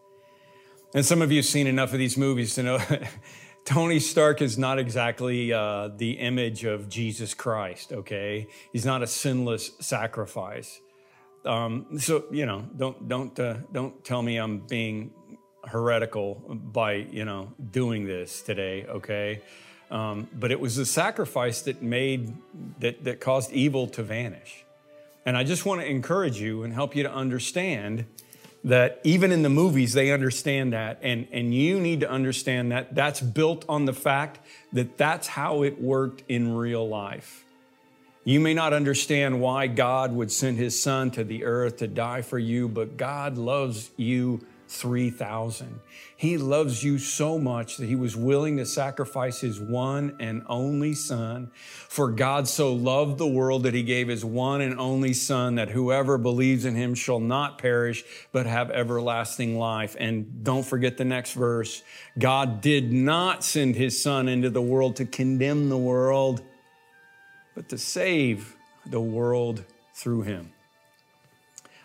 And 0.94 1.06
some 1.06 1.22
of 1.22 1.32
you 1.32 1.40
have 1.40 1.46
seen 1.46 1.68
enough 1.68 1.94
of 1.94 2.00
these 2.00 2.18
movies 2.18 2.56
to 2.56 2.64
know 2.64 2.80
Tony 3.66 4.00
Stark 4.00 4.42
is 4.42 4.58
not 4.58 4.80
exactly 4.80 5.52
uh, 5.52 5.90
the 5.98 6.12
image 6.12 6.66
of 6.66 6.88
Jesus 6.88 7.34
Christ, 7.34 7.92
okay? 7.92 8.48
He's 8.72 8.86
not 8.86 9.04
a 9.04 9.08
sinless 9.08 9.72
sacrifice. 9.80 10.80
Um, 11.46 12.00
so, 12.00 12.26
you 12.32 12.46
know, 12.46 12.66
don't, 12.78 13.08
don't, 13.08 13.40
uh, 13.40 13.58
don't 13.72 14.04
tell 14.04 14.22
me 14.22 14.38
I'm 14.38 14.60
being 14.60 15.12
heretical 15.64 16.36
by, 16.50 16.94
you 16.94 17.26
know, 17.26 17.54
doing 17.72 18.06
this 18.06 18.42
today, 18.42 18.86
okay? 18.86 19.42
Um, 19.92 20.28
but 20.34 20.52
it 20.52 20.60
was 20.60 20.78
a 20.78 20.86
sacrifice 20.86 21.62
that 21.64 21.82
made, 21.82 22.34
that, 22.80 23.04
that 23.04 23.20
caused 23.20 23.52
evil 23.52 23.88
to 23.90 24.04
vanish. 24.04 24.66
And 25.26 25.38
I 25.38 25.44
just 25.44 25.66
want 25.66 25.82
to 25.82 25.88
encourage 25.88 26.40
you 26.40 26.64
and 26.64 26.74
help 26.74 26.96
you 26.96 27.04
to 27.04 27.12
understand 27.12 28.06
that 28.64 29.00
even 29.04 29.32
in 29.32 29.44
the 29.44 29.50
movies, 29.50 29.94
they 29.94 30.12
understand 30.12 30.74
that. 30.74 31.00
And, 31.04 31.28
and 31.32 31.54
you 31.54 31.80
need 31.80 32.00
to 32.00 32.10
understand 32.10 32.72
that 32.72 32.96
that's 32.96 33.22
built 33.22 33.64
on 33.70 33.86
the 33.86 33.94
fact 33.94 34.40
that 34.74 34.98
that's 34.98 35.28
how 35.28 35.62
it 35.62 35.80
worked 35.80 36.24
in 36.28 36.56
real 36.56 36.88
life. 36.88 37.46
You 38.24 38.40
may 38.40 38.56
not 38.56 38.74
understand 38.74 39.40
why 39.40 39.68
God 39.68 40.12
would 40.14 40.32
send 40.32 40.58
his 40.58 40.82
son 40.82 41.12
to 41.12 41.24
the 41.24 41.46
earth 41.46 41.78
to 41.78 41.88
die 41.88 42.24
for 42.24 42.40
you, 42.40 42.68
but 42.68 42.98
God 42.98 43.38
loves 43.38 43.92
you 43.98 44.44
3,000. 44.76 45.80
He 46.18 46.38
loves 46.38 46.84
you 46.84 46.98
so 46.98 47.38
much 47.40 47.78
that 47.78 47.88
he 47.88 47.96
was 47.96 48.16
willing 48.16 48.58
to 48.58 48.66
sacrifice 48.66 49.40
his 49.40 49.60
one 49.60 50.16
and 50.20 50.44
only 50.48 50.94
son. 50.94 51.52
For 51.54 52.12
God 52.12 52.48
so 52.48 52.74
loved 52.74 53.18
the 53.18 53.28
world 53.28 53.64
that 53.64 53.74
he 53.74 53.84
gave 53.84 54.08
his 54.08 54.24
one 54.24 54.62
and 54.62 54.80
only 54.80 55.14
son 55.14 55.56
that 55.56 55.70
whoever 55.70 56.18
believes 56.18 56.66
in 56.66 56.76
him 56.76 56.96
shall 56.96 57.20
not 57.20 57.58
perish, 57.58 58.04
but 58.32 58.46
have 58.46 58.72
everlasting 58.72 59.58
life. 59.58 59.96
And 60.00 60.44
don't 60.44 60.66
forget 60.66 60.98
the 60.98 61.06
next 61.06 61.34
verse. 61.34 61.84
God 62.18 62.62
did 62.62 62.92
not 62.92 63.44
send 63.44 63.76
his 63.76 64.02
son 64.02 64.28
into 64.28 64.50
the 64.50 64.62
world 64.62 64.96
to 64.98 65.06
condemn 65.06 65.70
the 65.70 65.78
world, 65.78 66.42
but 67.56 67.70
to 67.70 67.78
save 67.78 68.56
the 68.86 69.02
world 69.02 69.64
through 69.94 70.24
him. 70.24 70.52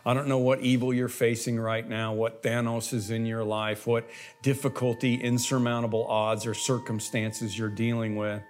I 0.05 0.15
don't 0.15 0.29
know 0.29 0.39
what 0.39 0.61
evil 0.61 0.95
you're 0.95 1.09
facing 1.09 1.61
right 1.61 1.87
now, 1.87 2.15
what 2.15 2.43
Thanos 2.43 2.93
is 2.95 3.11
in 3.11 3.27
your 3.27 3.45
life, 3.45 3.87
what 3.87 4.09
difficulty, 4.43 5.15
insurmountable 5.15 6.07
odds, 6.07 6.47
or 6.47 6.55
circumstances 6.55 7.59
you're 7.59 7.69
dealing 7.69 8.17
with. 8.17 8.43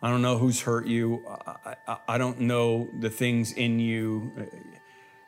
I 0.00 0.10
don't 0.10 0.22
know 0.22 0.38
who's 0.38 0.62
hurt 0.62 0.86
you. 0.86 1.22
I, 1.28 1.74
I, 1.86 1.96
I 2.08 2.18
don't 2.18 2.40
know 2.40 2.88
the 3.00 3.10
things 3.10 3.52
in 3.52 3.80
you. 3.80 4.32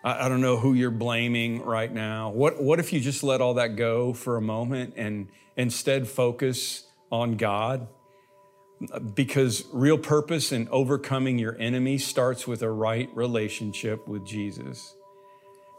I, 0.03 0.27
I 0.27 0.29
don't 0.29 0.41
know 0.41 0.57
who 0.57 0.75
you're 0.75 0.91
blaming 0.91 1.63
right 1.63 1.93
now. 1.93 2.31
What, 2.31 2.63
what 2.63 2.79
if 2.79 2.93
you 2.93 3.01
just 3.01 3.23
let 3.23 3.41
all 3.41 3.55
that 3.55 3.77
go 3.77 4.13
for 4.13 4.37
a 4.37 4.41
moment 4.41 4.95
and 4.97 5.29
instead 5.57 6.09
focus 6.09 6.85
on 7.11 7.37
God? 7.37 7.89
Because 9.13 9.65
real 9.75 9.99
purpose 9.99 10.53
in 10.53 10.67
overcoming 10.71 11.39
your 11.39 11.55
enemy 11.59 11.99
starts 11.99 12.47
with 12.47 12.63
a 12.63 12.71
right 12.71 13.11
relationship 13.15 14.09
with 14.09 14.25
Jesus. 14.25 14.95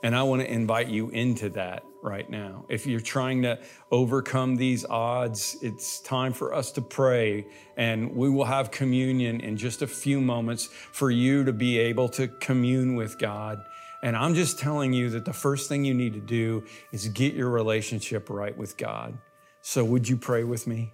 And 0.04 0.16
I 0.16 0.24
want 0.24 0.42
to 0.42 0.52
invite 0.52 0.88
you 0.88 1.10
into 1.10 1.50
that 1.50 1.84
right 2.02 2.28
now. 2.30 2.66
If 2.70 2.88
you're 2.88 3.00
trying 3.00 3.44
to 3.44 3.60
overcome 3.92 4.56
these 4.56 4.84
odds, 4.86 5.58
it's 5.62 6.00
time 6.00 6.34
for 6.34 6.54
us 6.54 6.72
to 6.74 6.82
pray. 6.82 7.46
And 7.78 8.16
we 8.16 8.30
will 8.30 8.46
have 8.46 8.72
communion 8.72 9.42
in 9.42 9.58
just 9.58 9.82
a 9.82 9.88
few 9.88 10.20
moments 10.20 10.66
for 10.66 11.12
you 11.12 11.44
to 11.46 11.54
be 11.54 11.78
able 11.78 12.10
to 12.10 12.28
commune 12.28 12.96
with 12.96 13.20
God. 13.20 13.64
And 14.04 14.16
I'm 14.16 14.34
just 14.34 14.58
telling 14.58 14.94
you 14.94 15.12
that 15.12 15.26
the 15.26 15.34
first 15.34 15.70
thing 15.70 15.86
you 15.86 15.94
need 15.94 16.14
to 16.14 16.20
do 16.20 16.64
is 16.92 17.08
get 17.10 17.36
your 17.36 17.50
relationship 17.50 18.30
right 18.30 18.58
with 18.58 18.78
God. 18.78 19.18
So, 19.62 19.86
would 19.86 20.10
you 20.10 20.18
pray 20.18 20.44
with 20.44 20.66
me? 20.66 20.94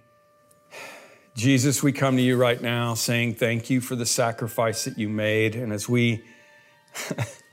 Jesus, 1.34 1.82
we 1.82 1.92
come 1.92 2.16
to 2.16 2.22
you 2.22 2.36
right 2.36 2.60
now 2.60 2.94
saying 2.94 3.36
thank 3.36 3.70
you 3.70 3.80
for 3.80 3.96
the 3.96 4.04
sacrifice 4.04 4.84
that 4.84 4.98
you 4.98 5.08
made. 5.08 5.54
And 5.54 5.72
as 5.72 5.88
we 5.88 6.22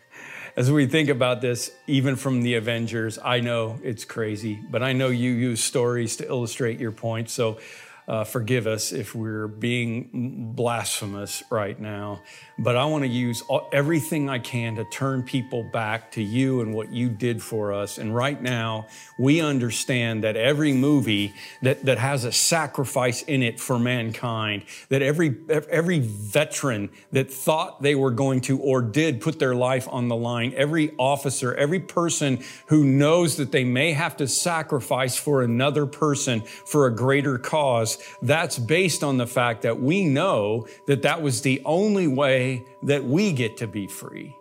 as 0.56 0.72
we 0.72 0.86
think 0.86 1.10
about 1.10 1.41
this, 1.41 1.72
even 1.86 2.16
from 2.16 2.41
the 2.41 2.56
Avengers, 2.56 3.20
I 3.24 3.41
know 3.41 3.80
it's 3.84 4.06
crazy, 4.06 4.56
but 4.70 4.82
I 4.82 4.93
know 4.93 5.10
you 5.10 5.32
use 5.32 5.62
stories 5.62 6.16
to 6.18 6.28
illustrate 6.28 6.80
your 6.80 6.93
point. 6.93 7.30
So 7.30 7.60
uh, 8.08 8.24
forgive 8.24 8.68
us 8.68 8.91
if 8.91 9.16
we're 9.16 9.47
being 9.47 10.53
blasphemous 10.56 11.43
right 11.49 11.80
now. 11.80 12.22
But 12.58 12.76
I 12.76 12.86
want 12.86 13.03
to 13.03 13.10
use 13.10 13.41
all, 13.43 13.68
everything 13.74 14.30
I 14.30 14.39
can 14.39 14.76
to 14.76 14.86
turn 14.86 15.24
people 15.24 15.64
back 15.64 16.12
to 16.12 16.22
you 16.22 16.62
and 16.62 16.74
what 16.74 16.91
you 16.91 17.10
did 17.10 17.41
for 17.41 17.74
us. 17.74 17.97
And 17.97 18.16
right 18.16 18.41
now, 18.41 18.88
we 19.18 19.41
understand 19.41 20.24
that 20.24 20.36
every 20.36 20.72
movie 20.72 21.34
that, 21.62 21.86
that 21.86 21.97
has 21.97 22.24
a 22.24 22.32
sacrifice 22.32 23.24
in 23.24 23.41
it 23.41 23.60
for 23.60 23.80
mankind, 23.80 24.64
that 24.89 25.01
every, 25.01 25.36
every 25.49 25.99
veteran 25.99 26.89
that 27.12 27.32
thought 27.32 27.82
they 27.82 27.95
were 27.95 28.12
going 28.12 28.41
to 28.41 28.60
or 28.60 28.82
did 28.82 29.20
put 29.20 29.39
their 29.39 29.56
life 29.56 29.88
on 29.89 30.08
the 30.08 30.16
line, 30.16 30.53
every 30.56 30.93
officer, 30.97 31.53
every 31.56 31.80
person 31.80 32.39
who 32.68 32.84
knows 32.84 33.38
that 33.38 33.51
they 33.51 33.64
may 33.64 33.93
have 33.93 34.16
to 34.18 34.28
sacrifice 34.28 35.18
for 35.18 35.41
another 35.41 35.86
person 35.86 36.41
for 36.41 36.88
a 36.88 36.95
greater 36.95 37.38
cause, 37.38 37.95
that's 38.22 38.58
based 38.58 39.04
on 39.04 39.18
the 39.18 39.28
fact 39.28 39.64
that 39.64 39.80
we 39.80 40.06
know 40.06 40.68
that 40.88 41.04
that 41.04 41.22
was 41.22 41.41
the 41.41 41.62
only 41.66 42.08
way 42.08 42.64
that 42.84 43.04
we 43.04 43.32
get 43.32 43.58
to 43.58 43.68
be 43.68 43.88
free, 43.88 44.36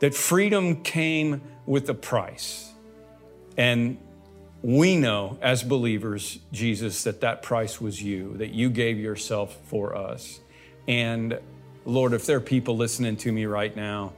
that 0.00 0.14
freedom 0.14 0.82
came 0.82 1.42
with 1.66 1.88
a 1.88 1.94
price. 1.94 2.72
And 3.56 3.98
we 4.62 4.96
know 4.96 5.38
as 5.40 5.62
believers, 5.62 6.38
Jesus, 6.52 7.04
that 7.04 7.20
that 7.20 7.42
price 7.42 7.80
was 7.80 8.02
you, 8.02 8.36
that 8.38 8.50
you 8.50 8.70
gave 8.70 8.98
yourself 8.98 9.56
for 9.64 9.96
us. 9.96 10.40
And 10.86 11.38
Lord, 11.84 12.12
if 12.12 12.26
there 12.26 12.38
are 12.38 12.40
people 12.40 12.76
listening 12.76 13.16
to 13.18 13.32
me 13.32 13.46
right 13.46 13.74
now, 13.74 14.12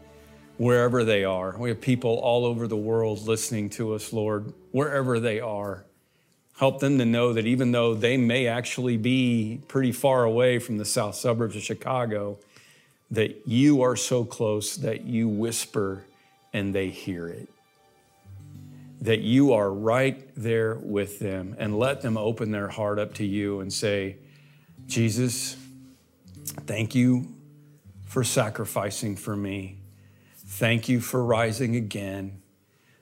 wherever 0.56 1.04
they 1.04 1.24
are, 1.24 1.56
we 1.58 1.68
have 1.70 1.80
people 1.80 2.18
all 2.18 2.44
over 2.44 2.66
the 2.66 2.76
world 2.76 3.26
listening 3.26 3.70
to 3.70 3.94
us, 3.94 4.12
Lord, 4.12 4.52
wherever 4.72 5.20
they 5.20 5.40
are. 5.40 5.84
Help 6.60 6.78
them 6.78 6.98
to 6.98 7.06
know 7.06 7.32
that 7.32 7.46
even 7.46 7.72
though 7.72 7.94
they 7.94 8.18
may 8.18 8.46
actually 8.46 8.98
be 8.98 9.62
pretty 9.66 9.92
far 9.92 10.24
away 10.24 10.58
from 10.58 10.76
the 10.76 10.84
south 10.84 11.14
suburbs 11.14 11.56
of 11.56 11.62
Chicago, 11.62 12.36
that 13.10 13.48
you 13.48 13.80
are 13.80 13.96
so 13.96 14.26
close 14.26 14.76
that 14.76 15.06
you 15.06 15.26
whisper 15.26 16.04
and 16.52 16.74
they 16.74 16.90
hear 16.90 17.26
it. 17.28 17.48
That 19.00 19.20
you 19.20 19.54
are 19.54 19.72
right 19.72 20.28
there 20.36 20.74
with 20.74 21.18
them 21.18 21.56
and 21.58 21.78
let 21.78 22.02
them 22.02 22.18
open 22.18 22.50
their 22.50 22.68
heart 22.68 22.98
up 22.98 23.14
to 23.14 23.24
you 23.24 23.60
and 23.60 23.72
say, 23.72 24.16
Jesus, 24.86 25.56
thank 26.66 26.94
you 26.94 27.34
for 28.04 28.22
sacrificing 28.22 29.16
for 29.16 29.34
me. 29.34 29.78
Thank 30.36 30.90
you 30.90 31.00
for 31.00 31.24
rising 31.24 31.74
again 31.74 32.42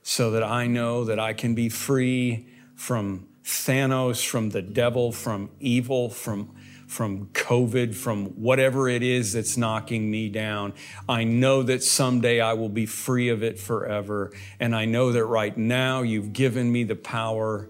so 0.04 0.30
that 0.30 0.44
I 0.44 0.68
know 0.68 1.02
that 1.06 1.18
I 1.18 1.32
can 1.32 1.56
be 1.56 1.68
free 1.68 2.46
from 2.76 3.27
Thanos, 3.48 4.26
from 4.26 4.50
the 4.50 4.60
devil, 4.60 5.10
from 5.10 5.50
evil, 5.58 6.10
from 6.10 6.54
from 6.86 7.26
COVID, 7.34 7.94
from 7.94 8.26
whatever 8.28 8.88
it 8.88 9.02
is 9.02 9.34
that's 9.34 9.58
knocking 9.58 10.10
me 10.10 10.30
down. 10.30 10.72
I 11.06 11.24
know 11.24 11.62
that 11.62 11.82
someday 11.82 12.40
I 12.40 12.54
will 12.54 12.70
be 12.70 12.86
free 12.86 13.28
of 13.28 13.42
it 13.42 13.58
forever. 13.58 14.32
And 14.58 14.74
I 14.74 14.86
know 14.86 15.12
that 15.12 15.24
right 15.26 15.54
now 15.54 16.00
you've 16.00 16.32
given 16.32 16.72
me 16.72 16.84
the 16.84 16.96
power 16.96 17.68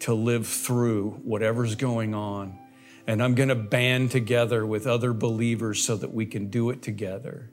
to 0.00 0.14
live 0.14 0.46
through 0.46 1.20
whatever's 1.24 1.74
going 1.74 2.14
on. 2.14 2.58
And 3.06 3.22
I'm 3.22 3.34
going 3.34 3.50
to 3.50 3.54
band 3.54 4.10
together 4.10 4.64
with 4.64 4.86
other 4.86 5.12
believers 5.12 5.84
so 5.84 5.96
that 5.96 6.14
we 6.14 6.24
can 6.24 6.48
do 6.48 6.70
it 6.70 6.80
together. 6.80 7.50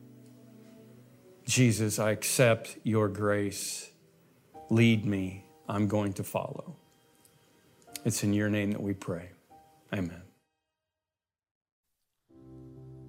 Jesus, 1.46 2.00
I 2.00 2.12
accept 2.12 2.78
your 2.84 3.10
grace. 3.10 3.92
Lead 4.70 5.06
me. 5.06 5.44
I'm 5.68 5.90
going 5.90 6.14
to 6.14 6.24
follow. 6.24 6.81
It's 8.04 8.24
in 8.24 8.34
your 8.34 8.50
name 8.50 8.72
that 8.72 8.82
we 8.82 8.94
pray. 8.94 9.30
Amen. 9.94 10.24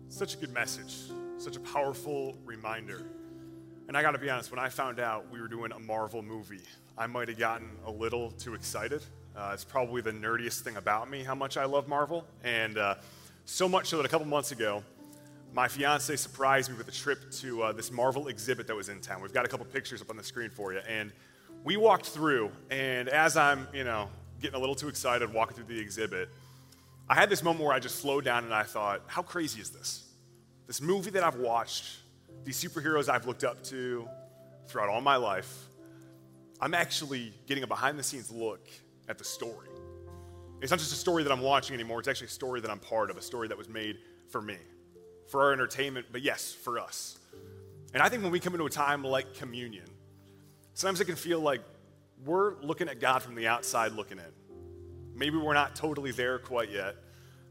Such 0.09 0.35
a 0.35 0.37
good 0.37 0.53
message, 0.53 0.95
such 1.39 1.57
a 1.57 1.61
powerful 1.61 2.37
reminder. 2.45 3.03
And 3.89 3.97
I 3.97 4.03
gotta 4.03 4.19
be 4.19 4.29
honest, 4.29 4.51
when 4.51 4.61
I 4.61 4.69
found 4.69 5.01
out 5.01 5.25
we 5.33 5.41
were 5.41 5.49
doing 5.49 5.73
a 5.73 5.79
Marvel 5.79 6.21
movie, 6.23 6.61
I 6.99 7.07
might 7.07 7.29
have 7.29 7.39
gotten 7.39 7.71
a 7.87 7.91
little 7.91 8.33
too 8.33 8.53
excited. 8.53 9.03
Uh, 9.35 9.53
it's 9.55 9.65
probably 9.65 10.03
the 10.03 10.13
nerdiest 10.13 10.61
thing 10.61 10.77
about 10.77 11.09
me, 11.09 11.25
how 11.25 11.35
much 11.35 11.57
I 11.57 11.65
love 11.65 11.89
Marvel. 11.89 12.27
And 12.45 12.77
uh, 12.77 12.97
so 13.47 13.67
much 13.71 13.87
so 13.87 13.97
that 13.97 14.05
a 14.05 14.11
couple 14.11 14.27
months 14.27 14.53
ago, 14.53 14.85
my 15.55 15.69
fiance 15.69 16.15
surprised 16.17 16.71
me 16.71 16.77
with 16.77 16.89
a 16.89 16.93
trip 16.93 17.31
to 17.31 17.63
uh, 17.63 17.73
this 17.73 17.91
Marvel 17.91 18.29
exhibit 18.29 18.67
that 18.67 18.77
was 18.77 18.91
in 18.91 19.01
town. 19.01 19.23
We've 19.23 19.33
got 19.33 19.47
a 19.47 19.49
couple 19.49 19.65
pictures 19.65 20.03
up 20.03 20.11
on 20.11 20.19
the 20.19 20.23
screen 20.23 20.51
for 20.51 20.75
you. 20.75 20.81
And 20.87 21.13
we 21.65 21.79
walked 21.79 22.07
through, 22.07 22.51
and 22.71 23.09
as 23.09 23.39
I'm, 23.39 23.67
you 23.73 23.85
know, 23.85 24.11
getting 24.43 24.57
a 24.57 24.61
little 24.61 24.75
too 24.75 24.89
excited 24.89 25.33
walking 25.33 25.57
through 25.57 25.75
the 25.75 25.81
exhibit, 25.81 26.29
I 27.09 27.15
had 27.15 27.31
this 27.31 27.43
moment 27.43 27.65
where 27.65 27.75
I 27.75 27.79
just 27.79 28.01
slowed 28.01 28.25
down 28.25 28.45
and 28.45 28.53
I 28.53 28.65
thought, 28.65 29.03
how 29.07 29.23
crazy 29.23 29.61
is 29.61 29.71
this? 29.71 30.05
This 30.67 30.81
movie 30.81 31.11
that 31.11 31.23
I've 31.23 31.37
watched, 31.37 31.85
these 32.45 32.63
superheroes 32.63 33.09
I've 33.09 33.27
looked 33.27 33.45
up 33.45 33.63
to 33.65 34.09
throughout 34.67 34.89
all 34.89 35.01
my 35.01 35.17
life, 35.17 35.67
I'm 36.61 36.75
actually 36.75 37.33
getting 37.47 37.65
a 37.65 37.67
behind 37.67 37.99
the 37.99 38.03
scenes 38.03 38.31
look 38.31 38.69
at 39.09 39.19
the 39.19 39.25
story. 39.25 39.69
It's 40.61 40.71
not 40.71 40.79
just 40.79 40.93
a 40.93 40.97
story 40.97 41.23
that 41.25 41.33
I'm 41.33 41.41
watching 41.41 41.75
anymore, 41.75 41.99
it's 41.99 42.09
actually 42.09 42.29
a 42.29 42.31
story 42.31 42.61
that 42.61 42.71
I'm 42.71 42.79
part 42.79 43.11
of, 43.11 43.17
a 43.17 43.23
story 43.23 43.49
that 43.49 43.59
was 43.59 43.69
made 43.69 43.99
for 44.29 44.41
me, 44.41 44.57
for 45.29 45.43
our 45.43 45.53
entertainment, 45.53 46.07
but 46.13 46.23
yes, 46.23 46.53
for 46.53 46.79
us. 46.79 47.19
And 47.95 48.03
I 48.03 48.09
think 48.09 48.23
when 48.23 48.33
we 48.33 48.41
come 48.41 48.55
into 48.55 48.65
a 48.67 48.71
time 48.71 49.03
like 49.05 49.35
communion, 49.35 49.87
sometimes 50.75 51.01
it 51.01 51.05
can 51.05 51.17
feel 51.17 51.41
like 51.41 51.61
we're 52.25 52.61
looking 52.63 52.89
at 52.89 53.01
God 53.01 53.23
from 53.23 53.35
the 53.35 53.49
outside 53.49 53.93
looking 53.93 54.19
in. 54.19 54.25
Maybe 55.15 55.37
we're 55.37 55.55
not 55.55 55.77
totally 55.77 56.11
there 56.13 56.39
quite 56.39 56.71
yet. 56.71 56.97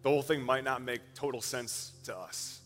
The 0.01 0.09
whole 0.09 0.21
thing 0.21 0.41
might 0.41 0.63
not 0.63 0.81
make 0.81 1.01
total 1.13 1.41
sense 1.41 1.91
to 2.05 2.17
us. 2.17 2.59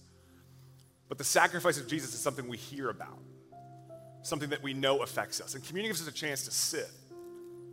But 1.10 1.18
the 1.18 1.24
sacrifice 1.24 1.78
of 1.78 1.88
Jesus 1.88 2.14
is 2.14 2.20
something 2.20 2.47
we 2.47 2.58
hear 2.58 2.89
about, 2.89 3.20
something 4.24 4.49
that 4.49 4.64
we 4.64 4.74
know 4.74 5.03
affects 5.03 5.41
us. 5.41 5.53
And 5.53 5.64
community 5.64 5.89
gives 5.89 6.01
us 6.01 6.08
a 6.08 6.12
chance 6.12 6.45
to 6.45 6.51
sit 6.51 6.89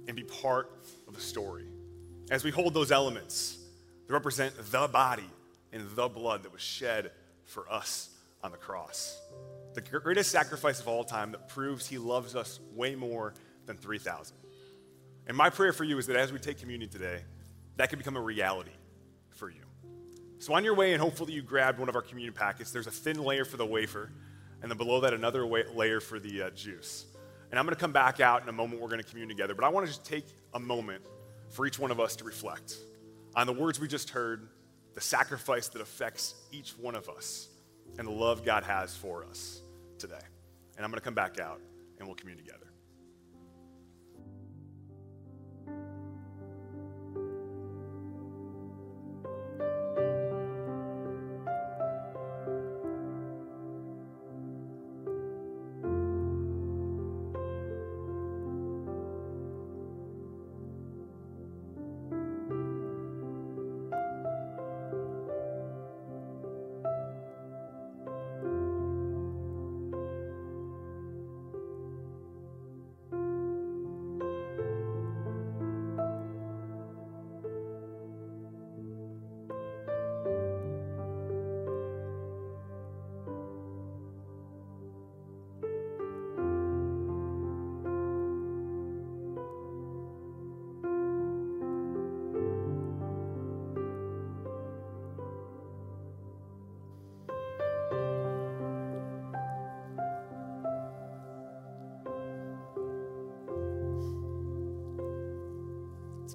and 0.08 0.16
be 0.16 0.24
part 0.24 0.70
of 1.06 1.14
the 1.14 1.20
story. 1.20 1.66
As 2.30 2.44
we 2.44 2.50
hold 2.50 2.74
those 2.74 2.92
elements 2.92 3.58
that 4.06 4.12
represent 4.12 4.54
the 4.70 4.88
body 4.88 5.30
and 5.72 5.88
the 5.94 6.08
blood 6.08 6.42
that 6.42 6.52
was 6.52 6.60
shed 6.60 7.10
for 7.44 7.70
us 7.70 8.10
on 8.42 8.50
the 8.50 8.58
cross. 8.58 9.18
The 9.74 9.80
greatest 9.80 10.30
sacrifice 10.30 10.80
of 10.80 10.88
all 10.88 11.04
time 11.04 11.32
that 11.32 11.48
proves 11.48 11.86
he 11.86 11.98
loves 11.98 12.34
us 12.34 12.60
way 12.74 12.94
more 12.94 13.32
than 13.66 13.76
3,000. 13.76 14.36
And 15.26 15.36
my 15.36 15.50
prayer 15.50 15.72
for 15.72 15.84
you 15.84 15.98
is 15.98 16.06
that 16.06 16.16
as 16.16 16.32
we 16.32 16.38
take 16.38 16.58
communion 16.58 16.90
today, 16.90 17.22
that 17.76 17.88
can 17.88 17.98
become 17.98 18.16
a 18.16 18.20
reality 18.20 18.72
for 19.30 19.48
you. 19.48 19.62
So 20.38 20.54
on 20.54 20.64
your 20.64 20.74
way, 20.74 20.92
and 20.92 21.00
hopefully 21.00 21.32
you 21.32 21.42
grabbed 21.42 21.78
one 21.78 21.88
of 21.88 21.94
our 21.94 22.02
communion 22.02 22.34
packets, 22.34 22.72
there's 22.72 22.88
a 22.88 22.92
thin 22.92 23.22
layer 23.22 23.44
for 23.44 23.56
the 23.56 23.66
wafer, 23.66 24.10
and 24.60 24.70
then 24.70 24.78
below 24.78 25.00
that, 25.00 25.14
another 25.14 25.46
layer 25.46 26.00
for 26.00 26.18
the 26.18 26.42
uh, 26.42 26.50
juice. 26.50 27.06
And 27.50 27.58
I'm 27.58 27.64
going 27.64 27.74
to 27.74 27.80
come 27.80 27.92
back 27.92 28.20
out 28.20 28.42
in 28.42 28.48
a 28.48 28.52
moment. 28.52 28.80
We're 28.80 28.88
going 28.88 29.02
to 29.02 29.08
commune 29.08 29.28
together. 29.28 29.54
But 29.54 29.64
I 29.64 29.68
want 29.68 29.86
to 29.86 29.92
just 29.92 30.04
take 30.04 30.24
a 30.54 30.60
moment 30.60 31.02
for 31.50 31.66
each 31.66 31.78
one 31.78 31.90
of 31.90 32.00
us 32.00 32.16
to 32.16 32.24
reflect 32.24 32.76
on 33.34 33.46
the 33.46 33.52
words 33.52 33.78
we 33.78 33.88
just 33.88 34.10
heard, 34.10 34.48
the 34.94 35.00
sacrifice 35.00 35.68
that 35.68 35.82
affects 35.82 36.34
each 36.50 36.70
one 36.78 36.94
of 36.94 37.08
us, 37.08 37.48
and 37.98 38.06
the 38.06 38.12
love 38.12 38.44
God 38.44 38.64
has 38.64 38.96
for 38.96 39.24
us 39.24 39.62
today. 39.98 40.14
And 40.76 40.84
I'm 40.84 40.90
going 40.90 41.00
to 41.00 41.04
come 41.04 41.14
back 41.14 41.38
out 41.38 41.60
and 41.98 42.08
we'll 42.08 42.16
commune 42.16 42.38
together. 42.38 42.71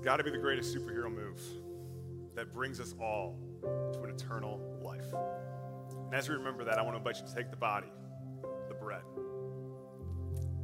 Got 0.07 0.15
to 0.15 0.23
be 0.23 0.31
the 0.31 0.37
greatest 0.37 0.73
superhero 0.73 1.13
move 1.13 1.37
that 2.33 2.53
brings 2.53 2.79
us 2.79 2.95
all 2.97 3.37
to 3.91 4.03
an 4.03 4.09
eternal 4.09 4.57
life. 4.81 5.03
And 6.05 6.15
as 6.15 6.29
we 6.29 6.35
remember 6.35 6.63
that, 6.63 6.79
I 6.79 6.81
want 6.81 6.93
to 6.93 6.99
invite 6.99 7.17
you 7.17 7.27
to 7.27 7.35
take 7.35 7.51
the 7.51 7.57
body, 7.57 7.91
the 8.69 8.73
bread, 8.73 9.01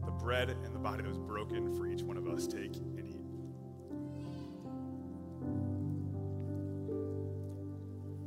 the 0.06 0.12
bread 0.12 0.48
and 0.50 0.74
the 0.74 0.80
body 0.80 1.04
that 1.04 1.10
was 1.10 1.18
broken 1.18 1.76
for 1.76 1.86
each 1.88 2.04
one 2.04 2.16
of 2.16 2.26
us. 2.26 2.48
Take 2.48 2.78
and 2.78 3.06
eat. 3.06 3.18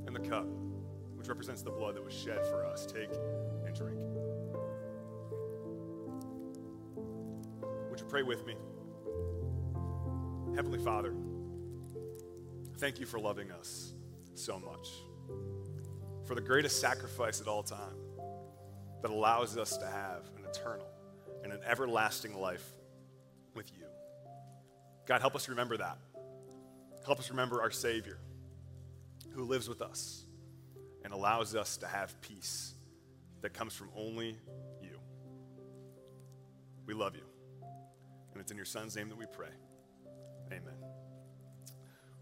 And 0.07 0.15
the 0.15 0.29
cup, 0.29 0.47
which 1.15 1.29
represents 1.29 1.63
the 1.63 1.71
blood 1.71 1.97
that 1.97 2.05
was 2.05 2.13
shed 2.13 2.45
for 2.45 2.63
us. 2.67 2.85
Take 2.85 3.09
and 3.65 3.75
drink. 3.75 3.97
Would 7.89 8.01
you 8.01 8.07
pray 8.07 8.23
with 8.23 8.45
me? 8.45 8.57
Heavenly 10.57 10.79
Father, 10.79 11.13
thank 12.79 12.99
you 12.99 13.05
for 13.05 13.21
loving 13.21 13.51
us 13.51 13.93
so 14.33 14.59
much. 14.59 14.89
For 16.25 16.35
the 16.35 16.41
greatest 16.41 16.81
sacrifice 16.81 17.43
at 17.43 17.47
all 17.47 17.63
time 17.63 17.95
that 19.03 19.11
allows 19.11 19.59
us 19.59 19.77
to 19.77 19.87
have 19.87 20.23
an 20.39 20.47
eternal 20.49 20.87
and 21.45 21.53
an 21.53 21.61
everlasting 21.69 22.35
life 22.41 22.65
with 23.55 23.71
you. 23.77 23.85
God, 25.07 25.21
help 25.21 25.37
us 25.37 25.51
remember 25.51 25.77
that. 25.77 25.99
Help 27.05 27.19
us 27.19 27.29
remember 27.29 27.61
our 27.61 27.71
Savior 27.71 28.17
who 29.35 29.45
lives 29.45 29.69
with 29.69 29.83
us 29.83 30.25
and 31.05 31.13
allows 31.13 31.55
us 31.55 31.77
to 31.77 31.87
have 31.87 32.19
peace 32.23 32.73
that 33.43 33.53
comes 33.53 33.75
from 33.75 33.91
only 33.95 34.39
you. 34.81 34.99
We 36.87 36.95
love 36.95 37.15
you. 37.15 37.25
And 38.33 38.41
it's 38.41 38.51
in 38.51 38.57
your 38.57 38.65
Son's 38.65 38.97
name 38.97 39.11
that 39.11 39.19
we 39.19 39.27
pray. 39.27 39.51
Amen. 40.53 40.75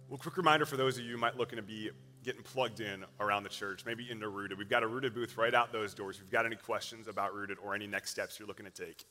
Well, 0.08 0.18
quick 0.18 0.36
reminder 0.36 0.66
for 0.66 0.76
those 0.76 0.98
of 0.98 1.04
you 1.04 1.12
who 1.12 1.18
might 1.18 1.36
looking 1.36 1.56
to 1.56 1.62
be 1.62 1.90
getting 2.22 2.42
plugged 2.42 2.80
in 2.80 3.04
around 3.20 3.42
the 3.42 3.48
church, 3.48 3.84
maybe 3.84 4.10
into 4.10 4.28
Rooted. 4.28 4.58
We've 4.58 4.68
got 4.68 4.82
a 4.82 4.86
Rooted 4.86 5.14
booth 5.14 5.36
right 5.36 5.54
out 5.54 5.72
those 5.72 5.94
doors. 5.94 6.16
If 6.16 6.22
you've 6.22 6.30
got 6.30 6.46
any 6.46 6.56
questions 6.56 7.06
about 7.06 7.34
Rooted 7.34 7.58
or 7.62 7.74
any 7.74 7.86
next 7.86 8.10
steps 8.10 8.38
you're 8.38 8.48
looking 8.48 8.64
to 8.64 8.70
take. 8.70 9.04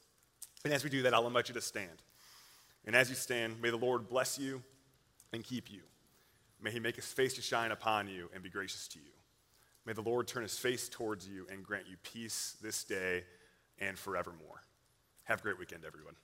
And 0.66 0.74
as 0.74 0.84
we 0.84 0.90
do 0.90 1.04
that, 1.04 1.14
I'll 1.14 1.28
invite 1.28 1.50
you 1.50 1.54
to 1.56 1.62
stand. 1.62 2.02
And 2.86 2.96
as 2.96 3.10
you 3.10 3.16
stand, 3.16 3.62
may 3.62 3.70
the 3.70 3.78
Lord 3.78 4.10
bless 4.10 4.40
you 4.40 4.62
and 5.32 5.44
keep 5.44 5.72
you. 5.72 5.82
May 6.62 6.72
he 6.72 6.80
make 6.80 6.96
his 6.96 7.06
face 7.06 7.34
to 7.36 7.42
shine 7.42 7.72
upon 7.72 8.08
you 8.08 8.30
and 8.34 8.42
be 8.42 8.50
gracious 8.50 8.88
to 8.90 9.00
you. 9.00 9.12
May 9.86 9.94
the 9.94 10.02
Lord 10.02 10.28
turn 10.28 10.44
his 10.44 10.58
face 10.58 10.88
towards 10.90 11.28
you 11.28 11.46
and 11.52 11.64
grant 11.64 11.88
you 11.88 11.98
peace 12.04 12.56
this 12.62 12.84
day 12.84 13.26
and 13.80 13.98
forevermore. 13.98 14.64
Have 15.24 15.40
a 15.40 15.44
great 15.44 15.60
weekend, 15.60 15.84
everyone. 15.86 16.16